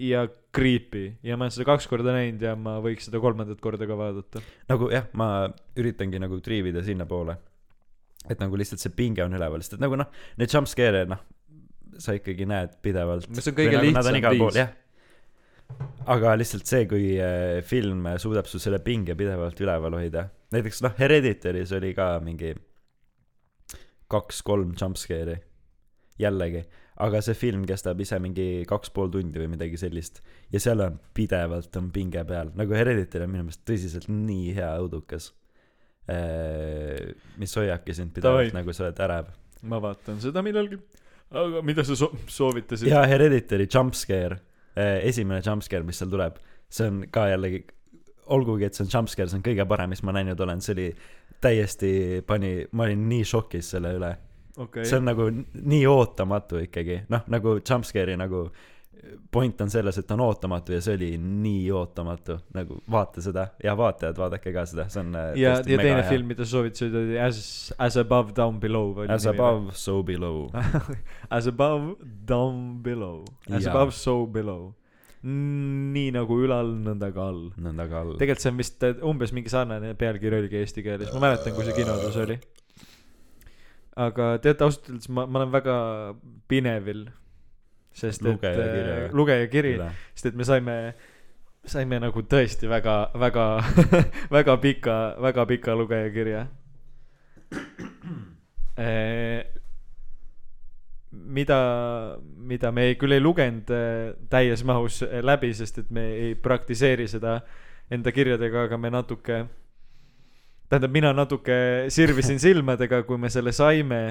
[0.00, 0.24] ja
[0.54, 3.98] creepy ja ma olen seda kaks korda näinud ja ma võiks seda kolmandat korda ka
[3.98, 4.42] vaadata.
[4.70, 5.30] nagu jah, ma
[5.78, 7.36] üritangi nagu triivida sinnapoole.
[8.28, 10.08] et nagu lihtsalt see pinge on üleval, sest et nagu noh,
[10.40, 11.20] neid jumpscare'e noh,
[12.00, 13.28] sa ikkagi näed pidevalt.
[13.36, 14.58] See on kõige lihtsam viis.
[14.60, 14.72] jah.
[16.16, 20.26] aga lihtsalt see, kui äh, film suudab sul selle pinge pidevalt üleval hoida.
[20.54, 22.54] näiteks noh, Hereditary's oli ka mingi
[24.10, 25.38] kaks-kolm jumpscare'i
[26.20, 26.62] jällegi,
[27.00, 30.20] aga see film kestab ise mingi kaks pool tundi või midagi sellist
[30.52, 34.70] ja seal on pidevalt on pinge peal, nagu Hereditary on minu meelest tõsiselt nii hea
[34.82, 35.30] õudukas.
[37.40, 39.32] mis hoiabki sind pidevalt nagu sa oled ärev.
[39.62, 40.80] ma vaatan seda millalgi.
[41.30, 42.88] aga mida sa so- soovitasid?
[42.88, 44.40] ja Hereditary jumpscare,
[44.76, 46.36] esimene jumpscare, mis seal tuleb,
[46.68, 47.64] see on ka jällegi,
[48.30, 50.90] olgugi et see on jumpscare, see on kõige parem, mis ma näinud olen, see oli
[51.40, 51.92] täiesti
[52.26, 54.10] pani, ma olin nii šokis selle üle
[54.60, 58.48] okei see on nagu nii ootamatu ikkagi, noh nagu jumpscare'i nagu
[59.30, 63.46] point on selles, et ta on ootamatu ja see oli nii ootamatu, nagu vaata seda
[63.64, 66.08] ja vaatajad, vaadake ka seda, see on äh, ja, ja teine hea.
[66.08, 67.40] film, mida sa soovitasid, oli As,
[67.78, 68.92] As above, down below.
[69.16, 70.50] As above, so below.
[71.30, 71.96] As above,
[72.28, 73.24] down below.
[73.48, 73.70] As Jaa.
[73.70, 74.74] above, so below.
[75.20, 77.50] Nii nagu ülal, nõnda ka all.
[77.60, 78.14] nõnda ka all.
[78.20, 81.66] tegelikult see on vist äh, umbes mingi sarnane pealkiri oligi eesti keeles, ma mäletan, kui
[81.66, 82.38] see kinodes oli.
[84.00, 85.76] aga teate, ausalt öeldes ma, ma olen väga
[86.48, 87.04] pinevil.
[87.92, 88.96] sest et Lugejakirja.
[88.96, 89.74] äh, lugejakiri,
[90.14, 90.78] sest et me saime,
[91.68, 93.46] saime nagu tõesti väga, väga,
[94.38, 96.46] väga pika, väga pika lugejakirja.
[101.12, 101.58] mida,
[102.50, 106.34] mida me ei, küll ei lugenud äh, täies mahus äh, läbi, sest et me ei
[106.34, 107.38] praktiseeri seda
[107.90, 109.40] enda kirjadega, aga me natuke,
[110.70, 111.56] tähendab, mina natuke
[111.90, 114.02] sirvisin silmadega, kui me selle saime.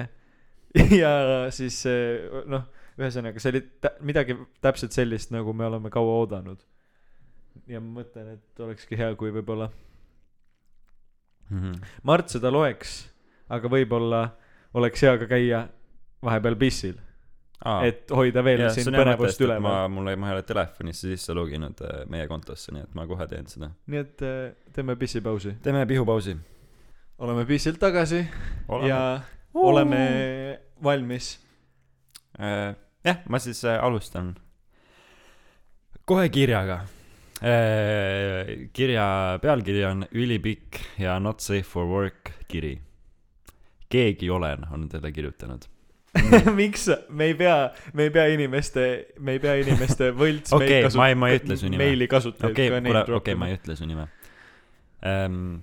[1.02, 1.12] ja
[1.54, 2.66] siis äh, noh,
[3.00, 6.60] ühesõnaga see oli tä- midagi täpselt sellist, nagu me oleme kaua oodanud.
[7.70, 9.70] ja ma mõtlen, et olekski hea, kui võib-olla
[11.50, 11.80] Mhm.
[12.06, 12.90] Mart seda loeks,
[13.50, 14.20] aga võib-olla
[14.78, 15.64] oleks hea ka käia
[16.22, 16.94] vahepeal pissil,
[17.84, 19.64] et hoida veel Jaa, siin põnevust üleval.
[19.64, 23.04] ma, mul ei, ma ei ole telefonisse sisse loginud äh, meie kontosse, nii et ma
[23.10, 23.70] kohe teen seda.
[23.92, 24.38] nii et äh,
[24.76, 25.56] teeme pissipausi.
[25.64, 26.36] teeme pihupausi.
[27.20, 28.22] oleme pissilt tagasi
[28.68, 28.88] oleme.
[28.88, 29.20] ja
[29.54, 30.04] oleme
[30.82, 31.34] valmis.
[32.40, 32.72] äh,.
[33.04, 34.32] jah, ma siis alustan
[36.08, 36.80] kohe kirjaga
[38.76, 39.04] kirja
[39.40, 42.80] pealkiri on ülipikk ja not safe for work kiri.
[43.88, 45.64] keegi olen on talle kirjutanud.
[46.60, 47.56] miks me ei pea,
[47.94, 48.84] me ei pea inimeste,
[49.22, 51.84] me ei pea inimeste võlts Okei, ma ei- ma ei ütle su nime.
[51.84, 54.08] meili kasutajaid okei ka okay,, neid kuule, okei, rohkem ma ei ütle su nime
[55.06, 55.60] ähm,.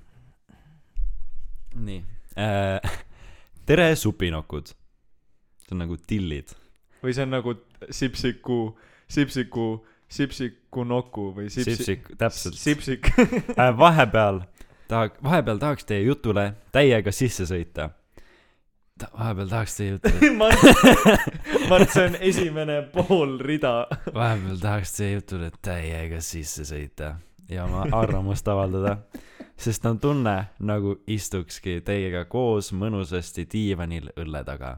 [1.76, 1.99] nii
[2.40, 2.98] äh.
[3.68, 4.72] tere, supinokud.
[5.65, 6.56] see on nagu tillid.
[7.03, 7.57] või see on nagu
[7.91, 8.61] sipsiku,
[9.11, 9.68] sipsiku,
[10.07, 12.56] sipsiku noku või sipsi-, sipsik, täpselt.
[12.56, 14.45] sipsik äh, vahepeal
[14.88, 17.97] tahak-, vahepeal tahaks teie jutule täiega sisse sõita Ta,.
[19.18, 20.57] Vahepeal tahaks teie jutule, Mart,
[21.69, 23.88] Mart, see on esimene pool rida.
[24.14, 27.15] vahepeal tahaks teie jutule täiega sisse sõita
[27.49, 28.98] ja oma arvamust avaldada,
[29.57, 34.78] sest on tunne, nagu istukski teiega koos mõnusasti diivanil õlle taga.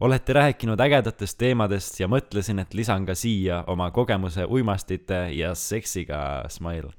[0.00, 6.44] olete rääkinud ägedatest teemadest ja mõtlesin, et lisan ka siia oma kogemuse uimastite ja seksiga,
[6.48, 6.90] smile.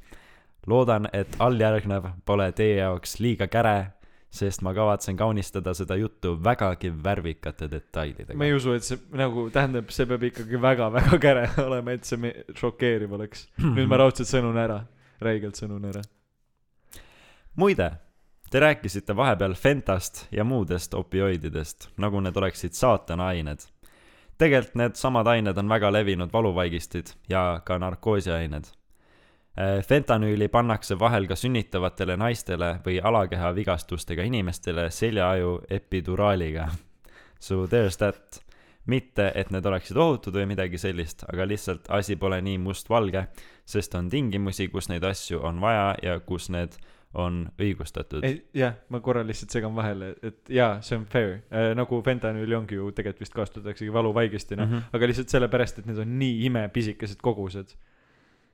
[0.68, 3.92] loodan, et alljärgnev pole teie jaoks liiga käre,
[4.30, 8.54] sest ma kavatsen kaunistada seda juttu vägagi värvikate detailidega ma ei.
[8.54, 13.48] usu, et see nagu tähendab, see peab ikkagi väga-väga käre olema, et see šokeeriv oleks.
[13.64, 14.84] nüüd ma raudselt sõnun ära,
[15.26, 16.04] räigelt sõnun ära.
[17.58, 17.90] muide,
[18.52, 23.66] te rääkisite vahepeal Fentast ja muudest opioididest, nagu need oleksid saatana ained.
[24.38, 28.70] tegelikult needsamad ained on väga levinud valuvaigistid ja ka narkoosiained.
[29.88, 36.70] Fentanüüli pannakse vahel ka sünnitavatele naistele või alakeha vigastustega inimestele seljaaju epiduraaliga.
[37.40, 38.40] So there's that.
[38.90, 43.28] mitte, et need oleksid ohutud või midagi sellist, aga lihtsalt asi pole nii mustvalge,
[43.66, 46.74] sest on tingimusi, kus neid asju on vaja ja kus need
[47.14, 48.26] on õigustatud.
[48.54, 51.76] jah, ma korra lihtsalt segan vahele, et jaa, see on fair äh,.
[51.76, 54.80] nagu fentanüüli ongi ju tegelikult vist kasutataksegi valuvaigistina mm, Mhm.
[54.80, 54.96] -hmm.
[54.98, 57.76] aga lihtsalt sellepärast, et need on nii imepisikesed kogused.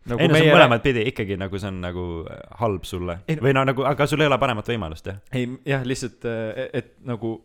[0.05, 3.19] Nagu ei no see on mõlemat pidi ikkagi nagu see on nagu äh, halb sulle.
[3.29, 5.21] Ei või no nagu aga sul ei ole paremat võimalust jah?
[5.35, 7.37] Ei jah lihtsalt äh, et nagu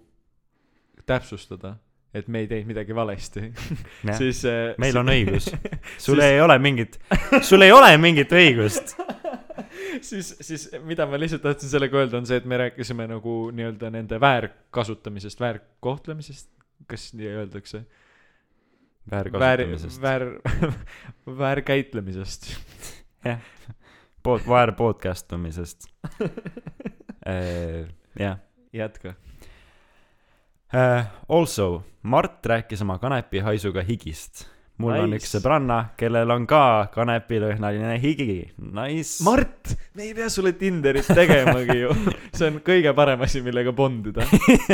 [1.08, 1.76] täpsustada
[2.14, 3.50] et me ei teinud midagi valesti.
[4.20, 5.50] Siis äh, meil on õigus.
[6.04, 6.98] Sul Siis- ei ole mingit
[7.46, 8.96] sul ei ole mingit õigust.
[10.06, 13.90] Siis siis mida ma lihtsalt tahtsin sellega öelda on see et me rääkisime nagu nii-öelda
[13.92, 16.48] nende väärkasutamisest väärkohtlemisest
[16.88, 17.82] kas nii öeldakse
[19.04, 20.02] väärkasutamisest.
[20.02, 20.40] Väär
[21.24, 22.56] väärkäitlemisest.
[24.22, 25.84] Pod- väär podcast umisest
[28.14, 28.36] jah.
[28.72, 29.14] Jätka
[30.74, 34.50] Uh, also, Mart rääkis oma kanepihaisuga higist.
[34.80, 35.04] Mul nice.
[35.04, 38.40] on üks sõbranna, kellel on ka kanepilõhnaline higi.
[38.58, 39.20] Nice.
[39.26, 41.94] Mart me ei pea sulle Tinderit tegemagi ju
[42.30, 44.22] see on kõige parem asi millega bondida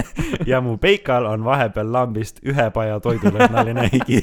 [0.50, 4.20] ja mu peikal on vahepeal lambist ühe paja toidulõhnaline higi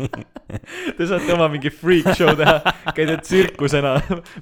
[0.98, 3.94] te saate oma mingi freak show teha käite tsirkusena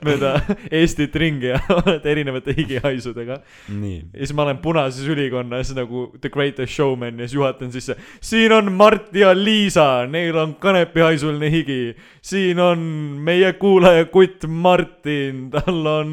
[0.07, 0.39] mööda
[0.71, 6.73] Eestit ringi ja olete erinevate higihaisudega ja siis ma olen punases ülikonnas nagu The Greatest
[6.73, 7.99] Showman ja siis juhatan sisse.
[8.21, 11.97] siin on Mart ja Liisa, neil on kanepihaisuline higi.
[12.23, 12.79] siin on
[13.25, 16.11] meie kuulaja kutt Martin, tal on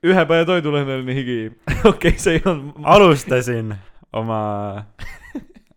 [0.00, 1.40] ühe päeva toidulõhnaline higi.
[1.92, 2.82] okei, see ei olnud.
[2.82, 3.74] alustasin
[4.12, 4.40] oma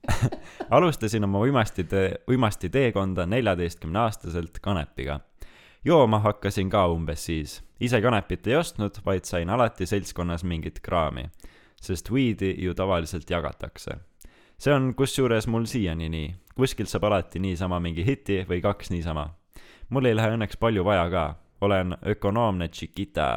[0.69, 5.19] alustasin oma uimastite, uimasti teekonda neljateistkümne aastaselt kanepiga.
[5.85, 7.63] jooma hakkasin ka umbes siis.
[7.79, 11.25] ise kanepit ei ostnud, vaid sain alati seltskonnas mingit kraami,
[11.81, 13.97] sest weed'i ju tavaliselt jagatakse.
[14.63, 19.27] See on kusjuures mul siiani nii, kuskilt saab alati niisama mingi hiti või kaks niisama.
[19.89, 21.25] mul ei lähe õnneks palju vaja ka,
[21.61, 23.27] olen ökonoomne Chiquita.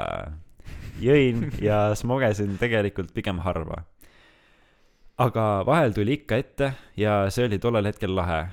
[1.01, 3.83] jõin ja smogesin tegelikult pigem harva
[5.19, 8.47] aga vahel tuli ikka ette ja see oli tollel hetkel lahe.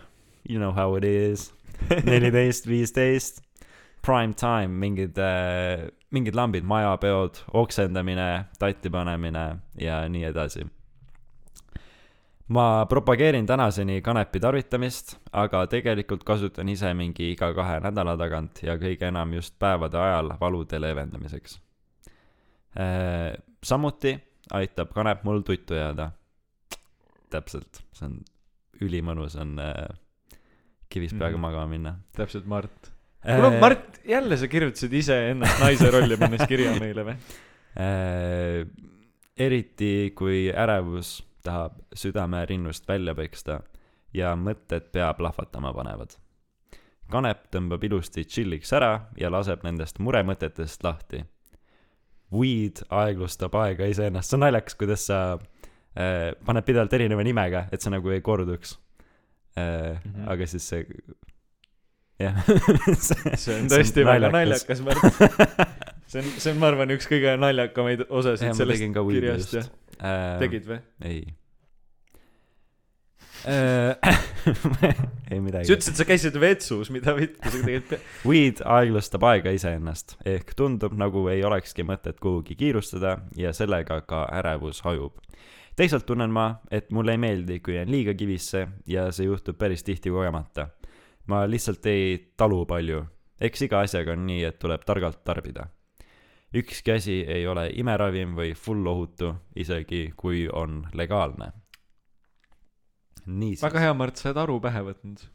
[0.48, 1.52] You know how it is.
[2.08, 3.42] neliteist, viisteist,
[4.06, 9.46] prime time, mingid äh,, mingid lambid, majapeod, oksendamine, tatti panemine
[9.80, 10.68] ja nii edasi.
[12.48, 18.76] Ma propageerin tänaseni kanepi tarvitamist, aga tegelikult kasutan ise mingi iga kahe nädala tagant ja
[18.78, 21.60] kõige enam just päevade ajal valude leevendamiseks
[22.78, 23.34] äh,.
[23.64, 24.18] samuti
[24.52, 26.12] aitab kanep mul tuttu jääda
[27.32, 28.20] täpselt, see on
[28.84, 29.88] ülimõnus on äh,
[30.90, 31.42] kivis peaga Mhm.
[31.42, 32.92] magama minna täpselt Mart.
[33.24, 37.16] kuule äh, Mart, jälle sa kirjutasid iseennast naise rolli pannes kirja meile või?
[39.38, 43.60] eriti kui ärevus tahab südame rinnust välja peksta
[44.14, 46.18] ja mõtted pea plahvatama panevad.
[47.12, 51.26] kanep tõmbab ilusti chilliks ära ja laseb nendest muremõtetest lahti.
[52.34, 57.82] Weed aeglustab aega iseennast, see on naljakas, kuidas sa äh, paned pidevalt erineva nimega, et
[57.82, 58.80] see nagu ei korduks
[59.58, 60.00] äh,.
[60.06, 60.12] Mm.
[60.14, 60.32] -hmm.
[60.32, 60.88] aga siis see
[62.20, 62.40] jah
[63.44, 64.98] see on tõesti väga naljakas Mart
[66.08, 69.70] see on see on ma arvan üks kõige naljakamaid osasid ma sellest kirjast jah
[70.02, 70.80] äh, tegid või?
[71.06, 71.24] ei.
[73.44, 73.98] Äh,
[75.32, 80.16] ei midagi sa ütlesid sa käisid vetsus mida vittu sa tegelikult Weed aeglustab aega iseennast.
[80.26, 85.20] Ehk tundub nagu ei olekski mõtet kuhugi kiirustada ja sellega ka ärevus hajub.
[85.76, 89.84] Teisalt tunnen ma et mulle ei meeldi kui jään liiga kivisse ja see juhtub päris
[89.84, 90.70] tihti kogemata.
[91.28, 93.04] Ma lihtsalt ei talu palju.
[93.42, 95.68] Eks iga asjaga on nii et tuleb targalt tarbida
[96.54, 101.52] ükski asi ei ole imeravim või full ohutu isegi kui on legaalne.
[103.26, 105.30] Niisiis väga hea Mart sa oled aru pähe võtnud.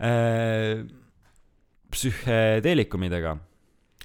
[0.00, 0.86] Äh,
[1.92, 3.36] psühhedeelikumidega.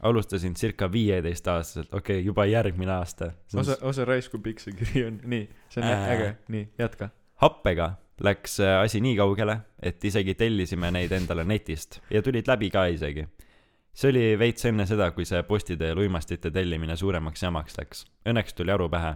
[0.03, 3.29] Alustasin circa viieteistaastaselt, okei okay,, juba järgmine aasta.
[3.55, 5.21] osa osa raisk kui pikk see kiri on.
[5.23, 6.09] Nii see on Äh.
[6.11, 6.33] äge.
[6.51, 7.09] Nii jätka.
[7.39, 7.93] Happega
[8.23, 12.01] läks äh, asi nii kaugele, et isegi tellisime neid endale netist.
[12.11, 13.25] Ja tulid läbi ka isegi.
[13.95, 18.03] See oli veits enne seda, kui see posti teel uimastite tellimine suuremaks jamaks läks.
[18.27, 19.15] Õnneks tuli aru pähe.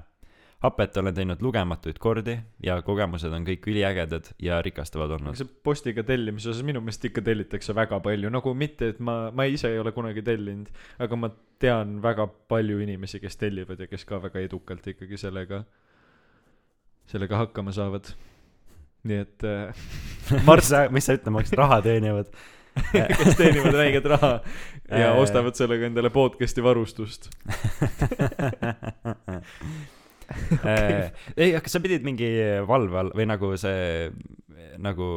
[0.59, 2.33] hapet olen teinud lugematuid kordi
[2.63, 5.37] ja kogemused on kõik üliägedad ja rikastavad olnud.
[5.39, 9.45] see postiga tellimise osas minu meelest ikka tellitakse väga palju nagu mitte et ma ma
[9.47, 10.67] ise ei ole kunagi tellinud
[10.99, 11.29] aga ma
[11.59, 15.63] tean väga palju inimesi kes tellivad ja kes ka väga edukalt ikkagi sellega
[17.07, 18.11] sellega hakkama saavad
[19.07, 19.87] nii et äh,
[20.47, 22.35] Mart, mis sa ütlema hakkasid, raha teenivad
[23.19, 24.33] kes teenivad räiget raha
[24.89, 25.19] ja Äh.
[25.21, 27.29] ostavad sellega endale podcast'i varustust
[30.53, 31.09] okay.
[31.37, 32.29] ei, aga sa pidid mingi
[32.67, 34.09] valve all või nagu see,
[34.81, 35.09] nagu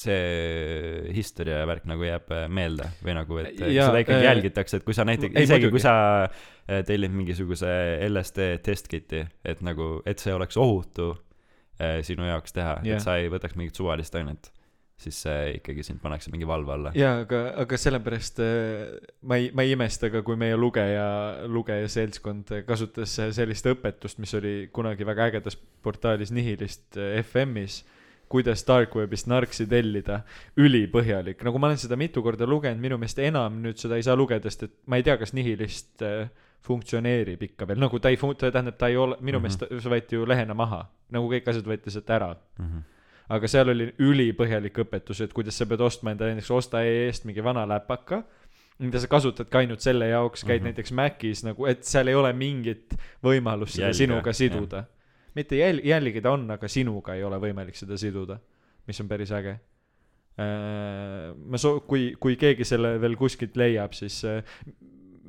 [0.00, 4.86] see historia värk nagu jääb meelde või nagu, et Jaa, seda ikkagi äh, jälgitakse, et
[4.86, 5.74] kui sa näiteks, ei, isegi muidugi.
[5.74, 5.94] kui sa
[6.24, 7.72] äh, tellid mingisuguse
[8.06, 11.10] LSD testkit'i, et nagu, et see oleks ohutu
[11.80, 14.52] äh, sinu jaoks teha yeah., et sa ei võtaks mingit suvalist ainet,
[15.00, 16.92] siis see ikkagi sind pannakse mingi valve alla.
[16.96, 21.06] jaa, aga, aga sellepärast äh, ma ei, ma ei imesta ka, kui meie lugeja,
[21.48, 27.80] lugeja seltskond kasutas sellist õpetust, mis oli kunagi väga ägedas portaalis Nihilist äh, FM-is,
[28.30, 30.20] kuidas Dark Webist narksi tellida,
[30.60, 34.14] ülipõhjalik, nagu ma olen seda mitu korda lugenud, minu meelest enam nüüd seda ei saa
[34.18, 36.28] lugeda, sest et ma ei tea, kas Nihilist äh,
[36.66, 39.82] funktsioneerib ikka veel, nagu ta ei fun-, tähendab, ta ei ole, minu meelest mm -hmm.
[39.82, 42.78] see võeti ju lehena maha, nagu kõik asjad võeti sealt ära Mhm.
[43.30, 47.44] Aga seal oli ülipõhjalik õpetus, et kuidas sa pead ostma endale näiteks osta EE-st mingi
[47.44, 48.22] vana läpaka,
[48.80, 50.62] mida sa kasutadki ainult selle jaoks, käid mm.
[50.62, 50.68] -hmm.
[50.70, 54.84] näiteks Macis nagu, et seal ei ole mingit võimalust seda Jälge, sinuga siduda.
[55.34, 58.40] mitte jäl-, jälgida on, aga sinuga ei ole võimalik seda siduda,
[58.86, 59.58] mis on päris äge.
[61.46, 64.42] ma soo-, kui, kui keegi selle veel kuskilt leiab, siis äh,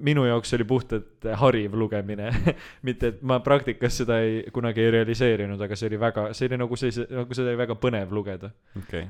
[0.06, 2.32] minu jaoks oli puhtalt hariv lugemine
[2.88, 6.62] mitte, et ma praktikas seda ei, kunagi ei realiseerinud, aga see oli väga, see oli
[6.62, 8.52] nagu sellise, nagu seda oli väga põnev lugeda.
[8.80, 9.06] okei,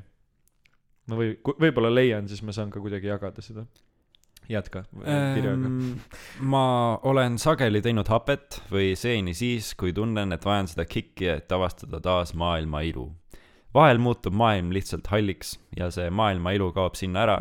[1.10, 3.66] ma või, võib-olla leian, siis ma saan ka kuidagi jagada seda.
[4.52, 5.70] jätka kirjaga.
[5.70, 6.02] Ähm,
[6.44, 6.66] ma
[7.08, 12.02] olen sageli teinud hapet või seeni siis, kui tunnen, et vajan seda kikki, et avastada
[12.04, 13.12] taas maailma ilu.
[13.74, 17.38] vahel muutub maailm lihtsalt halliks ja see maailma ilu kaob sinna ära,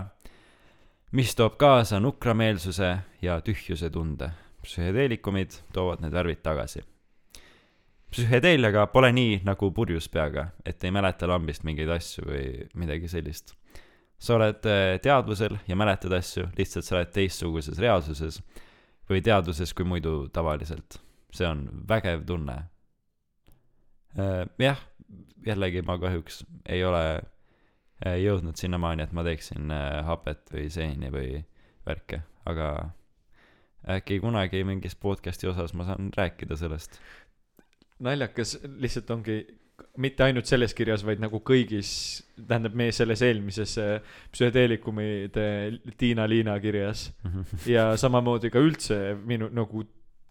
[1.13, 4.31] mis toob kaasa nukrameelsuse ja tühjuse tunde.
[4.63, 6.83] psühhedeelikumid toovad need värvid tagasi.
[8.11, 13.55] psühhedeeliaga pole nii nagu purjus peaga, et ei mäleta lambist mingeid asju või midagi sellist
[14.21, 18.41] sa oled äh, teadvusel ja mäletad asju, lihtsalt sa oled teistsuguses reaalsuses
[19.11, 21.01] või teadvuses kui muidu tavaliselt.
[21.33, 22.57] see on vägev tunne.
[24.59, 24.79] jah,
[25.47, 27.23] jällegi ma kahjuks ei ole
[28.07, 31.43] jõudnud sinnamaani, et ma teeksin äh, hapet või seeni või
[31.87, 32.71] värke, aga
[33.97, 37.01] äkki kunagi mingis podcast'i osas ma saan rääkida sellest.
[38.01, 39.41] naljakas lihtsalt ongi
[40.01, 41.93] mitte ainult selles kirjas, vaid nagu kõigis,
[42.37, 45.47] tähendab meie selles eelmises äh, psühhedeelikumide
[46.01, 47.11] Tiina-Liina kirjas
[47.69, 49.85] ja samamoodi ka üldse minu nagu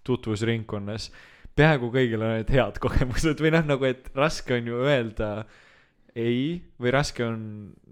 [0.04, 1.12] tutvusringkonnas.
[1.56, 5.32] peaaegu kõigil on need head kogemused või noh, nagu et raske on ju öelda
[6.15, 7.41] ei või raske on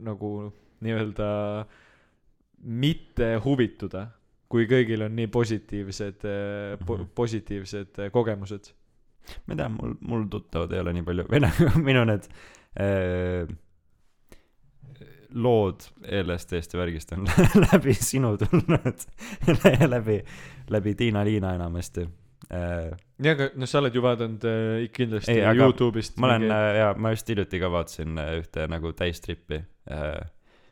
[0.06, 0.32] nagu
[0.86, 1.30] nii-öelda
[2.68, 4.08] mitte huvituda,
[4.50, 6.98] kui kõigil on nii positiivsed mm, -hmm.
[6.98, 7.10] Mhm.
[7.16, 8.74] positiivsed äh, kogemused.
[9.46, 12.30] ma ei tea, mul, mul tuttavad ei ole nii palju, või noh, minu need
[12.80, 13.50] äh,
[15.34, 15.84] lood
[16.24, 17.28] LSD-st ja värgist on
[17.72, 19.04] läbi sinu tulnud
[19.96, 20.22] läbi,
[20.70, 22.27] läbi Tiina-Liina enamasti äh,.
[22.52, 26.94] ja, aga noh, sa oled ju vaadanud äh, kindlasti Ei, Youtube'ist ma olen äh, jaa,
[27.02, 29.60] ma just hiljuti ka vaatasin äh, ühte nagu täistrippi
[29.92, 30.22] äh,,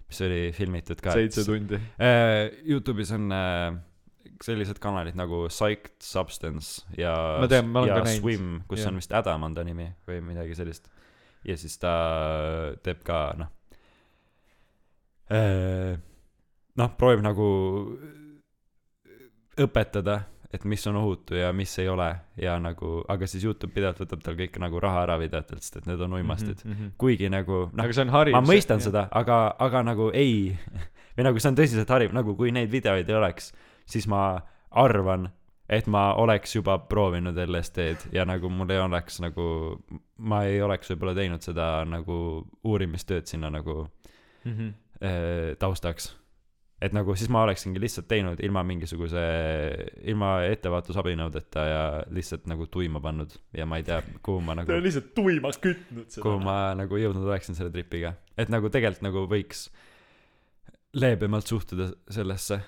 [0.05, 1.17] mis oli filmitud ka.
[1.17, 1.79] seitse tundi.
[1.99, 2.53] äh,.
[2.69, 3.75] Youtube'is on äh,
[4.45, 8.21] sellised kanalid nagu Psyched Substance ja Ma tean, ma olen ja ka näinud.
[8.21, 8.91] Swim, kus Jah.
[8.91, 10.89] on vist Adam on ta nimi või midagi sellist.
[11.45, 11.95] ja siis ta
[12.85, 13.51] teeb ka noh
[15.33, 15.97] äh,,
[16.77, 17.49] noh, proovib nagu
[19.55, 20.19] õpetada,
[20.55, 22.07] et mis on ohutu ja mis ei ole
[22.39, 25.87] ja nagu, aga siis Youtube pidevalt võtab tal kõik nagu raha ära videotelt, sest et
[25.89, 26.71] need on uimastid mm.
[26.71, 26.75] mm.
[26.79, 26.91] -hmm.
[27.01, 28.05] kuigi nagu noh see
[28.35, 30.55] ma mõistan seda, aga, aga nagu ei,
[31.17, 33.51] või nagu see on tõsiselt hariv, nagu kui neid videoid ei oleks,
[33.85, 34.25] siis ma
[34.71, 35.29] arvan,
[35.69, 39.47] et ma oleks juba proovinud LSD-d ja nagu mul ei oleks nagu,
[40.17, 42.17] ma ei oleks võib-olla teinud seda nagu
[42.63, 43.87] uurimistööd sinna nagu
[44.43, 44.51] mm.
[44.51, 44.73] -hmm.
[45.01, 46.15] äh, taustaks.
[46.81, 49.23] Et nagu siis ma oleksingi lihtsalt teinud ilma mingisuguse,
[50.11, 51.81] ilma ettevaatusabinõudeta ja
[52.13, 55.53] lihtsalt nagu tuima pannud ja ma ei tea, kuhu ma nagu ta on lihtsalt tuima
[55.55, 56.45] kütnud kuhu seda.
[56.45, 58.15] ma nagu jõudnud oleksin selle tripiga.
[58.37, 59.69] et nagu tegelikult nagu võiks
[60.95, 62.59] leebemalt suhtuda sellesse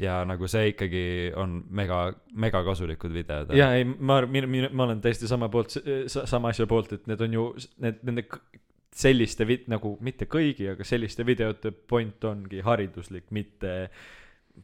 [0.00, 1.04] ja nagu see ikkagi
[1.36, 2.00] on mega,
[2.32, 3.52] mega kasulikud videod.
[3.56, 5.76] ja ei, ma, ma olen täiesti sama poolt,
[6.08, 7.46] sama asja poolt, et need on ju,
[7.84, 8.24] need, nende
[9.00, 13.74] selliste vid-, nagu mitte kõigi, aga selliste videote point ongi hariduslik, mitte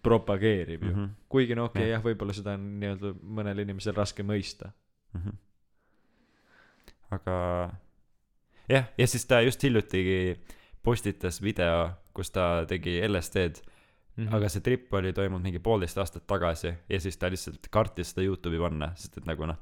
[0.02, 0.94] propageeriv ju mm.
[0.94, 1.10] -hmm.
[1.28, 1.98] kuigi no okei okay,, Jah.
[1.98, 4.72] jah, võib-olla seda on nii-öelda mõnel inimesel raske mõista.
[5.14, 5.36] mhm.
[7.10, 7.36] aga
[8.68, 10.36] jah, ja siis ta just hiljutigi
[10.82, 13.62] postitas video, kus ta tegi LSD-d
[14.16, 14.26] mm.
[14.26, 14.34] -hmm.
[14.34, 18.26] aga see trip oli toimunud mingi poolteist aastat tagasi ja siis ta lihtsalt kartis seda
[18.26, 19.58] Youtube'i panna, sest et nagu noh,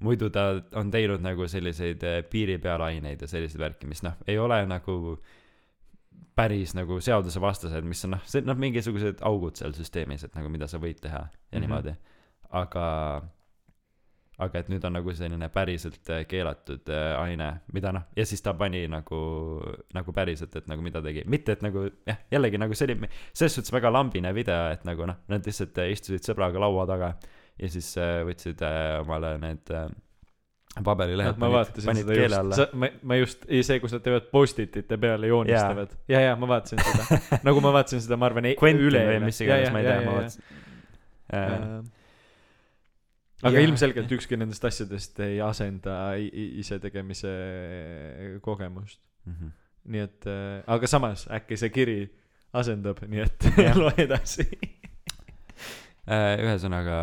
[0.00, 0.46] muidu ta
[0.78, 4.60] on teinud nagu selliseid eh, piiri peal aineid ja selliseid värki, mis noh, ei ole
[4.68, 5.18] nagu
[6.36, 10.68] päris nagu seadusevastased, mis on noh, see noh, mingisugused augud seal süsteemis, et nagu mida
[10.70, 11.52] sa võid teha ja mm.
[11.52, 11.60] -hmm.
[11.66, 11.94] niimoodi.
[12.50, 12.84] aga,
[14.38, 18.42] aga et nüüd on nagu selline päriselt eh, keelatud eh, aine, mida noh, ja siis
[18.42, 19.20] ta pani nagu,
[19.94, 23.54] nagu päriselt, et nagu mida tegi, mitte et nagu jah, jällegi nagu see oli selles
[23.54, 27.14] suhtes väga lambine video, et nagu noh, nad lihtsalt istusid sõbraga laua taga
[27.58, 29.88] ja siis äh, võtsid äh, omale need äh,
[30.86, 34.98] paberilehed ma panid, panid seda keele alla, ma, ma just, see, kus nad teevad post-it'ite
[35.02, 35.96] peale joonistavad.
[36.10, 37.20] ja, ja ma vaatasin seda.
[37.48, 40.44] nagu ma vaatasin seda, ma arvan, Quentin üle mis iganes, ma ei tea, ma vaatasin.
[43.40, 43.66] aga Jaa.
[43.66, 47.34] ilmselgelt ükski nendest asjadest ei asenda isetegemise
[48.44, 49.02] kogemust.
[49.28, 49.56] Mhm.
[49.90, 50.26] nii et
[50.70, 52.00] aga samas äkki see kiri
[52.56, 53.46] asendab, nii et
[53.80, 54.46] loe edasi.
[56.10, 56.94] Äh, ühesõnaga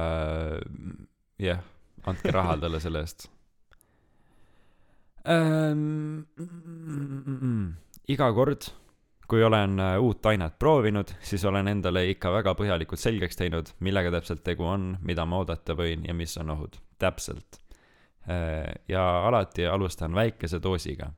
[1.39, 1.61] jah,
[2.09, 3.29] andke raha talle selle eest.
[8.07, 8.67] iga kord,
[9.27, 14.11] kui olen äh, uut ainet proovinud, siis olen endale ikka väga põhjalikult selgeks teinud, millega
[14.17, 16.75] täpselt tegu on, mida ma oodata võin ja mis on ohud.
[16.99, 17.61] täpselt.
[18.89, 21.13] ja alati alustan väikese doosiga,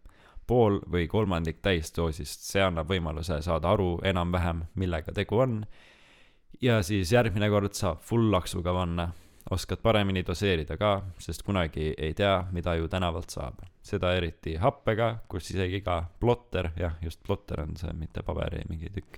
[0.45, 5.64] pool või kolmandik täisdoosist, see annab võimaluse saada aru enam-vähem, millega tegu on
[6.62, 9.10] ja siis järgmine kord saab full laksuga panna.
[9.50, 13.64] oskad paremini doseerida ka, sest kunagi ei tea, mida ju tänavalt saab.
[13.82, 18.92] seda eriti happega, kus isegi iga plotter, jah, just plotter on see, mitte paberi mingi
[18.94, 19.18] tükk.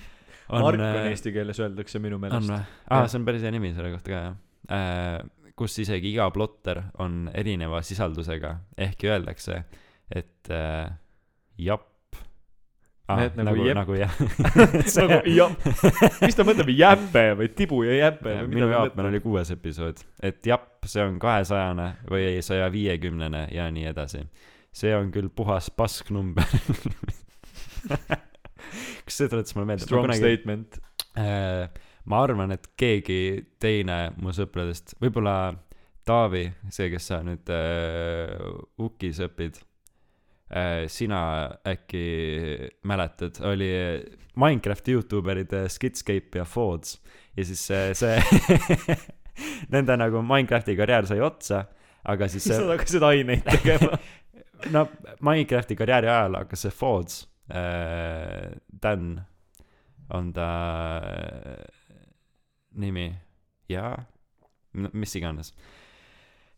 [0.50, 2.50] Mark on eesti keeles öeldakse minu on meelest.
[2.50, 2.64] või?
[2.90, 5.30] aa, see on päris hea nimi selle kohta ka, jah.
[5.56, 8.56] kus isegi iga plotter on erineva sisaldusega,
[8.88, 9.62] ehkki öeldakse,
[10.10, 10.90] et äh,
[11.56, 11.88] japp
[13.10, 13.16] ah,.
[13.20, 13.78] Need nagu nagu, jepp.
[13.78, 14.14] nagu jah.
[15.00, 15.50] nagu jah,
[16.22, 19.06] mis ta mõtleb, jäpe või tibu ja jäpe või minu mida meil mõtleb?
[19.10, 24.20] oli kuues episood, et japp, see on kahesajane või saja viiekümnene ja nii edasi.
[24.72, 26.46] see on küll puhas pasknumber.
[29.04, 29.84] kas see tuletas mulle meelde?
[29.88, 30.70] Strong statement.
[31.18, 31.64] Äh,
[32.06, 33.20] ma arvan, et keegi
[33.62, 35.36] teine mu sõpradest, võib-olla
[36.06, 38.30] Taavi, see, kes sa nüüd äh,
[38.80, 39.54] UK-s õpid
[40.90, 41.20] sina
[41.68, 42.00] äkki
[42.82, 43.68] mäletad, oli
[44.40, 47.00] Minecrafti Youtuberid äh, Skitscape ja Fords.
[47.36, 48.16] Ja siis see,
[49.74, 51.64] nende nagu Minecrafti karjäär sai otsa,
[52.04, 53.98] aga siis see nad hakkasid aineid tegema.
[54.74, 54.86] no
[55.26, 57.20] Minecrafti karjääri ajal hakkas see Fords
[57.50, 58.50] äh,,
[58.82, 59.20] Dan
[60.10, 60.50] on ta
[60.98, 61.64] äh,
[62.74, 63.10] nimi.
[63.70, 63.94] Ja
[64.72, 65.54] no, mis iganes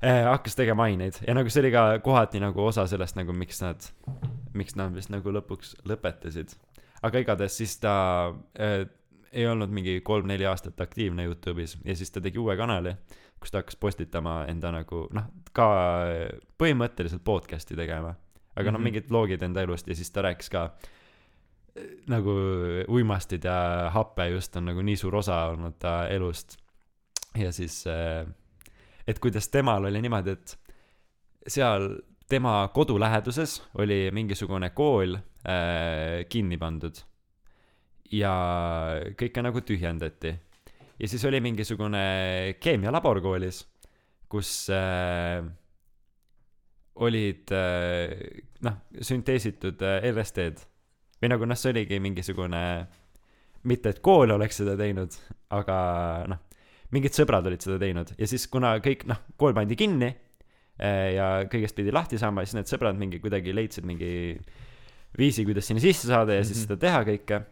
[0.05, 0.25] äh,.
[0.31, 3.81] hakkas tegema aineid ja nagu see oli ka kohati nagu osa sellest nagu miks nad,
[4.55, 6.57] miks nad vist nagu lõpuks lõpetasid.
[7.03, 7.95] aga igatahes siis ta
[8.59, 8.87] äh,
[9.33, 12.93] ei olnud mingi kolm-neli aastat aktiivne Youtube'is ja siis ta tegi uue kanali,
[13.41, 15.69] kus ta hakkas postitama enda nagu noh, ka
[16.61, 18.15] põhimõtteliselt podcast'i tegema.
[18.57, 18.85] aga noh, Mhm.
[18.85, 20.71] mingid vlogid enda elust ja siis ta rääkis ka
[21.77, 22.31] eh, nagu
[22.89, 26.59] uimastid ja hape just on nagu nii suur osa olnud ta elust.
[27.35, 27.85] ja siis,
[29.07, 30.57] et kuidas temal oli niimoodi, et
[31.49, 31.89] seal
[32.29, 37.03] tema kodu läheduses oli mingisugune kool äh, kinni pandud
[38.13, 38.33] ja
[39.19, 40.35] kõike nagu tühjendati.
[40.99, 43.65] ja siis oli mingisugune keemialabor koolis,
[44.29, 45.43] kus äh,
[46.95, 48.13] olid äh,
[48.63, 50.69] noh, sünteesitud äh, LSD-d
[51.23, 52.63] või nagu noh, see oligi mingisugune,
[53.71, 55.15] mitte et kool oleks seda teinud,
[55.55, 55.77] aga
[56.33, 56.41] noh,
[56.93, 61.29] mingid sõbrad olid seda teinud ja siis kuna kõik noh, kool pandi kinni äh, ja
[61.51, 64.13] kõigest pidi lahti saama, siis need sõbrad mingi kuidagi leidsid mingi
[65.19, 66.67] viisi, kuidas sinna sisse saada ja siis Mhm.
[66.69, 67.43] seda teha kõike.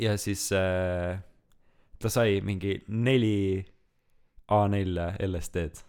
[0.00, 1.18] ja siis äh,
[1.98, 3.62] ta sai mingi neli
[4.50, 5.82] A4 LSD-d.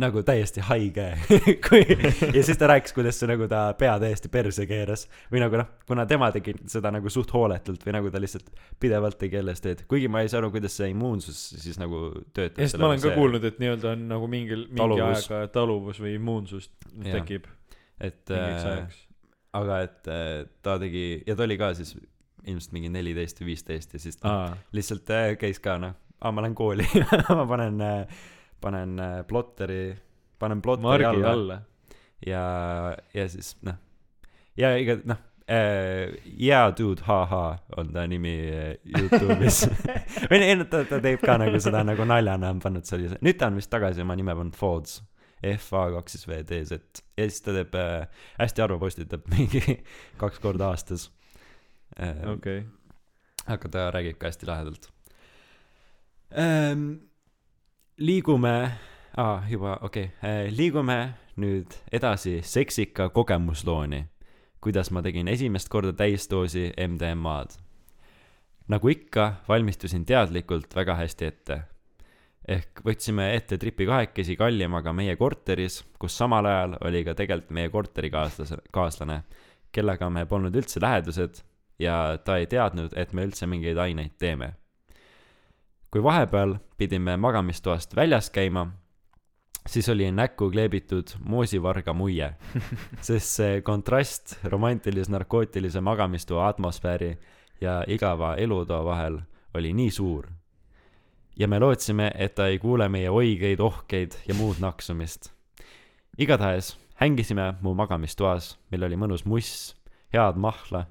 [0.00, 1.06] Nagu täiesti haige
[1.66, 5.06] kui ja siis ta rääkis, kuidas see nagu ta pea täiesti perse keeras.
[5.32, 8.50] või nagu noh, kuna tema tegi seda nagu suht hooletult või nagu ta lihtsalt
[8.80, 12.64] pidevalt tegi LSD-d, kuigi ma ei saa aru, kuidas see immuunsus siis nagu töötab.
[12.64, 15.30] sest ma olen ka kuulnud, et nii-öelda on nagu mingil, mingi Taluvus.
[15.30, 16.70] aega taluvus või immuunsus
[17.06, 17.48] tekib
[18.00, 18.86] et äh,
[19.56, 21.94] aga et äh, ta tegi ja ta oli ka siis
[22.48, 26.32] ilmselt mingi neliteist või viisteist ja siis ta aa, lihtsalt äh, käis ka noh, aa
[26.32, 26.86] ma lähen kooli
[27.38, 28.20] ma panen äh,,
[28.60, 29.82] panen äh, plotteri,
[30.38, 31.58] panen plotteri margi alla, alla.
[32.26, 32.44] ja,
[33.14, 33.78] ja siis noh,
[34.60, 39.64] ja iga noh äh,, Yeah dude haha on ta nimi äh, Youtube'is
[40.30, 43.50] või ei, ta, ta teeb ka nagu seda nagu naljana on pannud sellise, nüüd ta
[43.50, 45.00] on vist tagasi oma nime pannud Fords.
[45.40, 48.06] F A kaks siis V D Z ja siis ta teeb äh,,
[48.36, 49.80] hästi harva postitab mingi
[50.20, 51.08] kaks korda aastas
[51.96, 52.26] äh,.
[52.34, 52.64] okei.
[53.48, 54.90] aga ta räägib ka hästi lahedalt
[56.36, 57.09] ähm,.
[58.00, 58.70] liigume,
[59.16, 60.98] aa juba okei okay., liigume
[61.36, 64.04] nüüd edasi seksika kogemuslooni.
[64.60, 67.50] kuidas ma tegin esimest korda täisdoosi MDMA-d.
[68.68, 71.60] nagu ikka, valmistusin teadlikult väga hästi ette.
[72.48, 77.68] ehk võtsime ette tripi kahekesi kallimaga meie korteris, kus samal ajal oli ka tegelikult meie
[77.68, 79.22] korterikaaslase, kaaslane,
[79.72, 81.44] kellega me polnud üldse lähedased
[81.78, 84.54] ja ta ei teadnud, et me üldse mingeid aineid teeme.
[85.90, 88.66] Kui vahepeal pidime magamistoast väljas käima,
[89.66, 92.30] siis oli näkku kleebitud moosivarga muie,
[93.06, 97.16] sest see kontrast romantilise narkootilise magamistoa atmosfääri
[97.60, 99.18] ja igava elutoa vahel
[99.54, 100.28] oli nii suur.
[101.38, 105.32] ja me lootsime, et ta ei kuule meie oigeid, ohkeid ja muud naksumist.
[106.18, 109.76] igatahes hängisime mu magamistoas, meil oli mõnus muss,
[110.12, 110.86] head mahla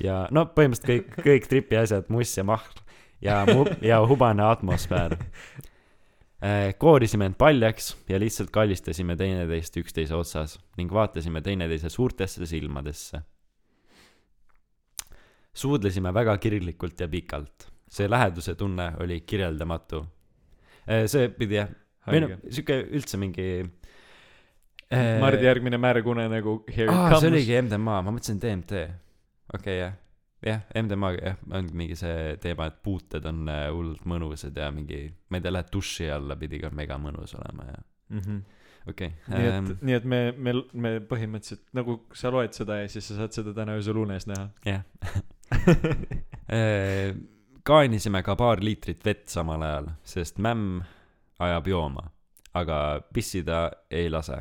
[0.00, 2.85] ja no põhimõtteliselt kõik, kõik tripi asjad, muss ja mahl
[3.26, 5.16] ja mu-, ja hubane atmosfäär.
[6.78, 13.20] koorisime end paljaks ja lihtsalt kallistasime teineteist üksteise otsas ning vaatasime teineteise suurtesse silmadesse.
[15.56, 17.72] suudlesime väga kirglikult ja pikalt.
[17.88, 20.06] see läheduse tunne oli kirjeldamatu.
[21.06, 21.68] see pidi jah,
[22.06, 23.64] või noh, sihuke üldse mingi.
[25.20, 27.24] Mardi järgmine märg unenägu Here it see comes.
[27.24, 28.72] oligi MDMA, ma mõtlesin DMT.
[29.54, 29.96] okei okay,, jah.
[30.46, 35.02] jah, MDMA, jah, ongi mingi see teema, et puuted on äh, hullult mõnusad ja mingi,
[35.30, 38.36] ma ei tea, lähed duši alla, pidi ka mega mõnus olema ja Mhm.
[38.86, 39.58] okei nii okay,.
[39.58, 43.34] et, nii et me, me, me põhimõtteliselt nagu sa loed seda ja siis sa saad
[43.34, 44.46] seda täna öösel unes näha.
[44.62, 44.82] jah.
[47.66, 50.84] kaanisime ka paar liitrit vett samal ajal, sest mämm
[51.42, 52.04] ajab jooma,
[52.54, 54.38] aga pissida ei lase.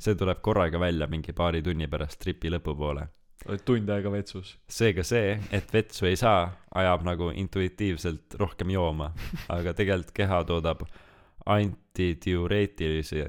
[0.00, 3.06] see tuleb korraga välja mingi paari tunni pärast tripi lõpupoole.
[3.48, 4.56] Oled tund aega vetsus.
[4.68, 9.12] seega see, et vetsu ei saa, ajab nagu intuitiivselt rohkem jooma,
[9.48, 10.84] aga tegelikult keha toodab
[11.50, 13.24] antidiureetilisi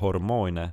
[0.00, 0.66] hormoone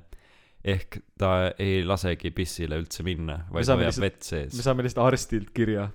[0.64, 4.64] ehk ta ei lasegi pissile üldse minna, vaid hoiab vett sees me.
[4.64, 5.90] saame lihtsalt arstilt kirja.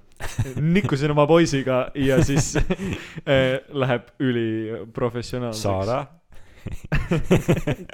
[0.76, 5.64] nikkusin oma poisiga ja siis äh, läheb üliprofessionaalseks.
[5.64, 6.06] Saara.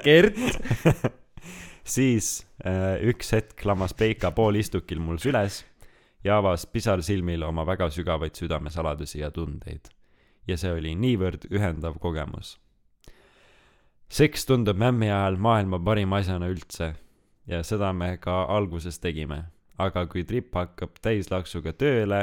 [0.04, 0.36] Gert.
[1.86, 5.62] Siis äh, üks hetk lammas Peika poolistukil mul süles
[6.24, 9.92] ja avas pisarsilmil oma väga sügavaid südamesaladusi ja tundeid.
[10.46, 12.58] ja see oli niivõrd ühendav kogemus.
[14.08, 16.94] seks tundub mämmi ajal maailma parima asjana üldse
[17.46, 19.44] ja seda me ka alguses tegime.
[19.78, 22.20] aga kui tripp hakkab täislaksuga tööle,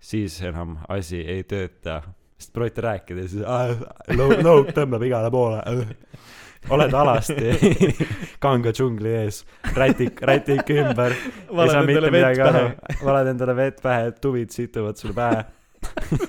[0.00, 2.02] siis enam asi ei tööta.
[2.38, 5.62] sest proovite rääkida ja siis loog tõmbab igale poole.
[6.70, 7.74] oled alasti
[8.44, 9.44] kanga džungli ees,
[9.76, 12.64] rätik, rätik ümber, ei saa mitte midagi aru,
[13.04, 15.44] valad endale vett pähe, tuvid situvad sul pähe.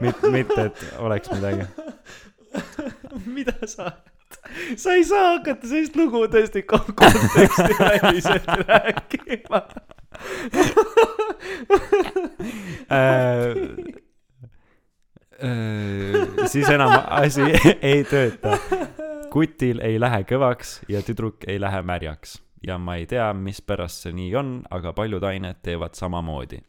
[0.00, 1.62] mitte, mitte, et oleks midagi.
[3.36, 3.90] mida sa,
[4.76, 9.60] sa ei saa hakata sellist lugu tõesti kon- konteksti väliselt rääkima.
[15.42, 17.42] Äh, siis enam asi
[17.92, 18.58] ei tööta.
[19.32, 24.14] kutil ei lähe kõvaks ja tüdruk ei lähe märjaks ja ma ei tea, mispärast see
[24.14, 26.60] nii on, aga paljud ained teevad samamoodi.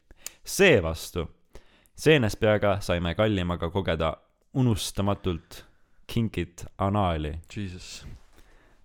[0.44, 1.28] seevastu
[1.96, 4.16] seenespeaga saime kallimaga kogeda
[4.54, 5.66] unustamatult
[6.08, 7.40] kinkit anaali.
[7.56, 8.08] Jesus.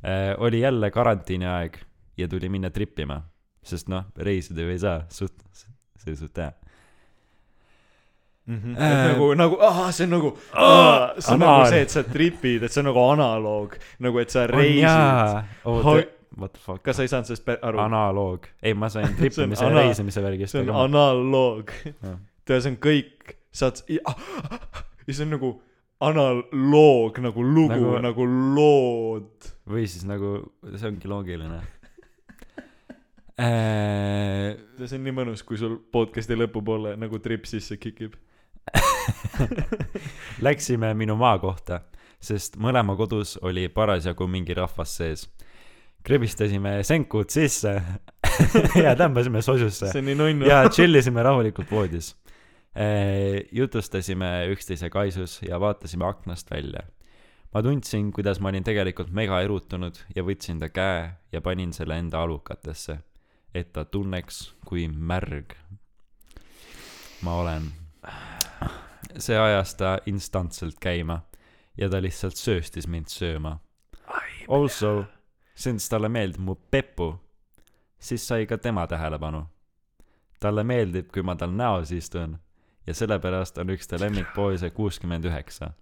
[0.05, 1.77] äh, oli jälle karantiini aeg
[2.17, 3.23] ja tuli minna tripima,
[3.63, 5.35] sest noh, reisida ju ei saa, suht,
[5.99, 6.53] see suht hea.
[8.51, 8.77] Mm -hmm.
[8.83, 9.57] Äh, et nagu, nagu,
[9.95, 11.59] see on nagu, see on anaal.
[11.61, 15.45] nagu see, et sa tripid, et see on nagu analoog, nagu et sa reisid.
[15.65, 16.09] oota Hoi-,
[16.39, 17.79] what the fuck, kas sa ei saanud sellest aru?
[17.79, 21.71] analoog, ei ma sain trippimise ja reisimise värgist, see on analoog.
[22.45, 24.01] Tead, see on kõik, saad, ja
[25.15, 25.53] see on nagu
[26.01, 29.53] analoog nagu lugu Nagu- nagu, lood.
[29.69, 30.41] või siis nagu,
[30.77, 31.61] see ongi loogiline
[33.39, 34.57] äh,.
[34.87, 38.17] see on nii mõnus, kui sul podcast'i lõpupoole nagu trip sisse kikib.
[40.47, 41.81] Läksime minu maa kohta,
[42.21, 45.29] sest mõlema kodus oli parasjagu mingi rahvas sees.
[46.05, 47.75] kribistasime senkud sisse
[48.85, 50.47] ja tõmbasime sosusse see on nii nunnu.
[50.49, 52.15] ja tšillisime rahulikult voodis.
[53.53, 56.87] jutustasime üksteise kaisus ja vaatasime aknast välja.
[57.55, 61.99] ma tundsin, kuidas ma olin tegelikult mega erutunud ja võtsin ta käe ja panin selle
[61.99, 62.99] enda alukatesse,
[63.55, 65.57] et ta tunneks, kui märg
[67.23, 67.80] ma olen.
[69.19, 71.21] See ajas ta instantselt käima
[71.79, 73.59] ja ta lihtsalt sööstis mind sööma.
[74.49, 75.05] Also,
[75.55, 77.13] since talle meeldib mu pepu,
[77.99, 79.45] siis sai ka tema tähelepanu
[80.41, 82.39] talle meeldib, kui ma tal näos istun
[82.87, 85.73] ja sellepärast on üks ta lemmikpoise kuuskümmend üheksa.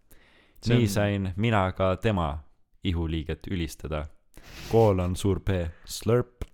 [0.62, 2.38] See on- nii sain mina ka tema
[2.84, 4.06] ihuliiget ülistada.
[4.72, 5.48] kool on suur P,
[5.84, 6.44] slurp.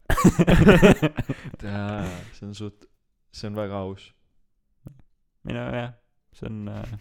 [1.62, 2.84] see on suht,
[3.32, 4.12] see on väga aus.
[5.44, 5.92] minu jah,
[6.34, 6.94] see on äh,,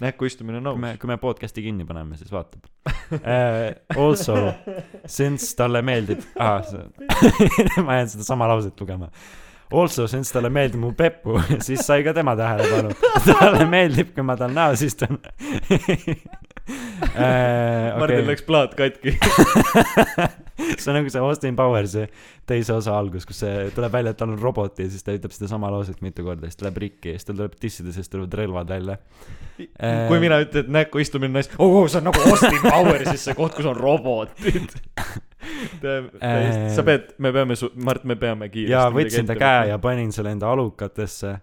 [0.00, 1.00] näkku istumine on kui me, aus.
[1.02, 3.18] kui me podcast'i kinni paneme, siis vaatab uh.
[4.06, 4.36] Also,
[5.06, 6.62] since talle meeldib ah,,
[7.86, 9.10] ma jään sedasama lauset lugema.
[9.72, 12.94] Also, since talle meeldib mu Peppu, siis sai ka tema tähelepanu.
[13.26, 15.18] talle meeldib, kui ma tal näo sistun
[17.16, 17.98] äh,.
[17.98, 19.16] Martin läks plaat katki.
[20.78, 22.06] see on nagu see Austin Powersi
[22.46, 25.34] teise osa algus, kus see tuleb välja, et tal on robot ja siis ta ütleb
[25.34, 28.38] sedasama lauset mitu korda, siis ta läheb rikki ja siis tal tuleb tissida, siis tulevad
[28.38, 28.96] relvad välja.
[29.56, 33.58] kui mina ütlen, et näkku istumine naist, oo, see on nagu Austin Powersis see koht,
[33.58, 34.78] kus on robotid.
[36.76, 38.72] sa pead, me peame su-, Mart, me peame kiiresti.
[38.72, 41.36] ja võtsin ta käe ja panin selle enda alukatesse,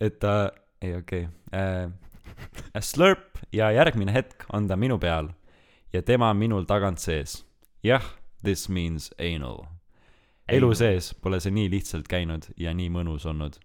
[0.00, 0.52] et ta,
[0.82, 1.88] ei okei okay.
[2.70, 5.30] äh,, slurp ja järgmine hetk on ta minu peal
[5.94, 7.44] ja tema minul tagant sees.
[7.82, 8.04] jah,
[8.42, 9.64] this means anal.
[10.48, 13.58] elu sees pole see nii lihtsalt käinud ja nii mõnus olnud.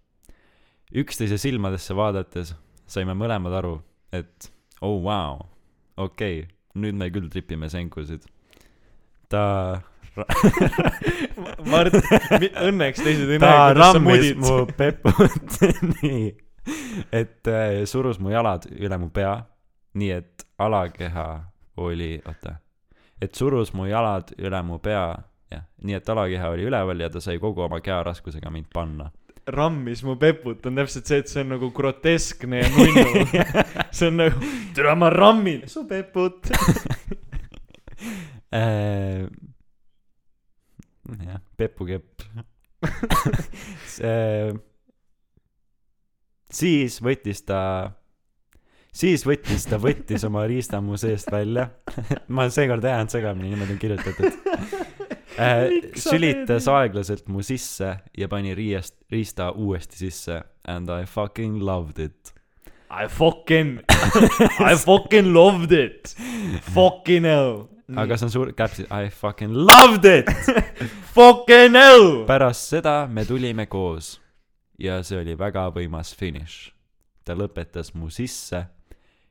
[0.94, 2.54] üksteise silmadesse vaadates
[2.90, 3.76] saime mõlemad aru,
[4.12, 5.44] et oh wow,
[5.96, 8.24] okei okay,, nüüd me küll tripime senkusid.
[9.30, 9.44] Ta
[11.70, 11.94] Mart,
[12.66, 14.56] õnneks teised ei näe, kuidas sa rammis mudid mu.
[14.76, 15.60] peput
[16.02, 16.24] nii,
[17.14, 19.36] et äh, surus mu jalad üle mu pea,
[20.00, 21.28] nii et alakeha
[21.80, 22.56] oli, oota,
[23.22, 25.06] et surus mu jalad üle mu pea,
[25.52, 29.10] jah, nii et alakeha oli üleval ja ta sai kogu oma keharaskusega mind panna.
[29.50, 33.24] rammis mu peput on täpselt see, et see on nagu groteskne ja nunnu.
[33.96, 36.50] see on nagu, tere, ma rammin su peput.
[38.50, 39.26] Äh,
[41.26, 42.22] jah, pepukepp.
[46.60, 47.60] siis võttis ta,
[48.90, 51.68] siis võttis ta, võttis oma riista mu seest välja.
[52.34, 54.32] ma seekord ei ajanud segamini, niimoodi on kirjutatud.
[55.40, 61.98] Sa sülitas aeglaselt mu sisse ja pani riiest, riista uuesti sisse and I fucking loved
[62.02, 62.34] it.
[62.90, 66.16] I fucking, I fucking loved it.
[66.74, 67.68] Fucking hell.
[67.96, 70.28] Aga see on suur, käpsi, I fucking loved it.
[71.16, 72.24] Fucking hell.
[72.26, 74.20] pärast seda me tulime koos
[74.78, 76.70] ja see oli väga võimas finiš.
[77.24, 78.62] ta lõpetas mu sisse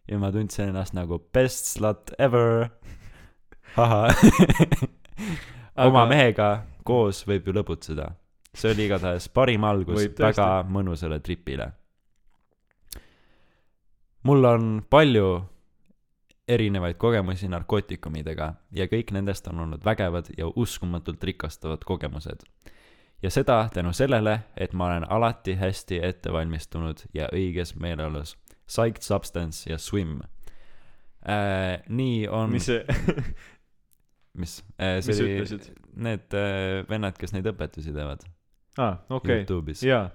[0.10, 2.70] ja ma tundsin ennast nagu best slut ever.
[3.78, 4.16] ahah,
[5.88, 8.12] oma mehega koos võib ju lõbutseda.
[8.54, 11.72] see oli igatahes parim algus väga mõnusale tripile.
[14.24, 15.30] mul on palju
[16.50, 22.46] erinevaid kogemusi narkootikumidega ja kõik nendest on olnud vägevad ja uskumatult rikastavad kogemused.
[23.22, 28.38] ja seda tänu sellele, et ma olen alati hästi ette valmistunud ja õiges meeleolus.
[28.66, 30.22] Psyched Substance ja Swim
[31.28, 31.82] äh,.
[31.90, 32.86] nii on, mis see,
[34.42, 35.72] mis äh,, mis oli ütlesid?
[35.96, 38.26] need äh, vennad, kes neid õpetusi teevad
[38.78, 39.84] aa, okei, Youtube'is.
[39.84, 40.10] jaa.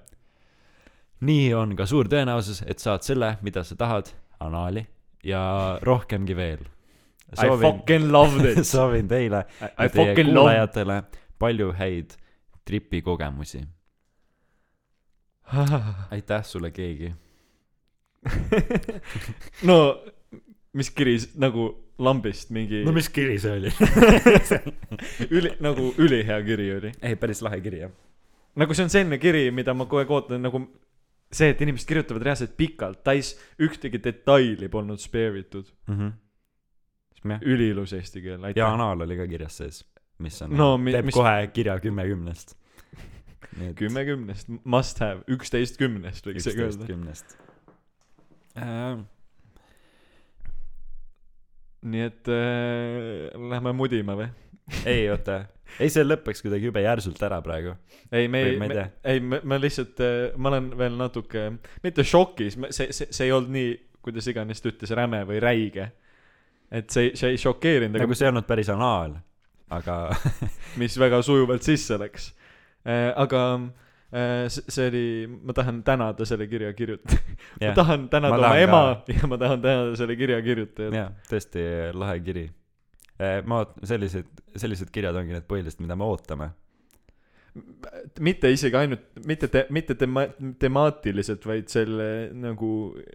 [1.20, 4.86] nii on ka suur tõenäosus, et saad selle, mida sa tahad, anaali
[5.24, 5.42] ja
[5.82, 6.64] rohkemgi veel.
[7.34, 8.64] I fucking loved it.
[8.74, 11.02] soovin teile I, ja I teie fucking loved kuulajatele
[11.38, 12.16] palju häid
[12.64, 13.64] tripikogemusi.
[16.14, 17.14] aitäh sulle, keegi.
[19.68, 19.78] no
[20.72, 21.66] mis kiri nagu
[21.98, 23.70] lambist mingi no, mis kiri see oli?
[25.30, 27.92] üli nagu ülihea kiri oli ei, päris lahe kiri jah.
[28.58, 30.64] nagu see on selline kiri mida ma kogu aeg ootan nagu
[31.34, 35.70] see et inimesed kirjutavad reaalselt pikalt täis ühtegi detaili polnud spare itud
[37.24, 39.82] jah, üliilus eesti keel ja aitäh Anaal oli ka kirjas sees,
[40.18, 42.54] mis on No mi- teeb mis- kohe kirja kümme kümnest.
[43.78, 47.36] kümme kümnest must have üksteist kümnest võiks isegi üksteist öelda kümnest
[48.58, 48.98] äh,.
[51.84, 54.28] Nii et äh, lähme mudima või?
[54.88, 55.42] Ei oota,
[55.76, 57.74] ei see lõpeks kuidagi jube järsult ära praegu.
[58.12, 61.50] ei me ei me, ei ma lihtsalt äh, ma olen veel natuke
[61.84, 63.74] mitte šokis see see see ei olnud nii
[64.04, 65.90] kuidas iganes ta ütles räme või räige.
[66.74, 69.16] Et see see ei šokeerinud nagu see ei olnud päris anaal,
[69.72, 69.98] aga
[70.80, 72.32] mis väga sujuvalt sisse läks.
[72.84, 73.44] Äh, aga
[74.48, 77.30] see see oli ma tahan tänada selle kirja kirjutajat
[77.60, 79.12] ma jah, tahan tänada Ma oma ema ka.
[79.18, 81.64] ja ma tahan tänada selle kirja kirjutajat jah, tõesti
[81.98, 82.44] lahe kiri.
[83.46, 84.28] ma oot-, sellised,
[84.58, 86.50] sellised kirjad ongi need põhilised, mida me ootame.
[88.26, 90.26] mitte isegi ainult mitte te, mitte tema-
[90.58, 92.70] temaatiliselt vaid selle nagu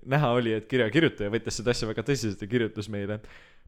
[0.08, 3.20] näha oli et kirja kirjutaja võttis seda asja väga tõsiselt ja kirjutas meile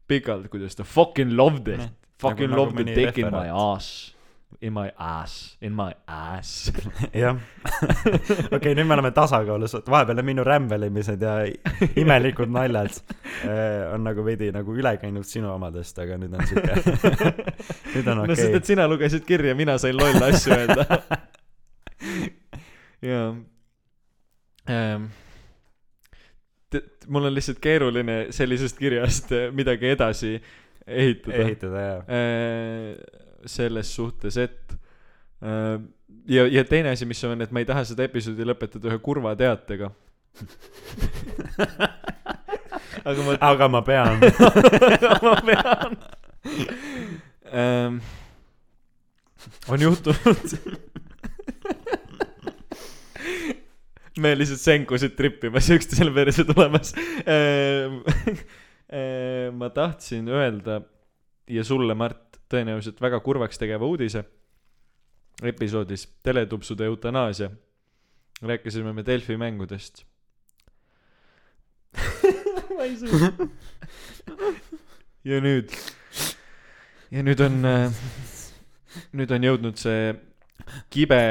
[0.08, 1.92] pikalt kuidas ta fucking loved it Noh,
[2.24, 4.14] fucking nagu loved the mõni dick in my ass
[4.60, 6.72] in my ass in my ass.
[7.14, 7.36] Jah.
[8.52, 11.34] okei, nüüd me oleme tasakaalus, vahepeal on minu rämbelemised ja
[11.98, 12.98] imelikud naljad
[13.44, 16.76] eh, on nagu veidi nagu üle käinud sinu omadest, aga nüüd on siuke,
[17.94, 18.60] nüüd on no sest okei.
[18.60, 20.86] et sina lugesid kirja mina sain lolle asju öelda.
[23.02, 23.32] Jaa.
[24.70, 25.08] Ähm,
[26.70, 30.36] t- mul on lihtsalt keeruline sellisest kirjast eh, midagi edasi
[30.86, 31.42] ehitada.
[31.46, 34.76] Ehitada ja Äh, selles suhtes, et
[36.26, 39.34] ja, ja teine asi, mis on, et ma ei taha seda episoodi lõpetada ühe kurva
[39.38, 39.90] teatega.
[43.08, 44.22] aga ma, aga ma pean.
[45.26, 45.96] ma pean
[47.52, 48.00] ähm,.
[49.68, 50.56] on juhtunud.
[54.22, 56.94] me lihtsalt senkusid trippimas ja üksteisele perse tulemas
[57.26, 58.00] ähm.
[58.92, 60.82] ähm, ma tahtsin öelda
[61.48, 64.24] ja sulle, Mart, tõenäoliselt väga kurvaks tegeva uudise
[65.42, 67.50] episoodis Teletupsude eutanaasia
[68.42, 70.04] rääkisime me Delfi mängudest.
[72.76, 73.48] ma ei suuda.
[75.24, 75.74] ja nüüd,
[77.10, 77.60] ja nüüd on,
[79.12, 80.14] nüüd on jõudnud see
[80.90, 81.22] kibe,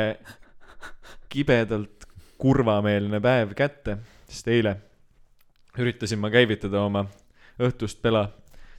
[1.32, 2.08] kibedalt
[2.42, 3.98] kurvameelne päev kätte,
[4.30, 4.78] sest eile
[5.80, 7.06] üritasin ma käivitada oma
[7.62, 8.30] õhtust pela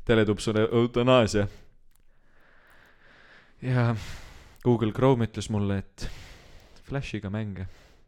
[0.05, 1.47] teletupsude eutanaasia.
[3.63, 3.95] Ja
[4.65, 6.09] Google Chrome ütles mulle, et
[6.87, 7.67] Flashiga mänge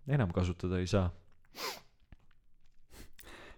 [0.09, 1.11] enam kasutada ei saa.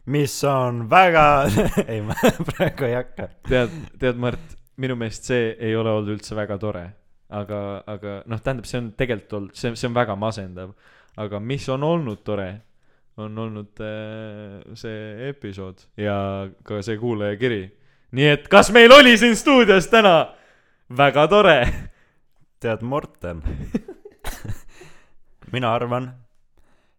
[0.07, 1.49] mis on väga,
[1.93, 2.15] ei ma
[2.51, 3.29] praegu ei hakka.
[3.49, 6.85] tead, tead, Mart, minu meelest see ei ole olnud üldse väga tore.
[7.29, 10.77] aga, aga noh, tähendab, see on tegelikult olnud, see, see on väga masendav.
[11.17, 12.51] aga mis on olnud tore,
[13.17, 16.17] on olnud äh, see episood ja
[16.63, 17.63] ka see kuulajakiri.
[18.13, 20.37] nii et kas meil oli siin stuudios täna
[20.89, 21.73] väga tore?
[22.61, 23.43] tead, Morten,
[25.53, 26.11] mina arvan,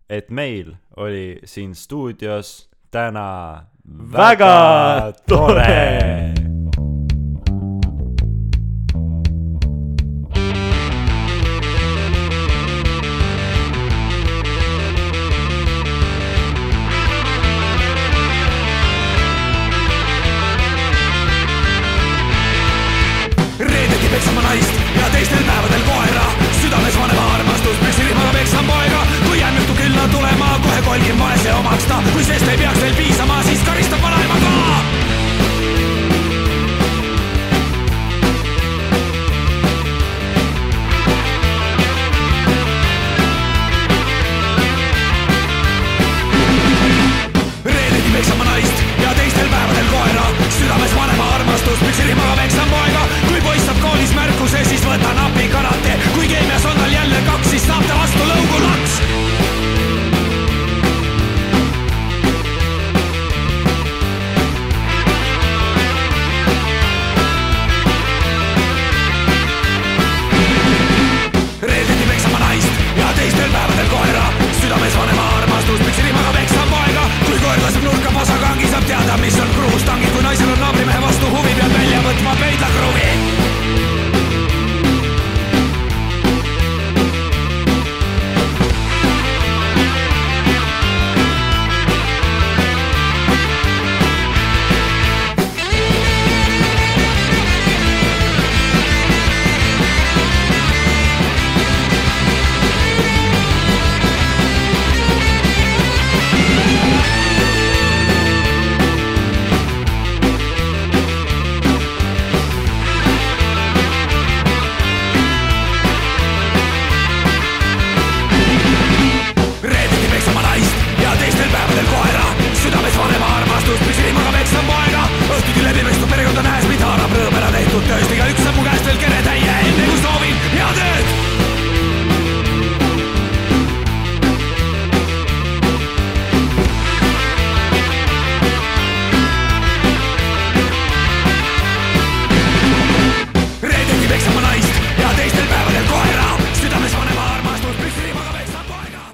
[0.10, 5.64] et meil oli siin stuudios täna Väga tore.
[5.66, 6.37] reedeti